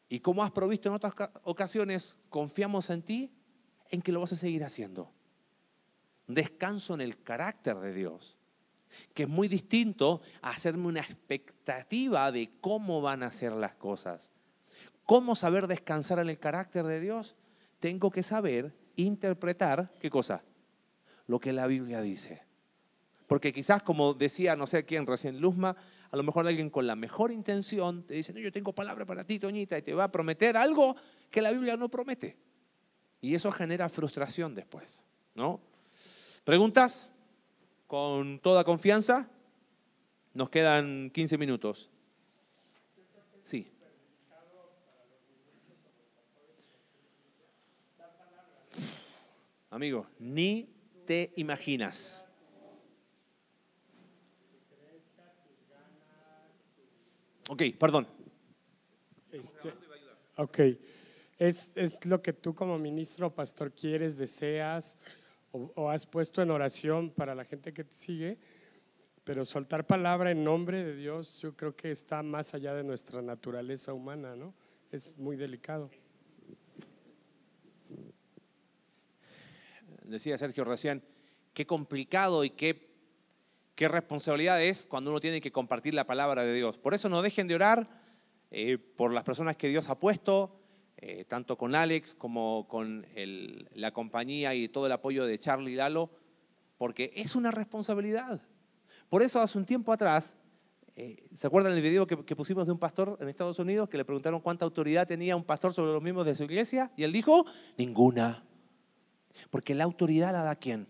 Y 0.10 0.20
como 0.20 0.44
has 0.44 0.52
provisto 0.52 0.90
en 0.90 0.96
otras 0.96 1.14
ocasiones, 1.44 2.18
confiamos 2.30 2.90
en 2.90 3.02
ti, 3.02 3.32
en 3.90 4.02
que 4.02 4.12
lo 4.12 4.20
vas 4.20 4.34
a 4.34 4.36
seguir 4.36 4.64
haciendo 4.64 5.12
descanso 6.28 6.94
en 6.94 7.02
el 7.02 7.22
carácter 7.22 7.78
de 7.78 7.94
Dios, 7.94 8.38
que 9.14 9.24
es 9.24 9.30
muy 9.30 9.48
distinto 9.48 10.22
a 10.42 10.52
hacerme 10.52 10.88
una 10.88 11.00
expectativa 11.02 12.32
de 12.32 12.52
cómo 12.62 13.02
van 13.02 13.24
a 13.24 13.32
ser 13.32 13.54
las 13.54 13.74
cosas. 13.74 14.30
¿Cómo 15.06 15.36
saber 15.36 15.68
descansar 15.68 16.20
en 16.20 16.30
el 16.30 16.40
carácter 16.40 16.86
de 16.86 17.00
Dios? 17.00 17.36
Tengo 17.80 18.12
que 18.12 18.24
saber 18.24 18.74
interpretar, 18.96 19.92
¿qué 20.00 20.10
cosa? 20.10 20.44
Lo 21.28 21.40
que 21.40 21.54
la 21.54 21.68
Biblia 21.68 22.02
dice. 22.02 22.44
Porque 23.28 23.52
quizás, 23.52 23.84
como 23.84 24.14
decía 24.14 24.56
no 24.56 24.68
sé 24.68 24.86
quién 24.86 25.08
recién, 25.08 25.40
Luzma, 25.40 25.76
a 26.12 26.16
lo 26.18 26.24
mejor 26.24 26.48
alguien 26.48 26.70
con 26.70 26.86
la 26.86 26.96
mejor 26.96 27.32
intención 27.32 28.04
te 28.04 28.14
dice, 28.14 28.34
no, 28.34 28.40
yo 28.40 28.52
tengo 28.52 28.74
palabra 28.74 29.06
para 29.06 29.24
ti, 29.24 29.40
Toñita, 29.40 29.78
y 29.78 29.82
te 29.82 29.94
va 29.94 30.06
a 30.06 30.12
prometer 30.12 30.56
algo 30.56 30.96
que 31.32 31.42
la 31.42 31.52
Biblia 31.52 31.76
no 31.76 31.90
promete. 31.90 32.38
Y 33.20 33.34
eso 33.34 33.52
genera 33.52 33.90
frustración 33.90 34.54
después, 34.54 35.06
¿no? 35.34 35.60
¿Preguntas? 36.44 37.10
Con 37.88 38.40
toda 38.40 38.64
confianza. 38.64 39.30
Nos 40.34 40.50
quedan 40.50 41.12
15 41.12 41.38
minutos. 41.38 41.90
Sí. 43.44 43.68
Amigo, 49.70 50.08
ni 50.20 50.70
te 51.06 51.34
imaginas. 51.36 52.26
Ok, 57.50 57.64
perdón. 57.80 58.08
Este, 59.32 59.74
ok. 60.38 60.60
Es, 61.40 61.72
es 61.76 62.06
lo 62.06 62.22
que 62.22 62.34
tú 62.34 62.54
como 62.54 62.78
ministro, 62.78 63.34
pastor, 63.34 63.72
quieres, 63.72 64.16
deseas 64.16 64.98
o, 65.54 65.90
has 65.90 66.06
puesto 66.06 66.42
en 66.42 66.52
oración 66.52 67.12
para 67.12 67.36
la 67.36 67.46
gente 67.46 67.74
que 67.74 67.84
te 67.84 67.94
sigue, 67.94 68.38
pero 69.24 69.46
soltar 69.46 69.86
palabra 69.86 70.32
en 70.32 70.44
nombre 70.44 70.84
de 70.84 70.96
Dios 70.96 71.40
yo 71.42 71.56
creo 71.56 71.76
que 71.76 71.92
está 71.92 72.24
más 72.24 72.54
allá 72.54 72.74
de 72.74 72.84
nuestra 72.84 73.22
naturaleza 73.22 73.94
humana, 73.94 74.36
¿no? 74.36 74.54
Es 74.92 75.16
muy 75.18 75.38
delicado. 75.38 75.90
Decía 80.04 80.38
Sergio 80.38 80.66
recién, 80.66 81.04
qué 81.54 81.66
complicado 81.66 82.44
y 82.44 82.50
qué, 82.50 82.90
qué 83.76 83.88
responsabilidad 83.88 84.62
es 84.62 84.86
cuando 84.86 85.12
uno 85.12 85.20
tiene 85.20 85.40
que 85.40 85.52
compartir 85.52 85.94
la 85.94 86.06
palabra 86.06 86.44
de 86.44 86.54
Dios. 86.54 86.78
Por 86.78 86.94
eso 86.94 87.10
no 87.10 87.22
dejen 87.22 87.48
de 87.48 87.56
orar 87.56 88.02
eh, 88.52 88.78
por 88.78 89.14
las 89.14 89.24
personas 89.24 89.56
que 89.56 89.70
Dios 89.70 89.90
ha 89.90 90.00
puesto, 90.00 90.63
eh, 91.06 91.26
tanto 91.26 91.58
con 91.58 91.76
Alex 91.76 92.16
como 92.16 92.66
con 92.70 93.06
la 93.74 93.92
compañía 93.92 94.56
y 94.56 94.70
todo 94.70 94.86
el 94.86 94.92
apoyo 94.94 95.26
de 95.26 95.38
Charlie 95.38 95.76
Lalo, 95.76 96.10
porque 96.78 97.12
es 97.14 97.36
una 97.36 97.52
responsabilidad. 97.52 98.42
Por 99.10 99.22
eso 99.22 99.42
hace 99.42 99.58
un 99.58 99.66
tiempo 99.66 99.92
atrás, 99.92 100.38
eh, 100.96 101.28
¿se 101.34 101.46
acuerdan 101.46 101.74
el 101.74 101.82
video 101.82 102.08
que, 102.08 102.24
que, 102.24 102.38
pusimos 102.38 102.66
de 102.68 102.72
un 102.72 102.80
pastor 102.80 103.18
en 103.20 103.28
Estados 103.28 103.60
Unidos 103.60 103.90
que 103.90 103.98
le 103.98 104.06
preguntaron 104.06 104.40
cuánta 104.40 104.64
autoridad 104.64 105.06
tenía 105.06 105.36
un 105.36 105.44
pastor 105.44 105.74
sobre 105.74 105.92
los 105.92 106.02
miembros 106.02 106.26
de 106.26 106.36
su 106.36 106.46
iglesia? 106.46 106.90
Y 106.96 107.04
él 107.04 107.12
dijo, 107.12 107.46
ninguna. 107.78 108.46
Porque 109.50 109.76
la 109.76 109.84
autoridad 109.84 110.32
la 110.32 110.44
da 110.44 110.56
quién? 110.56 110.88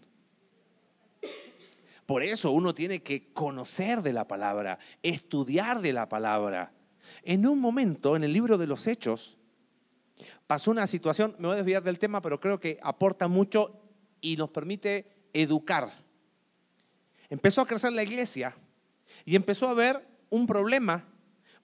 Por 2.05 2.21
eso 2.21 2.51
uno 2.51 2.75
tiene 2.75 3.01
que 3.01 3.33
conocer 3.33 4.03
de 4.03 4.13
la 4.13 4.27
palabra, 4.27 4.77
estudiar 5.01 5.81
de 5.81 5.93
la 5.93 6.07
palabra. 6.07 6.71
En 7.23 7.47
un 7.47 7.59
momento, 7.59 8.15
en 8.15 8.23
el 8.23 8.31
libro 8.31 8.59
de 8.59 8.67
los 8.67 8.85
Hechos, 8.85 9.39
pasó 10.47 10.71
una 10.71 10.87
situación, 10.87 11.35
me 11.39 11.47
voy 11.47 11.53
a 11.55 11.57
desviar 11.57 11.83
del 11.83 11.99
tema, 11.99 12.21
pero 12.21 12.39
creo 12.39 12.59
que 12.59 12.79
aporta 12.81 13.27
mucho 13.27 13.79
y 14.21 14.37
nos 14.37 14.49
permite 14.49 15.27
educar. 15.33 15.93
Empezó 17.29 17.61
a 17.61 17.67
crecer 17.67 17.91
la 17.93 18.03
iglesia 18.03 18.55
y 19.25 19.35
empezó 19.35 19.67
a 19.67 19.71
haber 19.71 20.07
un 20.29 20.45
problema 20.45 21.05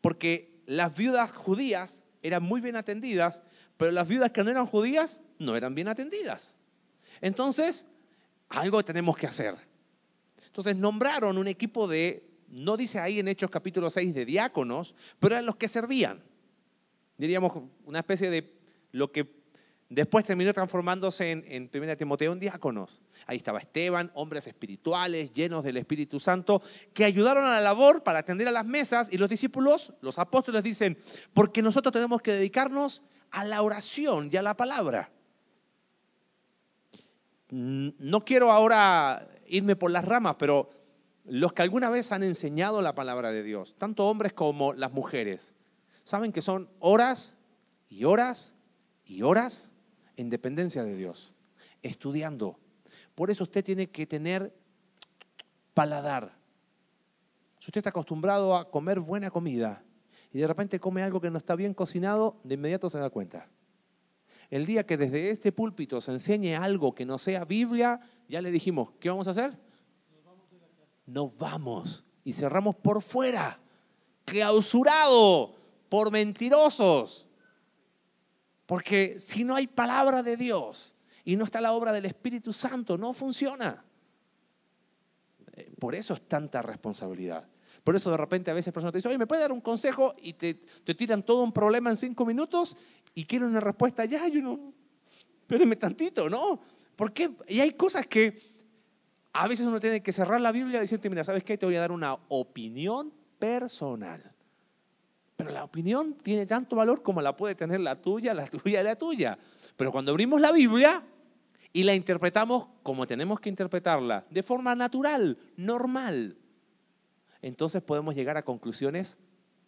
porque 0.01 0.61
las 0.65 0.95
viudas 0.95 1.31
judías 1.31 2.03
eran 2.21 2.43
muy 2.43 2.61
bien 2.61 2.75
atendidas, 2.75 3.41
pero 3.77 3.91
las 3.91 4.07
viudas 4.07 4.31
que 4.31 4.43
no 4.43 4.51
eran 4.51 4.65
judías 4.65 5.21
no 5.37 5.55
eran 5.55 5.75
bien 5.75 5.87
atendidas. 5.87 6.55
Entonces, 7.21 7.87
algo 8.49 8.83
tenemos 8.83 9.15
que 9.17 9.27
hacer. 9.27 9.55
Entonces 10.45 10.75
nombraron 10.75 11.37
un 11.37 11.47
equipo 11.47 11.87
de, 11.87 12.27
no 12.47 12.75
dice 12.75 12.99
ahí 12.99 13.19
en 13.19 13.27
Hechos 13.27 13.49
capítulo 13.49 13.89
6 13.89 14.13
de 14.13 14.25
diáconos, 14.25 14.95
pero 15.19 15.35
eran 15.35 15.45
los 15.45 15.55
que 15.55 15.67
servían. 15.67 16.21
Diríamos 17.17 17.53
una 17.85 17.99
especie 17.99 18.29
de 18.29 18.58
lo 18.91 19.11
que 19.11 19.39
después 19.89 20.23
terminó 20.23 20.53
transformándose 20.53 21.31
en, 21.31 21.43
en 21.47 21.69
1 21.73 21.97
Timoteo 21.97 22.33
en 22.33 22.39
diáconos. 22.39 23.01
Ahí 23.25 23.37
estaba 23.37 23.59
Esteban, 23.59 24.11
hombres 24.13 24.47
espirituales 24.47 25.33
llenos 25.33 25.63
del 25.63 25.77
Espíritu 25.77 26.19
Santo, 26.19 26.61
que 26.93 27.05
ayudaron 27.05 27.45
a 27.45 27.51
la 27.51 27.61
labor 27.61 28.03
para 28.03 28.19
atender 28.19 28.47
a 28.47 28.51
las 28.51 28.65
mesas 28.65 29.09
y 29.11 29.17
los 29.17 29.29
discípulos, 29.29 29.93
los 30.01 30.19
apóstoles 30.19 30.63
dicen, 30.63 30.97
porque 31.33 31.61
nosotros 31.61 31.91
tenemos 31.91 32.21
que 32.21 32.33
dedicarnos 32.33 33.01
a 33.31 33.43
la 33.45 33.61
oración 33.61 34.29
y 34.31 34.37
a 34.37 34.41
la 34.41 34.55
palabra. 34.55 35.11
No 37.49 38.25
quiero 38.25 38.51
ahora 38.51 39.27
irme 39.47 39.75
por 39.75 39.89
las 39.89 40.05
ramas, 40.05 40.35
pero 40.37 40.69
los 41.25 41.53
que 41.53 41.63
alguna 41.63 41.89
vez 41.89 42.11
han 42.11 42.23
enseñado 42.23 42.81
la 42.81 42.93
palabra 42.93 43.31
de 43.31 43.43
Dios, 43.43 43.75
tanto 43.77 44.07
hombres 44.07 44.33
como 44.33 44.73
las 44.73 44.91
mujeres, 44.91 45.53
saben 46.03 46.31
que 46.31 46.41
son 46.41 46.69
horas 46.79 47.35
y 47.87 48.03
horas 48.03 48.55
y 49.09 49.23
horas 49.23 49.69
en 50.15 50.29
dependencia 50.29 50.83
de 50.83 50.95
Dios, 50.95 51.33
estudiando. 51.81 52.59
Por 53.15 53.31
eso 53.31 53.43
usted 53.43 53.65
tiene 53.65 53.89
que 53.89 54.05
tener 54.05 54.55
paladar. 55.73 56.37
Si 57.57 57.65
usted 57.69 57.79
está 57.79 57.89
acostumbrado 57.89 58.55
a 58.55 58.69
comer 58.69 58.99
buena 58.99 59.31
comida 59.31 59.83
y 60.31 60.37
de 60.37 60.47
repente 60.47 60.79
come 60.79 61.01
algo 61.01 61.19
que 61.19 61.31
no 61.31 61.39
está 61.39 61.55
bien 61.55 61.73
cocinado, 61.73 62.39
de 62.43 62.53
inmediato 62.53 62.89
se 62.89 62.99
da 62.99 63.09
cuenta. 63.09 63.49
El 64.51 64.65
día 64.65 64.85
que 64.85 64.97
desde 64.97 65.31
este 65.31 65.51
púlpito 65.51 66.01
se 66.01 66.11
enseñe 66.11 66.55
algo 66.55 66.93
que 66.93 67.05
no 67.05 67.17
sea 67.17 67.45
Biblia, 67.45 67.99
ya 68.27 68.41
le 68.41 68.51
dijimos, 68.51 68.91
¿qué 68.99 69.09
vamos 69.09 69.27
a 69.27 69.31
hacer? 69.31 69.57
Nos 71.07 71.35
vamos 71.35 72.03
y 72.23 72.33
cerramos 72.33 72.75
por 72.75 73.01
fuera, 73.01 73.59
clausurado 74.25 75.55
por 75.89 76.11
mentirosos. 76.11 77.28
Porque 78.69 79.19
si 79.19 79.43
no 79.43 79.55
hay 79.55 79.65
palabra 79.65 80.21
de 80.21 80.37
Dios 80.37 80.93
y 81.25 81.35
no 81.35 81.45
está 81.45 81.59
la 81.59 81.73
obra 81.73 81.91
del 81.91 82.05
Espíritu 82.05 82.53
Santo, 82.53 82.99
no 82.99 83.13
funciona. 83.13 83.83
Eh, 85.53 85.71
por 85.79 85.95
eso 85.95 86.13
es 86.13 86.21
tanta 86.27 86.61
responsabilidad. 86.61 87.49
Por 87.83 87.95
eso 87.95 88.11
de 88.11 88.17
repente 88.17 88.51
a 88.51 88.53
veces 88.53 88.71
personas 88.71 88.91
te 88.91 88.99
dicen, 88.99 89.09
oye, 89.09 89.17
¿me 89.17 89.25
puede 89.25 89.41
dar 89.41 89.51
un 89.51 89.61
consejo? 89.61 90.13
Y 90.21 90.33
te, 90.33 90.53
te 90.53 90.93
tiran 90.93 91.23
todo 91.23 91.41
un 91.41 91.51
problema 91.51 91.89
en 91.89 91.97
cinco 91.97 92.27
minutos 92.27 92.77
y 93.15 93.25
quieren 93.25 93.47
una 93.47 93.59
respuesta 93.59 94.05
ya. 94.05 94.27
Y 94.27 94.37
uno, 94.37 94.71
espéreme 95.41 95.75
tantito, 95.75 96.29
¿no? 96.29 96.61
Porque 96.95 97.31
y 97.47 97.61
hay 97.61 97.71
cosas 97.71 98.05
que 98.05 98.39
a 99.33 99.47
veces 99.47 99.65
uno 99.65 99.79
tiene 99.79 100.03
que 100.03 100.13
cerrar 100.13 100.39
la 100.41 100.51
Biblia 100.51 100.77
y 100.77 100.81
decirte, 100.81 101.09
mira, 101.09 101.23
¿sabes 101.23 101.43
qué? 101.43 101.57
Te 101.57 101.65
voy 101.65 101.75
a 101.75 101.79
dar 101.79 101.91
una 101.91 102.15
opinión 102.27 103.11
personal. 103.39 104.31
Pero 105.39 105.51
la 105.51 105.63
opinión 105.63 106.15
tiene 106.15 106.45
tanto 106.45 106.75
valor 106.75 107.01
como 107.01 107.21
la 107.21 107.33
puede 107.33 107.55
tener 107.55 107.79
la 107.79 107.95
tuya, 107.95 108.33
la 108.33 108.45
tuya 108.61 108.81
y 108.81 108.83
la 108.83 108.97
tuya. 108.97 109.39
Pero 109.77 109.89
cuando 109.89 110.11
abrimos 110.11 110.41
la 110.41 110.51
Biblia 110.51 111.01
y 111.71 111.83
la 111.83 111.95
interpretamos 111.95 112.67
como 112.83 113.07
tenemos 113.07 113.39
que 113.39 113.47
interpretarla, 113.47 114.25
de 114.29 114.43
forma 114.43 114.75
natural, 114.75 115.37
normal, 115.55 116.35
entonces 117.41 117.81
podemos 117.81 118.15
llegar 118.15 118.35
a 118.35 118.43
conclusiones 118.43 119.17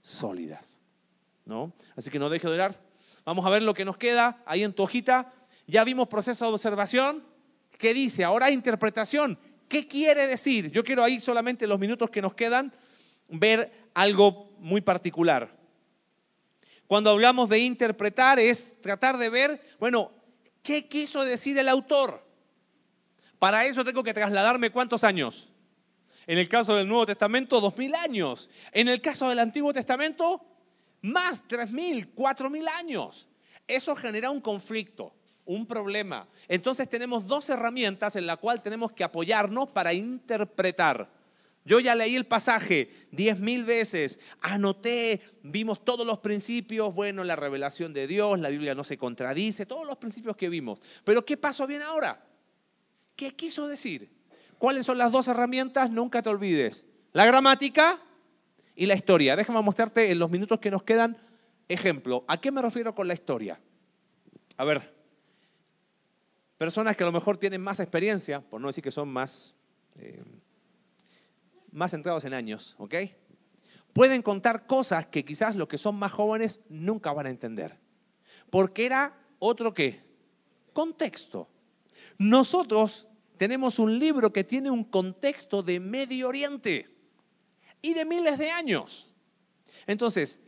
sólidas. 0.01 0.82
¿no? 1.45 1.72
Así 1.95 2.09
que 2.09 2.19
no 2.19 2.30
deje 2.30 2.49
de 2.49 2.55
orar. 2.55 2.78
Vamos 3.24 3.45
a 3.45 3.49
ver 3.49 3.63
lo 3.63 3.74
que 3.74 3.86
nos 3.86 3.95
queda 3.95 4.43
ahí 4.45 4.63
en 4.63 4.74
tu 4.74 4.84
hojita. 4.84 5.32
Ya 5.67 5.86
vimos 5.86 6.09
proceso 6.09 6.43
de 6.43 6.51
observación. 6.51 7.24
¿Qué 7.78 7.93
dice? 7.93 8.26
Ahora 8.26 8.51
interpretación. 8.51 9.39
¿Qué 9.69 9.88
quiere 9.88 10.28
decir? 10.28 10.69
Yo 10.69 10.84
quiero 10.84 11.01
ahí 11.01 11.17
solamente 11.17 11.65
los 11.65 11.80
minutos 11.80 12.09
que 12.09 12.22
nos 12.22 12.34
quedan 12.34 12.74
ver 13.30 13.72
algo 13.93 14.51
muy 14.59 14.82
particular. 14.82 15.61
Cuando 16.92 17.12
hablamos 17.12 17.48
de 17.48 17.60
interpretar 17.60 18.38
es 18.38 18.82
tratar 18.82 19.18
de 19.18 19.30
ver, 19.30 19.62
bueno, 19.80 20.12
¿qué 20.62 20.89
quiso 20.89 21.24
decir 21.24 21.58
el 21.58 21.70
autor? 21.70 22.22
Para 23.39 23.66
eso 23.66 23.86
tengo 23.86 24.04
que 24.04 24.14
trasladarme 24.14 24.72
cuántos 24.72 25.06
años. 25.06 25.48
En 26.28 26.38
el 26.38 26.50
caso 26.50 26.76
del 26.76 26.89
Nuevo 26.89 27.06
Testamento, 27.06 27.62
dos 27.62 27.78
mil 27.78 27.96
años. 27.96 28.50
En 28.74 28.89
el 28.89 29.00
caso 29.00 29.30
del 29.30 29.39
Antiguo 29.39 29.72
Testamento, 29.72 30.46
más, 31.02 31.48
tres 31.48 31.72
mil, 31.72 32.10
cuatro 32.10 32.50
mil 32.50 32.68
años. 32.68 33.30
Eso 33.66 33.96
genera 33.96 34.30
un 34.30 34.42
conflicto, 34.42 35.16
un 35.46 35.66
problema. 35.66 36.28
Entonces 36.50 36.89
tenemos 36.89 37.26
dos 37.26 37.50
herramientas 37.50 38.18
en 38.18 38.26
las 38.26 38.38
cuales 38.38 38.62
tenemos 38.62 38.92
que 38.92 39.06
apoyarnos 39.06 39.70
para 39.70 39.94
interpretar. 39.94 41.10
Yo 41.64 41.80
ya 41.80 41.95
leí 41.95 42.16
el 42.16 42.26
pasaje 42.26 43.07
diez 43.12 43.39
mil 43.39 43.66
veces, 43.66 44.20
anoté, 44.41 45.22
vimos 45.43 45.86
todos 45.86 46.05
los 46.05 46.20
principios, 46.20 46.93
bueno, 46.93 47.24
la 47.24 47.36
revelación 47.36 47.93
de 47.93 48.07
Dios, 48.07 48.39
la 48.39 48.49
Biblia 48.49 48.74
no 48.74 48.84
se 48.84 48.97
contradice, 48.97 49.66
todos 49.66 49.86
los 49.86 49.97
principios 49.97 50.36
que 50.36 50.49
vimos. 50.49 50.82
Pero 51.03 51.24
¿qué 51.24 51.38
pasó 51.38 51.68
bien 51.68 51.82
ahora? 51.84 52.26
¿Qué 53.16 53.36
quiso 53.36 53.68
decir? 53.68 54.09
¿Cuáles 54.57 54.86
son 54.86 54.97
las 54.97 55.12
dos 55.12 55.28
herramientas? 55.28 55.91
Nunca 55.91 56.22
te 56.22 56.30
olvides. 56.30 56.86
La 57.14 57.26
gramática 57.26 58.01
y 58.76 58.86
la 58.86 58.95
historia. 58.95 59.36
Déjame 59.36 59.62
mostrarte 59.62 60.12
en 60.12 60.20
los 60.20 60.30
minutos 60.30 60.59
que 60.59 60.72
nos 60.72 60.84
quedan 60.84 61.18
ejemplo. 61.68 62.26
¿A 62.28 62.39
qué 62.39 62.51
me 62.51 62.62
refiero 62.62 62.95
con 62.95 63.07
la 63.07 63.14
historia? 63.14 63.59
A 64.57 64.64
ver, 64.64 64.93
personas 66.57 66.95
que 66.95 67.03
a 67.03 67.05
lo 67.05 67.12
mejor 67.12 67.38
tienen 67.38 67.62
más 67.62 67.80
experiencia, 67.80 68.41
por 68.41 68.62
no 68.62 68.68
decir 68.68 68.84
que 68.84 68.91
son 68.91 69.09
más, 69.09 69.55
eh, 69.95 70.24
más 71.72 71.91
centrados 71.91 72.24
en 72.26 72.34
años, 72.34 72.76
¿ok? 72.78 72.95
Pueden 73.93 74.22
contar 74.22 74.67
cosas 74.67 75.05
que 75.07 75.26
quizás 75.26 75.55
los 75.55 75.67
que 75.67 75.78
son 75.78 75.95
más 75.95 76.11
jóvenes 76.11 76.61
nunca 76.69 77.11
van 77.13 77.26
a 77.26 77.30
entender. 77.30 77.78
Porque 78.49 78.86
era 78.86 79.17
otro 79.39 79.74
qué? 79.74 80.03
Contexto. 80.74 81.49
Nosotros 82.17 83.07
tenemos 83.38 83.80
un 83.80 83.97
libro 83.97 84.32
que 84.32 84.43
tiene 84.43 84.69
un 84.69 84.84
contexto 84.84 85.63
de 85.63 85.80
Medio 85.80 86.28
Oriente 86.28 86.89
y 87.82 87.93
de 87.93 88.05
miles 88.05 88.38
de 88.38 88.51
años. 88.51 89.13
Entonces, 89.88 90.41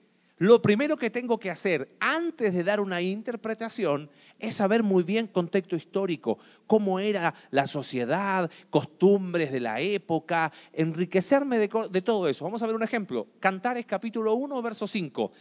lo 0.44 0.62
primero 0.62 0.98
que 0.98 1.10
tengo 1.10 1.39
que 1.39 1.50
hacer 1.50 1.96
antes 2.02 2.54
de 2.54 2.66
dar 2.66 2.82
una 2.82 3.00
interpretación 3.00 4.10
es 4.39 4.56
saber 4.56 4.84
muy 4.84 5.04
bien 5.04 5.28
contexto 5.28 5.78
histórico, 5.78 6.38
cómo 6.68 7.00
era 7.00 7.34
la 7.50 7.66
sociedad, 7.66 8.52
costumbres 8.70 9.54
de 9.54 9.62
la 9.62 9.80
época, 9.80 10.52
enriquecerme 10.74 11.60
de, 11.60 11.70
de 11.89 12.02
todo 12.02 12.28
eso. 12.28 12.44
Vamos 12.44 12.62
a 12.62 12.68
ver 12.68 12.76
un 12.76 12.84
ejemplo. 12.84 13.26
Cantares 13.39 13.86
capítulo 13.86 14.34
1, 14.34 14.62
verso 14.62 14.86
5. 14.86 15.32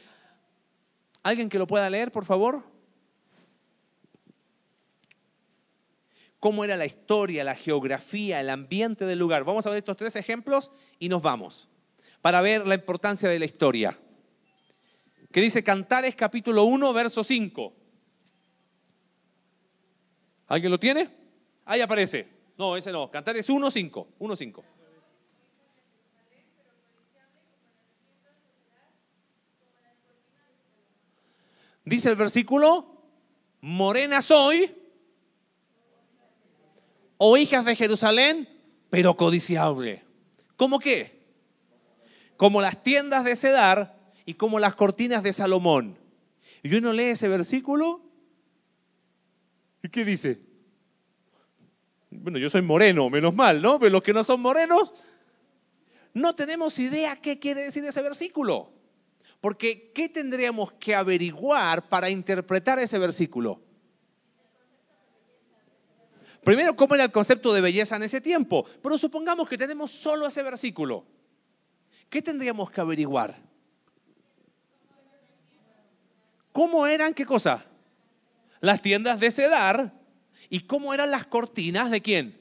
¿Alguien 1.25 1.49
que 1.49 1.59
lo 1.59 1.67
pueda 1.67 1.91
leer, 1.91 2.13
por 2.13 2.25
favor? 2.25 2.63
cómo 6.39 6.65
era 6.65 6.77
la 6.77 6.87
historia, 6.87 7.45
la 7.45 7.55
geografía, 7.55 8.41
el 8.41 8.51
ambiente 8.51 9.05
del 9.07 9.19
lugar. 9.19 9.45
Vamos 9.45 9.65
a 9.67 9.71
ver 9.71 9.79
estos 9.79 9.97
tres 9.97 10.17
ejemplos 10.17 10.73
y 10.99 11.09
nos 11.09 11.23
vamos 11.23 11.69
para 12.21 12.41
ver 12.41 12.67
la 12.67 12.75
importancia 12.75 13.29
de 13.29 13.39
la 13.39 13.45
historia. 13.45 13.97
Que 15.33 15.41
dice 15.41 15.65
Cantares 15.65 16.15
capítulo 16.15 16.65
1, 16.65 16.93
verso 16.93 17.25
5. 17.25 17.73
¿Alguien 20.47 20.71
lo 20.71 20.79
tiene? 20.79 21.09
Ahí 21.65 21.81
aparece. 21.81 22.29
No, 22.59 22.77
ese 22.77 22.93
no. 22.93 23.11
Cantares 23.11 23.49
1, 23.49 23.71
5. 23.71 24.09
1, 24.19 24.37
5. 24.37 24.65
Dice 31.85 32.11
el 32.11 32.17
versículo, 32.17 33.03
morena 33.63 34.21
soy 34.21 34.77
o 37.17 37.37
hijas 37.39 37.65
de 37.65 37.75
Jerusalén, 37.75 38.49
pero 38.91 39.17
codiciable. 39.17 40.05
¿Cómo 40.57 40.79
qué? 40.79 41.23
Como 42.37 42.61
las 42.61 42.83
tiendas 42.83 43.25
de 43.25 43.35
Cedar 43.35 44.02
y 44.25 44.35
como 44.35 44.59
las 44.59 44.75
cortinas 44.75 45.23
de 45.23 45.33
Salomón. 45.33 45.99
Y 46.63 46.75
uno 46.75 46.93
lee 46.93 47.11
ese 47.11 47.29
versículo 47.29 48.03
y 49.83 49.89
¿qué 49.89 50.05
dice? 50.05 50.41
Bueno, 52.11 52.39
yo 52.39 52.49
soy 52.49 52.63
moreno, 52.63 53.11
menos 53.11 53.35
mal, 53.35 53.61
¿no? 53.61 53.79
Pero 53.79 53.91
los 53.91 54.03
que 54.03 54.13
no 54.13 54.23
son 54.23 54.41
morenos, 54.41 54.95
no 56.15 56.35
tenemos 56.35 56.79
idea 56.79 57.17
qué 57.17 57.39
quiere 57.39 57.63
decir 57.63 57.85
ese 57.85 58.03
versículo. 58.03 58.71
Porque 59.41 59.91
¿qué 59.93 60.09
tendríamos 60.09 60.73
que 60.73 60.95
averiguar 60.95 61.89
para 61.89 62.11
interpretar 62.11 62.79
ese 62.79 62.99
versículo? 62.99 63.61
Primero, 66.45 66.77
¿cómo 66.77 66.95
era 66.95 67.05
el 67.05 67.13
concepto 67.13 67.53
de 67.53 67.61
belleza 67.61 67.97
en 67.97 68.03
ese 68.03 68.21
tiempo? 68.21 68.65
Pero 68.83 68.99
supongamos 68.99 69.49
que 69.49 69.59
tenemos 69.59 69.91
solo 69.91 70.27
ese 70.27 70.43
versículo. 70.43 71.07
¿Qué 72.09 72.21
tendríamos 72.21 72.71
que 72.71 72.81
averiguar? 72.81 73.52
¿Cómo 76.53 76.87
eran 76.87 77.15
qué 77.15 77.25
cosa? 77.27 77.65
Las 78.61 78.81
tiendas 78.81 79.19
de 79.19 79.31
Cedar 79.31 79.93
y 80.49 80.61
cómo 80.61 80.95
eran 80.95 81.11
las 81.11 81.27
cortinas 81.27 81.91
de 81.91 82.03
quién? 82.03 82.39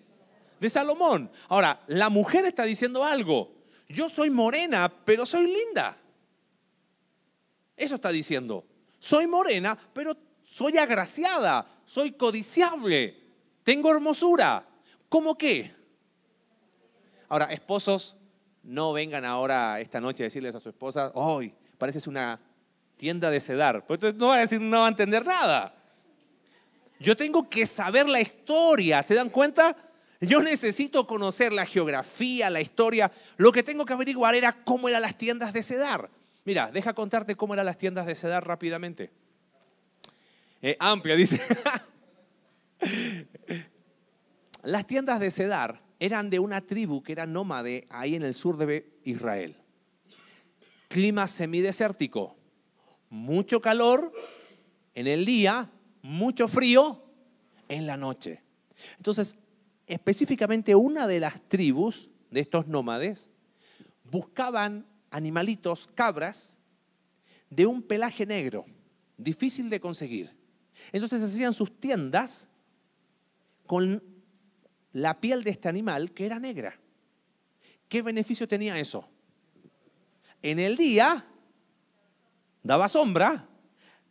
De 0.60 0.70
Salomón. 0.70 1.32
Ahora, 1.48 1.82
la 1.88 2.10
mujer 2.10 2.46
está 2.46 2.64
diciendo 2.64 3.04
algo. 3.04 3.56
Yo 3.88 4.10
soy 4.10 4.30
morena, 4.30 4.92
pero 5.06 5.26
soy 5.26 5.48
linda. 5.48 5.98
Eso 7.76 7.96
está 7.96 8.12
diciendo. 8.12 8.66
Soy 9.00 9.26
morena, 9.28 9.78
pero 9.94 10.16
soy 10.44 10.78
agraciada, 10.78 11.66
soy 11.86 12.12
codiciable. 12.12 13.18
Tengo 13.64 13.90
hermosura. 13.90 14.68
¿Cómo 15.10 15.38
qué? 15.38 15.74
Ahora, 17.28 17.46
esposos, 17.46 18.18
no 18.62 18.94
vengan 18.94 19.26
ahora 19.26 19.80
esta 19.80 20.00
noche 20.00 20.24
a 20.24 20.28
decirles 20.28 20.54
a 20.54 20.60
su 20.60 20.70
esposa, 20.70 21.12
hoy 21.16 21.54
pareces 21.78 22.06
una 22.06 22.40
tienda 23.02 23.32
de 23.32 23.40
sedar. 23.40 23.84
Pues 23.88 24.00
no 24.14 24.28
va 24.28 24.36
a 24.36 24.40
decir, 24.42 24.62
no 24.62 24.82
va 24.82 24.86
a 24.86 24.90
entender 24.90 25.26
nada. 25.26 25.74
Yo 27.00 27.18
tengo 27.18 27.50
que 27.50 27.66
saber 27.66 28.08
la 28.08 28.22
historia, 28.22 29.02
¿se 29.02 29.16
dan 29.16 29.32
cuenta? 29.32 29.76
Yo 30.20 30.40
necesito 30.44 31.08
conocer 31.08 31.52
la 31.52 31.66
geografía, 31.66 32.52
la 32.52 32.62
historia. 32.62 33.12
Lo 33.38 33.52
que 33.52 33.64
tengo 33.64 33.88
que 33.88 33.94
averiguar 33.94 34.36
era 34.36 34.52
cómo 34.64 34.88
eran 34.88 35.02
las 35.02 35.18
tiendas 35.18 35.52
de 35.52 35.64
sedar. 35.64 36.12
Mira, 36.46 36.70
deja 36.72 36.94
contarte 36.94 37.36
cómo 37.36 37.56
eran 37.56 37.66
las 37.66 37.80
tiendas 37.80 38.06
de 38.06 38.14
sedar 38.14 38.46
rápidamente. 38.46 39.10
Eh, 40.62 40.78
amplia, 40.80 41.16
dice. 41.16 41.42
Las 44.64 44.86
tiendas 44.86 45.20
de 45.20 45.32
Cedar 45.32 45.82
eran 46.00 46.30
de 46.30 46.38
una 46.38 46.62
tribu 46.62 47.02
que 47.02 47.14
era 47.14 47.26
nómade 47.26 47.88
ahí 47.90 48.14
en 48.14 48.22
el 48.22 48.36
sur 48.36 48.58
de 48.58 48.86
Israel. 49.04 49.56
Clima 50.88 51.28
semidesértico, 51.28 52.36
mucho 53.12 53.62
calor 53.62 54.12
en 54.96 55.06
el 55.06 55.26
día, 55.26 55.70
mucho 56.02 56.48
frío 56.48 57.04
en 57.68 57.86
la 57.86 57.98
noche. 57.98 58.42
Entonces, 58.98 59.38
específicamente 59.86 60.74
una 60.74 61.06
de 61.06 61.20
las 61.20 61.42
tribus 61.48 62.10
de 62.32 62.40
estos 62.40 62.68
nómades 62.68 63.30
buscaban 64.10 64.88
animalitos, 65.12 65.88
cabras, 65.94 66.58
de 67.50 67.66
un 67.66 67.84
pelaje 67.84 68.26
negro, 68.26 68.66
difícil 69.18 69.70
de 69.70 69.82
conseguir. 69.82 70.34
Entonces 70.94 71.22
hacían 71.22 71.54
sus 71.54 71.80
tiendas 71.80 72.48
con 73.68 74.02
la 74.94 75.20
piel 75.20 75.44
de 75.44 75.52
este 75.52 75.68
animal 75.68 76.14
que 76.14 76.26
era 76.26 76.40
negra. 76.40 76.80
¿Qué 77.90 78.02
beneficio 78.02 78.48
tenía 78.48 78.80
eso? 78.80 79.08
En 80.42 80.60
el 80.60 80.78
día 80.78 81.28
daba 82.64 82.90
sombra, 82.90 83.48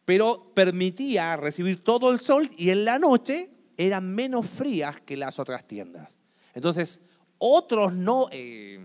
pero 0.04 0.52
permitía 0.54 1.36
recibir 1.36 1.82
todo 1.82 2.10
el 2.10 2.18
sol 2.18 2.50
y 2.56 2.70
en 2.70 2.84
la 2.84 2.98
noche 2.98 3.50
eran 3.76 4.14
menos 4.14 4.48
frías 4.48 5.00
que 5.00 5.16
las 5.16 5.38
otras 5.38 5.66
tiendas. 5.66 6.18
Entonces, 6.54 7.02
otros 7.38 7.92
no, 7.92 8.28
eh, 8.32 8.78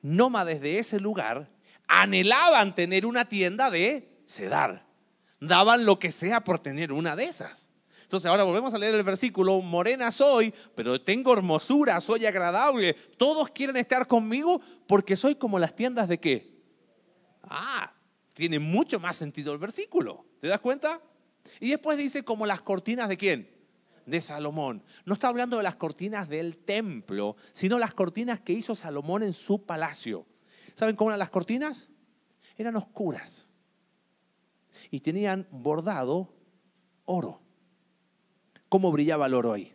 nómades 0.00 0.60
de 0.60 0.78
ese 0.78 1.00
lugar 1.00 1.50
anhelaban 1.86 2.74
tener 2.74 3.06
una 3.06 3.26
tienda 3.26 3.70
de 3.70 4.22
sedar. 4.24 4.86
Daban 5.40 5.84
lo 5.84 5.98
que 5.98 6.12
sea 6.12 6.44
por 6.44 6.60
tener 6.60 6.92
una 6.92 7.16
de 7.16 7.24
esas. 7.24 7.68
Entonces 8.02 8.30
ahora 8.30 8.44
volvemos 8.44 8.74
a 8.74 8.78
leer 8.78 8.94
el 8.94 9.02
versículo, 9.02 9.60
morena 9.60 10.10
soy, 10.10 10.52
pero 10.74 11.00
tengo 11.00 11.32
hermosura, 11.32 12.00
soy 12.00 12.26
agradable. 12.26 12.94
Todos 13.16 13.48
quieren 13.50 13.76
estar 13.76 14.06
conmigo 14.06 14.60
porque 14.86 15.16
soy 15.16 15.34
como 15.34 15.58
las 15.58 15.74
tiendas 15.74 16.08
de 16.08 16.20
qué. 16.20 16.62
Ah, 17.42 17.92
tiene 18.34 18.58
mucho 18.58 19.00
más 19.00 19.16
sentido 19.16 19.52
el 19.52 19.58
versículo. 19.58 20.24
¿Te 20.40 20.48
das 20.48 20.60
cuenta? 20.60 21.00
Y 21.60 21.70
después 21.70 21.98
dice 21.98 22.24
como 22.24 22.46
las 22.46 22.62
cortinas 22.62 23.08
de 23.08 23.16
quién? 23.16 23.50
De 24.06 24.20
Salomón. 24.20 24.82
No 25.04 25.14
está 25.14 25.28
hablando 25.28 25.56
de 25.56 25.62
las 25.62 25.76
cortinas 25.76 26.28
del 26.28 26.56
templo, 26.56 27.36
sino 27.52 27.78
las 27.78 27.94
cortinas 27.94 28.40
que 28.40 28.52
hizo 28.52 28.74
Salomón 28.74 29.22
en 29.22 29.32
su 29.32 29.64
palacio. 29.64 30.26
¿Saben 30.74 30.96
cómo 30.96 31.10
eran 31.10 31.18
las 31.18 31.30
cortinas? 31.30 31.88
Eran 32.56 32.76
oscuras. 32.76 33.48
Y 34.90 35.00
tenían 35.00 35.46
bordado 35.50 36.34
oro. 37.04 37.40
¿Cómo 38.68 38.90
brillaba 38.90 39.26
el 39.26 39.34
oro 39.34 39.52
ahí? 39.52 39.72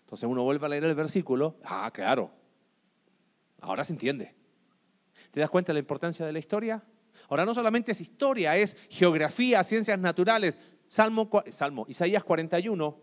Entonces 0.00 0.28
uno 0.28 0.42
vuelve 0.42 0.66
a 0.66 0.68
leer 0.68 0.84
el 0.84 0.94
versículo. 0.94 1.56
Ah, 1.64 1.90
claro. 1.92 2.32
Ahora 3.60 3.84
se 3.84 3.92
entiende. 3.92 4.39
¿Te 5.30 5.40
das 5.40 5.50
cuenta 5.50 5.70
de 5.70 5.74
la 5.74 5.80
importancia 5.80 6.26
de 6.26 6.32
la 6.32 6.38
historia? 6.38 6.82
Ahora 7.28 7.44
no 7.44 7.54
solamente 7.54 7.92
es 7.92 8.00
historia, 8.00 8.56
es 8.56 8.76
geografía, 8.88 9.62
ciencias 9.62 9.98
naturales. 9.98 10.58
Salmo, 10.86 11.30
Salmo 11.52 11.86
Isaías 11.88 12.24
41. 12.24 12.98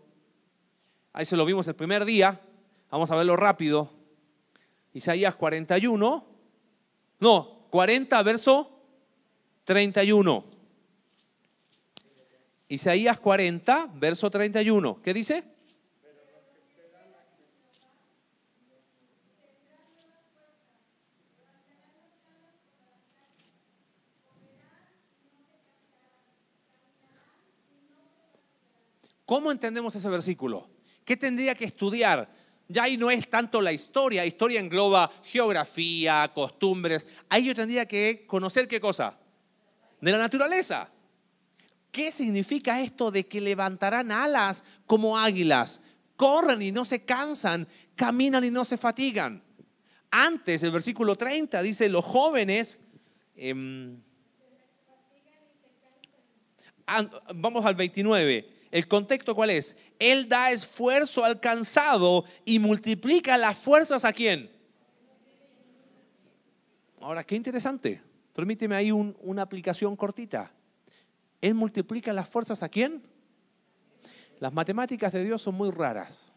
Ahí 1.14 1.24
se 1.24 1.36
lo 1.36 1.46
vimos 1.46 1.66
el 1.68 1.74
primer 1.74 2.04
día. 2.04 2.40
Vamos 2.90 3.10
a 3.10 3.16
verlo 3.16 3.36
rápido. 3.36 3.90
Isaías 4.92 5.34
41. 5.34 6.26
No, 7.20 7.66
40 7.70 8.22
verso 8.22 8.70
31. 9.64 10.44
Isaías 12.68 13.18
40 13.18 13.92
verso 13.94 14.30
31. 14.30 15.00
¿Qué 15.02 15.14
dice? 15.14 15.44
¿Cómo 29.28 29.52
entendemos 29.52 29.94
ese 29.94 30.08
versículo? 30.08 30.70
¿Qué 31.04 31.14
tendría 31.14 31.54
que 31.54 31.66
estudiar? 31.66 32.30
Ya 32.66 32.84
ahí 32.84 32.96
no 32.96 33.10
es 33.10 33.28
tanto 33.28 33.60
la 33.60 33.72
historia, 33.72 34.24
historia 34.24 34.58
engloba 34.58 35.12
geografía, 35.22 36.30
costumbres. 36.34 37.06
Ahí 37.28 37.44
yo 37.44 37.54
tendría 37.54 37.84
que 37.84 38.24
conocer 38.26 38.66
qué 38.66 38.80
cosa? 38.80 39.18
De 40.00 40.12
la 40.12 40.16
naturaleza. 40.16 40.88
¿Qué 41.92 42.10
significa 42.10 42.80
esto 42.80 43.10
de 43.10 43.26
que 43.26 43.42
levantarán 43.42 44.12
alas 44.12 44.64
como 44.86 45.18
águilas? 45.18 45.82
Corren 46.16 46.62
y 46.62 46.72
no 46.72 46.86
se 46.86 47.04
cansan, 47.04 47.68
caminan 47.96 48.44
y 48.44 48.50
no 48.50 48.64
se 48.64 48.78
fatigan. 48.78 49.42
Antes, 50.10 50.62
el 50.62 50.70
versículo 50.70 51.16
30 51.16 51.60
dice, 51.60 51.90
los 51.90 52.02
jóvenes... 52.06 52.80
Em, 53.36 54.00
vamos 57.34 57.66
al 57.66 57.74
29 57.74 58.56
¿El 58.70 58.86
contexto 58.86 59.34
cuál 59.34 59.50
es? 59.50 59.76
Él 59.98 60.28
da 60.28 60.50
esfuerzo 60.50 61.24
al 61.24 61.40
cansado 61.40 62.24
y 62.44 62.58
multiplica 62.58 63.36
las 63.38 63.56
fuerzas 63.56 64.04
a 64.04 64.12
quién. 64.12 64.50
Ahora, 67.00 67.24
qué 67.24 67.34
interesante. 67.36 68.02
Permíteme 68.34 68.74
ahí 68.74 68.92
una 68.92 69.42
aplicación 69.42 69.96
cortita. 69.96 70.52
Él 71.40 71.54
multiplica 71.54 72.12
las 72.12 72.28
fuerzas 72.28 72.62
a 72.62 72.68
quién? 72.68 73.02
Las 74.38 74.52
matemáticas 74.52 75.12
de 75.12 75.24
Dios 75.24 75.42
son 75.42 75.54
muy 75.54 75.70
raras. 75.70 76.30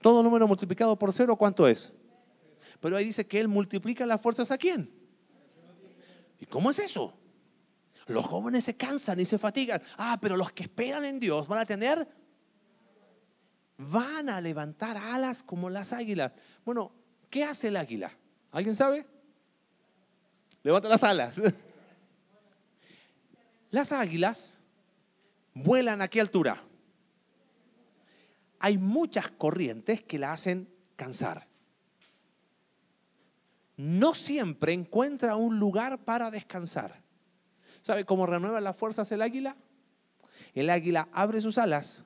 Todo 0.00 0.22
número 0.22 0.46
multiplicado 0.46 0.96
por 0.98 1.12
cero, 1.12 1.36
¿cuánto 1.36 1.66
es? 1.66 1.92
Pero 2.80 2.96
ahí 2.96 3.06
dice 3.06 3.26
que 3.26 3.40
Él 3.40 3.48
multiplica 3.48 4.06
las 4.06 4.20
fuerzas 4.20 4.50
a 4.50 4.58
quién. 4.58 4.90
¿Y 6.38 6.46
cómo 6.46 6.70
es 6.70 6.78
eso? 6.78 7.14
Los 8.06 8.26
jóvenes 8.26 8.64
se 8.64 8.76
cansan 8.76 9.18
y 9.20 9.24
se 9.24 9.38
fatigan. 9.38 9.82
Ah, 9.96 10.18
pero 10.20 10.36
los 10.36 10.52
que 10.52 10.64
esperan 10.64 11.04
en 11.04 11.18
Dios 11.18 11.48
van 11.48 11.60
a 11.60 11.66
tener, 11.66 12.06
van 13.78 14.28
a 14.28 14.40
levantar 14.40 14.96
alas 14.96 15.42
como 15.42 15.70
las 15.70 15.92
águilas. 15.92 16.32
Bueno, 16.64 16.92
¿qué 17.30 17.44
hace 17.44 17.68
el 17.68 17.76
águila? 17.76 18.12
¿Alguien 18.52 18.74
sabe? 18.74 19.06
Levanta 20.62 20.88
las 20.88 21.04
alas. 21.04 21.40
Las 23.70 23.90
águilas 23.90 24.60
vuelan 25.52 26.00
a 26.00 26.06
qué 26.06 26.20
altura? 26.20 26.62
Hay 28.60 28.78
muchas 28.78 29.32
corrientes 29.32 30.00
que 30.00 30.16
la 30.16 30.32
hacen 30.32 30.72
cansar. 30.94 31.48
No 33.76 34.14
siempre 34.14 34.72
encuentra 34.72 35.34
un 35.34 35.58
lugar 35.58 36.04
para 36.04 36.30
descansar. 36.30 37.03
¿Sabe 37.84 38.06
cómo 38.06 38.24
renueva 38.24 38.62
las 38.62 38.74
fuerzas 38.74 39.12
el 39.12 39.20
águila? 39.20 39.58
El 40.54 40.70
águila 40.70 41.10
abre 41.12 41.42
sus 41.42 41.58
alas 41.58 42.02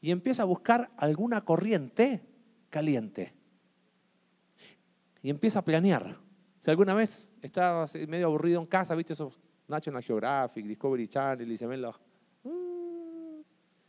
y 0.00 0.10
empieza 0.10 0.44
a 0.44 0.46
buscar 0.46 0.90
alguna 0.96 1.44
corriente 1.44 2.22
caliente. 2.70 3.34
Y 5.20 5.28
empieza 5.28 5.58
a 5.58 5.64
planear. 5.66 6.16
Si 6.60 6.70
alguna 6.70 6.94
vez 6.94 7.34
estaba 7.42 7.84
medio 8.08 8.28
aburrido 8.28 8.58
en 8.58 8.66
casa, 8.66 8.94
viste 8.94 9.12
esos 9.12 9.38
National 9.66 10.02
Geographic, 10.02 10.64
Discovery 10.64 11.08
Channel 11.08 11.52
y 11.52 11.58
se 11.58 11.66
ven 11.66 11.82
los... 11.82 11.94
Mm, 12.44 13.42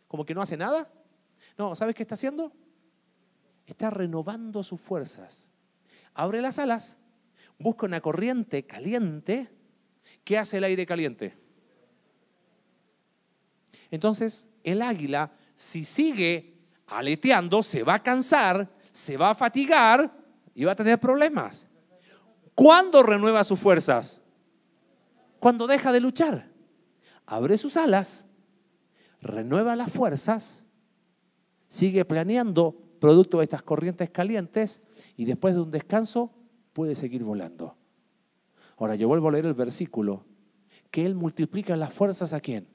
como 0.10 0.26
que 0.26 0.36
no 0.36 0.42
hace 0.42 0.58
nada. 0.58 0.92
No, 1.58 1.74
¿sabes 1.74 1.96
qué 1.96 2.04
está 2.04 2.16
haciendo? 2.16 2.52
Está 3.66 3.90
renovando 3.90 4.62
sus 4.62 4.82
fuerzas. 4.82 5.50
Abre 6.14 6.42
las 6.42 6.60
alas, 6.60 6.98
busca 7.58 7.86
una 7.86 8.02
corriente 8.02 8.66
caliente 8.66 9.58
¿Qué 10.30 10.38
hace 10.38 10.58
el 10.58 10.64
aire 10.64 10.86
caliente? 10.86 11.36
Entonces, 13.90 14.48
el 14.64 14.84
águila, 14.84 15.32
si 15.56 15.84
sigue 15.84 16.54
aleteando, 16.86 17.64
se 17.64 17.82
va 17.82 17.96
a 17.96 18.04
cansar, 18.04 18.70
se 18.92 19.18
va 19.18 19.32
a 19.32 19.34
fatigar 19.34 20.16
y 20.54 20.66
va 20.66 20.74
a 20.74 20.76
tener 20.76 21.00
problemas. 21.00 21.68
¿Cuándo 22.54 23.02
renueva 23.02 23.44
sus 23.44 23.60
fuerzas? 23.60 24.22
Cuando 25.40 25.66
deja 25.66 25.92
de 25.92 26.00
luchar. 26.00 26.48
Abre 27.26 27.58
sus 27.58 27.76
alas, 27.76 28.28
renueva 29.24 29.76
las 29.76 29.92
fuerzas, 29.92 30.64
sigue 31.68 32.06
planeando 32.06 32.80
producto 33.00 33.40
de 33.40 33.46
estas 33.46 33.64
corrientes 33.64 34.12
calientes 34.12 34.84
y 35.18 35.26
después 35.26 35.56
de 35.56 35.62
un 35.62 35.72
descanso 35.72 36.32
puede 36.72 36.94
seguir 36.94 37.24
volando. 37.24 37.79
Ahora 38.80 38.96
yo 38.96 39.10
vuelvo 39.10 39.28
a 39.28 39.34
leer 39.34 39.46
el 39.46 39.54
versículo, 39.54 40.26
que 40.90 41.06
Él 41.06 41.14
multiplica 41.14 41.76
las 41.76 41.94
fuerzas 41.94 42.32
a 42.32 42.40
quién? 42.40 42.66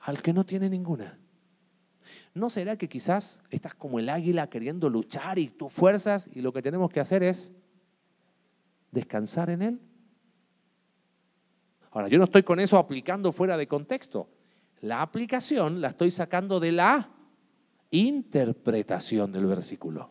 Al 0.00 0.20
que 0.20 0.34
no 0.34 0.44
tiene 0.44 0.68
ninguna. 0.68 1.18
¿No 2.34 2.50
será 2.50 2.76
que 2.76 2.88
quizás 2.88 3.42
estás 3.50 3.74
como 3.74 3.98
el 3.98 4.10
águila 4.10 4.50
queriendo 4.50 4.90
luchar 4.90 5.38
y 5.38 5.48
tus 5.48 5.72
fuerzas 5.72 6.28
y 6.34 6.42
lo 6.42 6.52
que 6.52 6.60
tenemos 6.60 6.90
que 6.90 7.00
hacer 7.00 7.22
es 7.22 7.54
descansar 8.90 9.48
en 9.48 9.62
Él? 9.62 9.80
Ahora, 11.90 12.08
yo 12.08 12.18
no 12.18 12.24
estoy 12.24 12.42
con 12.42 12.60
eso 12.60 12.76
aplicando 12.76 13.32
fuera 13.32 13.56
de 13.56 13.66
contexto. 13.66 14.28
La 14.82 15.00
aplicación 15.00 15.80
la 15.80 15.88
estoy 15.88 16.10
sacando 16.10 16.60
de 16.60 16.72
la 16.72 17.10
interpretación 17.90 19.32
del 19.32 19.46
versículo. 19.46 20.10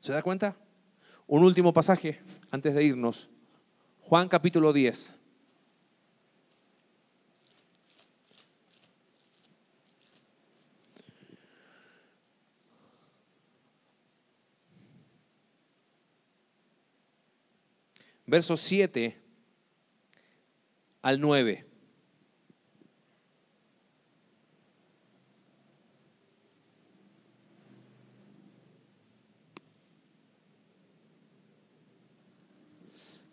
¿Se 0.00 0.12
da 0.12 0.22
cuenta? 0.22 0.58
Un 1.26 1.42
último 1.42 1.72
pasaje 1.72 2.20
antes 2.50 2.74
de 2.74 2.84
irnos. 2.84 3.30
Juan 4.00 4.28
capítulo 4.28 4.74
10. 4.74 5.14
Versos 18.26 18.60
7 18.60 19.18
al 21.00 21.20
9. 21.20 21.73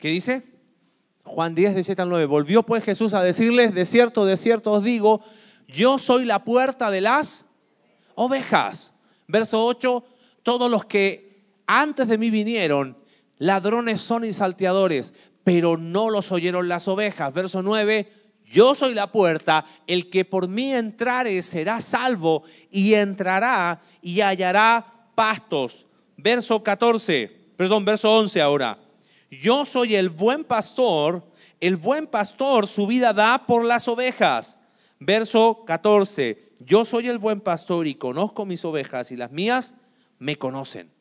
¿Qué 0.02 0.08
dice? 0.08 0.42
Juan 1.24 1.54
10, 1.54 1.76
de 1.76 1.84
7 1.84 2.02
al 2.02 2.10
9. 2.10 2.26
Volvió 2.26 2.64
pues 2.64 2.84
Jesús 2.84 3.14
a 3.14 3.22
decirles, 3.22 3.76
de 3.76 3.86
cierto, 3.86 4.26
de 4.26 4.36
cierto 4.36 4.72
os 4.72 4.84
digo, 4.84 5.22
yo 5.68 6.00
soy 6.00 6.26
la 6.26 6.44
puerta 6.44 6.90
de 6.90 7.02
las 7.02 7.46
ovejas. 8.16 8.96
Verso 9.28 9.64
8, 9.64 10.04
todos 10.42 10.72
los 10.72 10.86
que 10.86 11.44
antes 11.68 12.08
de 12.08 12.18
mí 12.18 12.32
vinieron, 12.32 12.98
ladrones 13.38 14.02
son 14.02 14.26
y 14.26 14.34
salteadores, 14.34 15.14
pero 15.44 15.78
no 15.78 16.10
los 16.10 16.32
oyeron 16.32 16.68
las 16.68 16.88
ovejas. 16.88 17.32
Verso 17.32 17.62
9, 17.62 18.12
yo 18.44 18.74
soy 18.74 18.96
la 18.96 19.12
puerta, 19.12 19.68
el 19.86 20.10
que 20.10 20.26
por 20.26 20.48
mí 20.48 20.74
entrare 20.74 21.40
será 21.44 21.80
salvo 21.80 22.42
y 22.72 22.96
entrará 22.96 23.80
y 24.02 24.22
hallará 24.22 24.84
pastos. 25.14 25.86
Verso 26.18 26.64
14, 26.64 27.54
perdón, 27.56 27.86
verso 27.86 28.12
11 28.12 28.42
ahora. 28.42 28.80
Yo 29.32 29.64
soy 29.64 29.96
el 29.96 30.10
buen 30.10 30.44
pastor, 30.44 31.24
el 31.62 31.78
buen 31.78 32.06
pastor 32.06 32.68
su 32.68 32.86
vida 32.86 33.14
da 33.14 33.46
por 33.48 33.64
las 33.64 33.88
ovejas. 33.88 34.60
Verso 35.00 35.64
14, 35.66 36.52
yo 36.60 36.84
soy 36.84 37.08
el 37.08 37.18
buen 37.18 37.40
pastor 37.40 37.88
y 37.88 37.96
conozco 37.96 38.46
mis 38.46 38.64
ovejas 38.66 39.10
y 39.12 39.16
las 39.16 39.32
mías 39.32 39.74
me 40.20 40.38
conocen. 40.38 40.92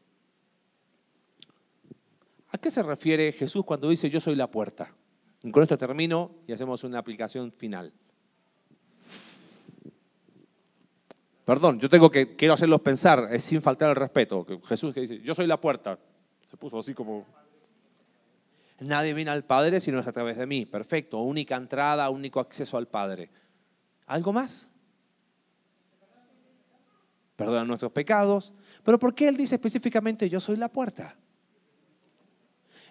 ¿A 2.52 2.58
qué 2.58 2.70
se 2.70 2.82
refiere 2.82 3.32
Jesús 3.32 3.64
cuando 3.64 3.88
dice 3.88 4.08
yo 4.08 4.20
soy 4.20 4.36
la 4.36 4.50
puerta? 4.50 4.94
Con 5.50 5.62
esto 5.62 5.76
termino 5.76 6.30
y 6.46 6.52
hacemos 6.52 6.84
una 6.84 6.98
aplicación 6.98 7.52
final. 7.52 7.92
Perdón, 11.44 11.80
yo 11.80 11.88
tengo 11.88 12.10
que, 12.10 12.36
quiero 12.36 12.54
hacerlos 12.54 12.80
pensar, 12.80 13.26
es 13.32 13.42
sin 13.42 13.60
faltar 13.60 13.90
el 13.90 13.96
respeto. 13.96 14.46
Jesús 14.66 14.94
que 14.94 15.00
dice, 15.00 15.20
yo 15.20 15.34
soy 15.34 15.48
la 15.48 15.60
puerta. 15.60 15.98
Se 16.46 16.56
puso 16.56 16.78
así 16.78 16.94
como 16.94 17.26
Nadie 18.80 19.12
viene 19.12 19.30
al 19.30 19.44
Padre 19.44 19.80
si 19.80 19.92
no 19.92 20.00
es 20.00 20.06
a 20.06 20.12
través 20.12 20.36
de 20.36 20.46
mí. 20.46 20.64
Perfecto, 20.64 21.18
única 21.18 21.56
entrada, 21.56 22.08
único 22.08 22.40
acceso 22.40 22.78
al 22.78 22.88
Padre. 22.88 23.30
¿Algo 24.06 24.32
más? 24.32 24.68
Perdona 27.36 27.64
nuestros 27.64 27.92
pecados. 27.92 28.52
Pero 28.82 28.98
¿por 28.98 29.14
qué 29.14 29.28
Él 29.28 29.36
dice 29.36 29.56
específicamente 29.56 30.28
yo 30.28 30.40
soy 30.40 30.56
la 30.56 30.68
puerta? 30.68 31.16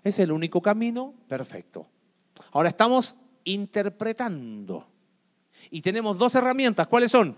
Es 0.04 0.20
el 0.20 0.32
único 0.32 0.62
camino 0.62 1.14
perfecto. 1.28 1.88
Ahora 2.52 2.70
estamos 2.70 3.16
interpretando. 3.44 4.88
Y 5.72 5.82
tenemos 5.82 6.18
dos 6.18 6.36
herramientas. 6.36 6.88
¿Cuáles 6.88 7.12
son? 7.12 7.36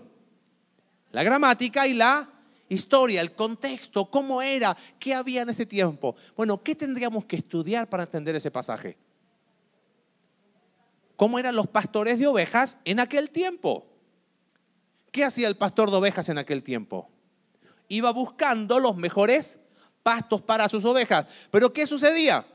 La 1.10 1.22
gramática 1.22 1.86
y 1.86 1.94
la 1.94 2.31
historia, 2.74 3.20
el 3.20 3.34
contexto, 3.34 4.10
cómo 4.10 4.42
era, 4.42 4.76
qué 4.98 5.14
había 5.14 5.42
en 5.42 5.50
ese 5.50 5.66
tiempo. 5.66 6.16
Bueno, 6.36 6.62
¿qué 6.62 6.74
tendríamos 6.74 7.24
que 7.24 7.36
estudiar 7.36 7.88
para 7.88 8.04
entender 8.04 8.34
ese 8.36 8.50
pasaje? 8.50 8.96
¿Cómo 11.16 11.38
eran 11.38 11.54
los 11.54 11.68
pastores 11.68 12.18
de 12.18 12.26
ovejas 12.26 12.78
en 12.84 13.00
aquel 13.00 13.30
tiempo? 13.30 13.86
¿Qué 15.10 15.24
hacía 15.24 15.46
el 15.48 15.56
pastor 15.56 15.90
de 15.90 15.96
ovejas 15.98 16.28
en 16.28 16.38
aquel 16.38 16.62
tiempo? 16.62 17.08
Iba 17.88 18.10
buscando 18.12 18.80
los 18.80 18.96
mejores 18.96 19.58
pastos 20.02 20.42
para 20.42 20.68
sus 20.68 20.84
ovejas. 20.84 21.26
Pero 21.50 21.72
¿qué 21.72 21.86
sucedía? 21.86 22.46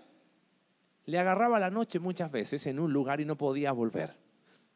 Le 1.05 1.19
agarraba 1.19 1.59
la 1.59 1.69
noche 1.69 1.99
muchas 1.99 2.31
veces 2.31 2.65
en 2.65 2.79
un 2.79 2.91
lugar 2.91 3.21
y 3.21 3.25
no 3.25 3.37
podía 3.37 3.71
volver. 3.71 4.17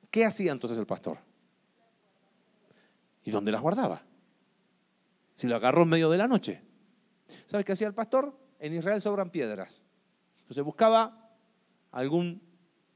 ¿Qué 0.10 0.26
hacía 0.26 0.52
entonces 0.52 0.78
el 0.78 0.86
pastor? 0.86 1.18
¿Y 3.24 3.32
dónde 3.32 3.52
las 3.52 3.62
guardaba? 3.62 4.04
Si 5.42 5.48
lo 5.48 5.56
agarró 5.56 5.82
en 5.82 5.90
medio 5.90 6.08
de 6.12 6.20
la 6.20 6.28
noche. 6.28 6.62
¿Sabes 7.48 7.66
qué 7.66 7.72
hacía 7.72 7.88
el 7.88 7.96
pastor? 7.96 8.38
En 8.60 8.76
Israel 8.76 9.02
sobran 9.02 9.32
piedras. 9.32 9.84
Entonces 10.42 10.64
buscaba 10.64 11.32
algún, 11.90 12.44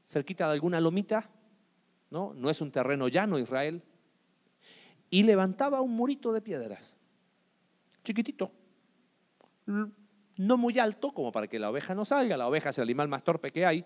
cerquita 0.06 0.46
de 0.46 0.52
alguna 0.52 0.80
lomita, 0.80 1.28
¿no? 2.08 2.34
No 2.34 2.48
es 2.48 2.60
un 2.60 2.70
terreno 2.70 3.08
llano 3.08 3.40
Israel. 3.40 3.82
Y 5.10 5.24
levantaba 5.24 5.80
un 5.80 5.96
murito 5.96 6.32
de 6.32 6.40
piedras. 6.40 6.96
Chiquitito. 8.04 8.52
No 10.36 10.56
muy 10.56 10.78
alto 10.78 11.12
como 11.12 11.32
para 11.32 11.48
que 11.48 11.58
la 11.58 11.68
oveja 11.68 11.96
no 11.96 12.04
salga. 12.04 12.36
La 12.36 12.46
oveja 12.46 12.70
es 12.70 12.78
el 12.78 12.84
animal 12.84 13.08
más 13.08 13.24
torpe 13.24 13.50
que 13.50 13.66
hay. 13.66 13.84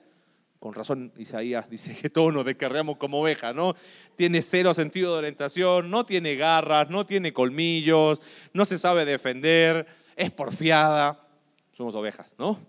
Con 0.61 0.75
razón 0.75 1.11
Isaías 1.17 1.71
dice 1.71 1.97
que 1.97 2.11
todos 2.11 2.35
nos 2.35 2.45
descarriamos 2.45 2.99
como 2.99 3.23
oveja, 3.23 3.55
¿no? 3.55 3.75
Tiene 4.15 4.43
cero 4.43 4.75
sentido 4.75 5.13
de 5.13 5.19
orientación, 5.21 5.89
no 5.89 6.05
tiene 6.05 6.37
garras, 6.37 6.91
no 6.91 7.07
tiene 7.07 7.33
colmillos, 7.33 8.21
no 8.53 8.67
se 8.67 8.77
sabe 8.77 9.07
defender, 9.07 9.87
es 10.17 10.31
porfiada. 10.31 11.27
Somos 11.73 11.95
ovejas, 11.95 12.35
¿no? 12.39 12.61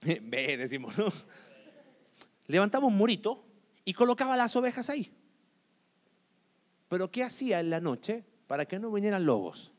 Ve, 0.00 0.56
decimos, 0.56 0.96
¿no? 0.96 1.12
Levantamos 2.46 2.90
un 2.90 2.96
murito 2.96 3.44
y 3.84 3.92
colocaba 3.92 4.34
las 4.34 4.56
ovejas 4.56 4.88
ahí. 4.88 5.12
Pero 6.88 7.10
¿qué 7.10 7.24
hacía 7.24 7.60
en 7.60 7.68
la 7.68 7.80
noche 7.80 8.24
para 8.46 8.64
que 8.64 8.78
no 8.78 8.90
vinieran 8.90 9.26
lobos? 9.26 9.70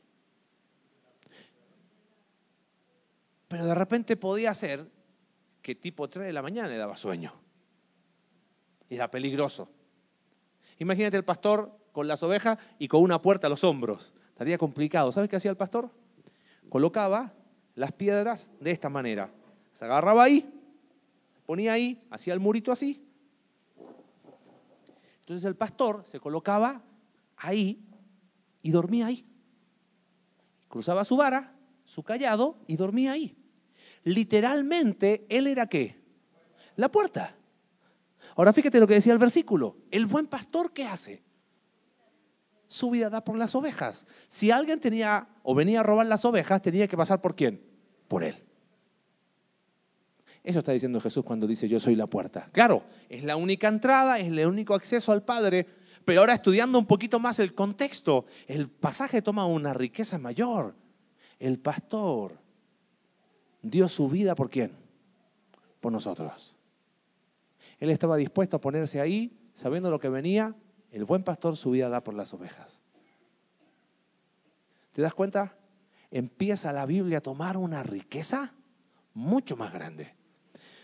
Pero 3.48 3.66
de 3.66 3.74
repente 3.74 4.16
podía 4.16 4.54
ser 4.54 4.86
que 5.66 5.74
tipo 5.74 6.08
3 6.08 6.26
de 6.26 6.32
la 6.32 6.42
mañana 6.42 6.68
le 6.68 6.76
daba 6.76 6.94
sueño. 6.94 7.32
Era 8.88 9.10
peligroso. 9.10 9.68
Imagínate 10.78 11.16
el 11.16 11.24
pastor 11.24 11.76
con 11.90 12.06
las 12.06 12.22
ovejas 12.22 12.56
y 12.78 12.86
con 12.86 13.02
una 13.02 13.20
puerta 13.20 13.48
a 13.48 13.50
los 13.50 13.64
hombros. 13.64 14.14
Estaría 14.28 14.58
complicado. 14.58 15.10
¿Sabes 15.10 15.28
qué 15.28 15.34
hacía 15.34 15.50
el 15.50 15.56
pastor? 15.56 15.90
Colocaba 16.68 17.34
las 17.74 17.90
piedras 17.90 18.48
de 18.60 18.70
esta 18.70 18.88
manera. 18.88 19.28
Se 19.72 19.86
agarraba 19.86 20.22
ahí, 20.22 20.48
ponía 21.46 21.72
ahí, 21.72 22.00
hacía 22.10 22.32
el 22.32 22.38
murito 22.38 22.70
así. 22.70 23.04
Entonces 25.18 25.44
el 25.46 25.56
pastor 25.56 26.02
se 26.04 26.20
colocaba 26.20 26.80
ahí 27.38 27.84
y 28.62 28.70
dormía 28.70 29.06
ahí. 29.06 29.26
Cruzaba 30.68 31.02
su 31.02 31.16
vara, 31.16 31.56
su 31.84 32.04
callado 32.04 32.56
y 32.68 32.76
dormía 32.76 33.10
ahí 33.10 33.36
literalmente 34.06 35.26
él 35.28 35.48
era 35.48 35.66
qué? 35.66 35.96
La 36.76 36.90
puerta. 36.90 37.34
Ahora 38.36 38.52
fíjate 38.52 38.78
lo 38.78 38.86
que 38.86 38.94
decía 38.94 39.12
el 39.12 39.18
versículo. 39.18 39.78
El 39.90 40.06
buen 40.06 40.28
pastor, 40.28 40.72
¿qué 40.72 40.84
hace? 40.84 41.24
Su 42.68 42.90
vida 42.90 43.10
da 43.10 43.24
por 43.24 43.36
las 43.36 43.54
ovejas. 43.56 44.06
Si 44.28 44.52
alguien 44.52 44.78
tenía 44.78 45.28
o 45.42 45.54
venía 45.56 45.80
a 45.80 45.82
robar 45.82 46.06
las 46.06 46.24
ovejas, 46.24 46.62
tenía 46.62 46.86
que 46.86 46.96
pasar 46.96 47.20
por 47.20 47.34
quién? 47.34 47.60
Por 48.06 48.22
él. 48.22 48.36
Eso 50.44 50.60
está 50.60 50.70
diciendo 50.70 51.00
Jesús 51.00 51.24
cuando 51.24 51.48
dice 51.48 51.66
yo 51.66 51.80
soy 51.80 51.96
la 51.96 52.06
puerta. 52.06 52.48
Claro, 52.52 52.84
es 53.08 53.24
la 53.24 53.34
única 53.34 53.66
entrada, 53.66 54.20
es 54.20 54.26
el 54.28 54.46
único 54.46 54.74
acceso 54.74 55.10
al 55.10 55.24
Padre, 55.24 55.66
pero 56.04 56.20
ahora 56.20 56.34
estudiando 56.34 56.78
un 56.78 56.86
poquito 56.86 57.18
más 57.18 57.40
el 57.40 57.54
contexto, 57.54 58.26
el 58.46 58.68
pasaje 58.68 59.20
toma 59.20 59.46
una 59.46 59.74
riqueza 59.74 60.18
mayor. 60.18 60.76
El 61.40 61.58
pastor 61.58 62.45
dio 63.70 63.88
su 63.88 64.08
vida 64.08 64.34
por 64.34 64.48
quién? 64.48 64.72
Por 65.80 65.92
nosotros. 65.92 66.54
Él 67.78 67.90
estaba 67.90 68.16
dispuesto 68.16 68.56
a 68.56 68.60
ponerse 68.60 69.00
ahí, 69.00 69.36
sabiendo 69.52 69.90
lo 69.90 69.98
que 69.98 70.08
venía, 70.08 70.54
el 70.90 71.04
buen 71.04 71.22
pastor 71.22 71.56
su 71.56 71.72
vida 71.72 71.88
da 71.88 72.02
por 72.02 72.14
las 72.14 72.32
ovejas. 72.32 72.80
¿Te 74.92 75.02
das 75.02 75.14
cuenta? 75.14 75.56
Empieza 76.10 76.72
la 76.72 76.86
Biblia 76.86 77.18
a 77.18 77.22
tomar 77.22 77.56
una 77.56 77.82
riqueza 77.82 78.54
mucho 79.12 79.56
más 79.56 79.72
grande. 79.72 80.14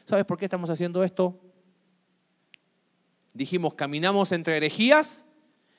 ¿Sabes 0.04 0.24
por 0.24 0.36
qué 0.36 0.46
estamos 0.46 0.68
haciendo 0.68 1.04
esto? 1.04 1.40
Dijimos, 3.32 3.74
caminamos 3.74 4.32
entre 4.32 4.56
herejías 4.56 5.24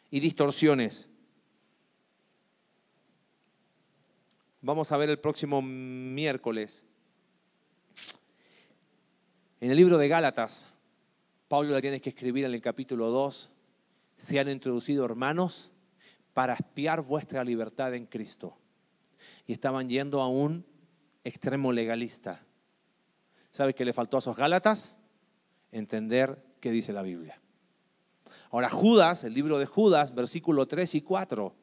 y 0.09 0.19
distorsiones. 0.19 1.11
Vamos 4.61 4.91
a 4.91 4.97
ver 4.97 5.09
el 5.09 5.19
próximo 5.19 5.61
miércoles 5.61 6.85
en 9.63 9.71
el 9.71 9.77
libro 9.77 9.97
de 9.97 10.09
Gálatas, 10.09 10.67
Pablo 11.47 11.73
le 11.73 11.79
tiene 11.79 12.01
que 12.01 12.09
escribir 12.09 12.43
en 12.43 12.53
el 12.53 12.61
capítulo 12.61 13.11
2, 13.11 13.49
se 14.17 14.37
han 14.37 14.49
introducido 14.49 15.05
hermanos 15.05 15.71
para 16.33 16.55
espiar 16.55 17.01
vuestra 17.01 17.45
libertad 17.45 17.93
en 17.93 18.05
Cristo. 18.05 18.57
Y 19.47 19.53
estaban 19.53 19.87
yendo 19.87 20.19
a 20.19 20.27
un 20.27 20.65
extremo 21.23 21.71
legalista. 21.71 22.43
¿Sabe 23.51 23.73
qué 23.73 23.85
le 23.85 23.93
faltó 23.93 24.17
a 24.17 24.19
esos 24.19 24.35
Gálatas? 24.35 24.97
Entender 25.71 26.43
qué 26.59 26.69
dice 26.69 26.91
la 26.91 27.01
Biblia. 27.01 27.39
Ahora 28.51 28.69
Judas, 28.69 29.23
el 29.23 29.33
libro 29.33 29.59
de 29.59 29.65
Judas, 29.65 30.13
versículo 30.13 30.67
3 30.67 30.93
y 30.95 31.01
4. 31.03 31.55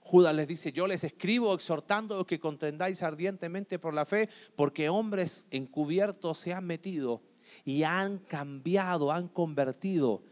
Judas 0.00 0.34
les 0.34 0.48
dice, 0.48 0.72
yo 0.72 0.86
les 0.86 1.04
escribo 1.04 1.52
exhortando 1.52 2.26
que 2.26 2.40
contendáis 2.40 3.02
ardientemente 3.02 3.78
por 3.78 3.92
la 3.92 4.06
fe, 4.06 4.30
porque 4.56 4.88
hombres 4.88 5.46
encubiertos 5.50 6.38
se 6.38 6.54
han 6.54 6.64
metido 6.64 7.20
y 7.64 7.84
han 7.84 8.18
cambiado, 8.18 9.12
han 9.12 9.28
convertido 9.28 10.22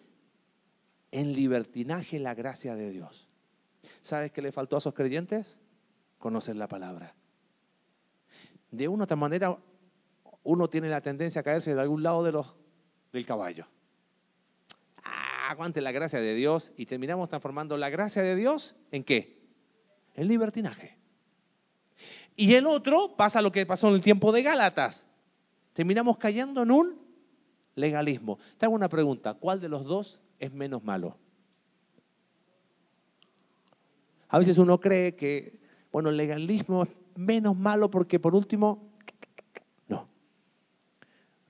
en 1.10 1.32
libertinaje 1.32 2.18
la 2.18 2.34
gracia 2.34 2.74
de 2.74 2.90
Dios. 2.90 3.28
¿Sabes 4.02 4.32
qué 4.32 4.42
le 4.42 4.52
faltó 4.52 4.76
a 4.76 4.78
esos 4.78 4.94
creyentes? 4.94 5.58
Conocer 6.18 6.56
la 6.56 6.68
palabra. 6.68 7.14
De 8.70 8.88
una 8.88 9.02
u 9.02 9.04
otra 9.04 9.16
manera, 9.16 9.56
uno 10.42 10.70
tiene 10.70 10.88
la 10.88 11.00
tendencia 11.00 11.40
a 11.40 11.44
caerse 11.44 11.74
de 11.74 11.80
algún 11.80 12.02
lado 12.02 12.22
del 13.12 13.26
caballo. 13.26 13.66
Ah, 15.04 15.50
aguante 15.50 15.80
la 15.80 15.92
gracia 15.92 16.20
de 16.20 16.34
Dios 16.34 16.72
y 16.76 16.86
terminamos 16.86 17.28
transformando 17.28 17.76
la 17.76 17.90
gracia 17.90 18.22
de 18.22 18.36
Dios 18.36 18.76
en 18.90 19.04
qué? 19.04 19.40
En 20.14 20.28
libertinaje. 20.28 20.98
Y 22.36 22.54
el 22.54 22.66
otro 22.66 23.16
pasa 23.16 23.42
lo 23.42 23.52
que 23.52 23.66
pasó 23.66 23.88
en 23.88 23.94
el 23.94 24.02
tiempo 24.02 24.32
de 24.32 24.42
Gálatas. 24.42 25.06
Terminamos 25.72 26.16
cayendo 26.16 26.62
en 26.62 26.70
un 26.70 27.09
legalismo. 27.74 28.38
Te 28.58 28.66
hago 28.66 28.74
una 28.74 28.88
pregunta, 28.88 29.34
¿cuál 29.34 29.60
de 29.60 29.68
los 29.68 29.84
dos 29.84 30.20
es 30.38 30.52
menos 30.52 30.84
malo? 30.84 31.16
A 34.28 34.38
veces 34.38 34.58
uno 34.58 34.78
cree 34.78 35.16
que, 35.16 35.60
bueno, 35.90 36.10
el 36.10 36.16
legalismo 36.16 36.84
es 36.84 36.90
menos 37.16 37.56
malo 37.56 37.90
porque 37.90 38.20
por 38.20 38.34
último, 38.34 38.92
no. 39.88 40.08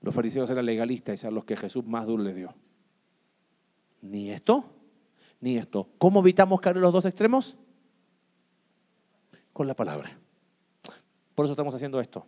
Los 0.01 0.15
fariseos 0.15 0.49
eran 0.49 0.65
legalistas 0.65 1.21
y 1.21 1.25
eran 1.25 1.35
los 1.35 1.45
que 1.45 1.55
Jesús 1.55 1.85
más 1.85 2.07
duro 2.07 2.23
les 2.23 2.35
dio. 2.35 2.53
Ni 4.01 4.31
esto, 4.31 4.65
ni 5.39 5.57
esto. 5.57 5.89
¿Cómo 5.99 6.21
evitamos 6.21 6.59
caer 6.59 6.77
en 6.77 6.81
los 6.81 6.93
dos 6.93 7.05
extremos? 7.05 7.55
Con 9.53 9.67
la 9.67 9.75
palabra. 9.75 10.17
Por 11.35 11.45
eso 11.45 11.53
estamos 11.53 11.75
haciendo 11.75 11.99
esto. 11.99 12.25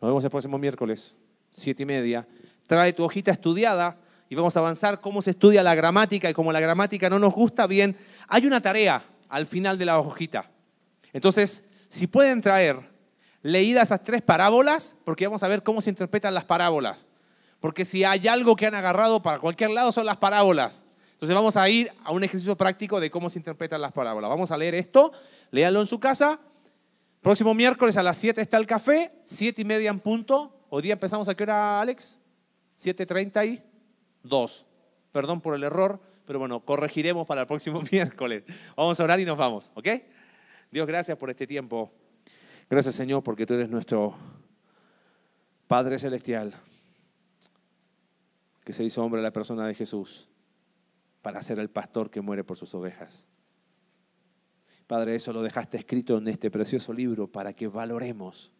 Nos 0.00 0.10
vemos 0.10 0.24
el 0.24 0.30
próximo 0.30 0.58
miércoles, 0.58 1.14
siete 1.50 1.82
y 1.82 1.86
media. 1.86 2.26
Trae 2.66 2.92
tu 2.92 3.04
hojita 3.04 3.30
estudiada 3.30 3.98
y 4.28 4.34
vamos 4.34 4.56
a 4.56 4.60
avanzar 4.60 5.00
cómo 5.00 5.22
se 5.22 5.30
estudia 5.30 5.62
la 5.62 5.74
gramática 5.74 6.30
y 6.30 6.34
como 6.34 6.52
la 6.52 6.60
gramática 6.60 7.10
no 7.10 7.18
nos 7.18 7.32
gusta 7.32 7.66
bien, 7.66 7.96
hay 8.28 8.46
una 8.46 8.60
tarea 8.60 9.04
al 9.28 9.46
final 9.46 9.78
de 9.78 9.84
la 9.84 9.98
hojita. 9.98 10.50
Entonces, 11.12 11.64
si 11.88 12.06
pueden 12.06 12.40
traer 12.40 12.80
leídas 13.42 13.88
esas 13.88 14.02
tres 14.02 14.22
parábolas, 14.22 14.96
porque 15.04 15.26
vamos 15.26 15.42
a 15.42 15.48
ver 15.48 15.62
cómo 15.62 15.80
se 15.80 15.90
interpretan 15.90 16.34
las 16.34 16.44
parábolas. 16.44 17.08
Porque 17.60 17.84
si 17.84 18.02
hay 18.04 18.26
algo 18.26 18.56
que 18.56 18.66
han 18.66 18.74
agarrado 18.74 19.22
para 19.22 19.38
cualquier 19.38 19.70
lado 19.70 19.92
son 19.92 20.06
las 20.06 20.16
parábolas. 20.16 20.82
Entonces 21.12 21.34
vamos 21.34 21.56
a 21.56 21.68
ir 21.68 21.92
a 22.02 22.12
un 22.12 22.24
ejercicio 22.24 22.56
práctico 22.56 23.00
de 23.00 23.10
cómo 23.10 23.30
se 23.30 23.38
interpretan 23.38 23.80
las 23.80 23.92
parábolas. 23.92 24.28
Vamos 24.28 24.50
a 24.50 24.56
leer 24.56 24.74
esto, 24.74 25.12
léalo 25.50 25.80
en 25.80 25.86
su 25.86 26.00
casa. 26.00 26.40
Próximo 27.20 27.54
miércoles 27.54 27.96
a 27.96 28.02
las 28.02 28.18
7 28.18 28.40
está 28.40 28.56
el 28.56 28.66
café, 28.66 29.12
7 29.24 29.62
y 29.62 29.64
media 29.64 29.90
en 29.90 30.00
punto. 30.00 30.66
Hoy 30.68 30.82
día 30.82 30.94
empezamos 30.94 31.28
a 31.28 31.34
qué 31.34 31.44
hora, 31.44 31.80
Alex? 31.80 32.18
7.32. 32.76 34.64
Perdón 35.12 35.40
por 35.40 35.54
el 35.54 35.64
error 35.64 36.00
pero 36.26 36.38
bueno, 36.38 36.60
corregiremos 36.60 37.26
para 37.26 37.42
el 37.42 37.46
próximo 37.46 37.82
miércoles. 37.92 38.44
Vamos 38.76 38.98
a 38.98 39.04
orar 39.04 39.20
y 39.20 39.24
nos 39.24 39.38
vamos, 39.38 39.70
¿ok? 39.74 39.88
Dios, 40.70 40.86
gracias 40.86 41.16
por 41.16 41.30
este 41.30 41.46
tiempo. 41.46 41.92
Gracias, 42.68 42.94
Señor, 42.94 43.22
porque 43.22 43.46
tú 43.46 43.54
eres 43.54 43.68
nuestro 43.68 44.16
Padre 45.66 45.98
Celestial, 45.98 46.54
que 48.64 48.72
se 48.72 48.84
hizo 48.84 49.04
hombre 49.04 49.22
la 49.22 49.32
persona 49.32 49.66
de 49.66 49.74
Jesús 49.74 50.28
para 51.22 51.42
ser 51.42 51.58
el 51.58 51.68
pastor 51.68 52.10
que 52.10 52.20
muere 52.20 52.44
por 52.44 52.56
sus 52.56 52.74
ovejas. 52.74 53.26
Padre, 54.86 55.14
eso 55.14 55.32
lo 55.32 55.42
dejaste 55.42 55.78
escrito 55.78 56.18
en 56.18 56.28
este 56.28 56.50
precioso 56.50 56.92
libro 56.92 57.26
para 57.26 57.52
que 57.54 57.68
valoremos 57.68 58.52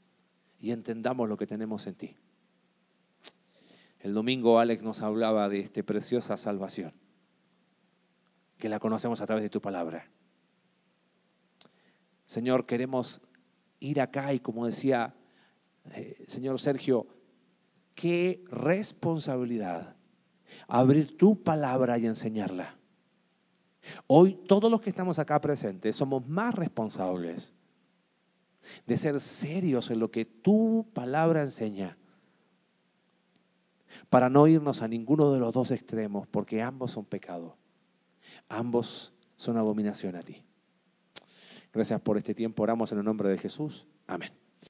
y 0.60 0.70
entendamos 0.70 1.28
lo 1.28 1.36
que 1.36 1.46
tenemos 1.46 1.86
en 1.86 1.94
ti. 1.94 2.16
El 4.04 4.12
domingo 4.12 4.58
Alex 4.58 4.82
nos 4.82 5.00
hablaba 5.00 5.48
de 5.48 5.60
esta 5.60 5.82
preciosa 5.82 6.36
salvación 6.36 6.92
que 8.58 8.68
la 8.68 8.78
conocemos 8.78 9.22
a 9.22 9.26
través 9.26 9.42
de 9.42 9.48
tu 9.48 9.62
palabra. 9.62 10.10
Señor, 12.26 12.66
queremos 12.66 13.22
ir 13.80 14.02
acá 14.02 14.34
y 14.34 14.40
como 14.40 14.66
decía 14.66 15.14
eh, 15.94 16.22
señor 16.28 16.60
Sergio, 16.60 17.06
qué 17.94 18.44
responsabilidad 18.50 19.96
abrir 20.68 21.16
tu 21.16 21.42
palabra 21.42 21.96
y 21.96 22.04
enseñarla. 22.04 22.76
Hoy 24.06 24.34
todos 24.34 24.70
los 24.70 24.82
que 24.82 24.90
estamos 24.90 25.18
acá 25.18 25.40
presentes 25.40 25.96
somos 25.96 26.28
más 26.28 26.54
responsables 26.54 27.54
de 28.86 28.98
ser 28.98 29.18
serios 29.18 29.90
en 29.90 29.98
lo 29.98 30.10
que 30.10 30.26
tu 30.26 30.90
palabra 30.92 31.40
enseña, 31.40 31.96
para 34.14 34.30
no 34.30 34.46
irnos 34.46 34.80
a 34.80 34.86
ninguno 34.86 35.32
de 35.32 35.40
los 35.40 35.52
dos 35.52 35.72
extremos, 35.72 36.28
porque 36.28 36.62
ambos 36.62 36.92
son 36.92 37.04
pecados. 37.04 37.54
Ambos 38.48 39.12
son 39.34 39.56
abominación 39.56 40.14
a 40.14 40.22
ti. 40.22 40.44
Gracias 41.72 42.00
por 42.00 42.16
este 42.16 42.32
tiempo. 42.32 42.62
Oramos 42.62 42.92
en 42.92 42.98
el 42.98 43.04
nombre 43.04 43.28
de 43.28 43.38
Jesús. 43.38 43.88
Amén. 44.06 44.30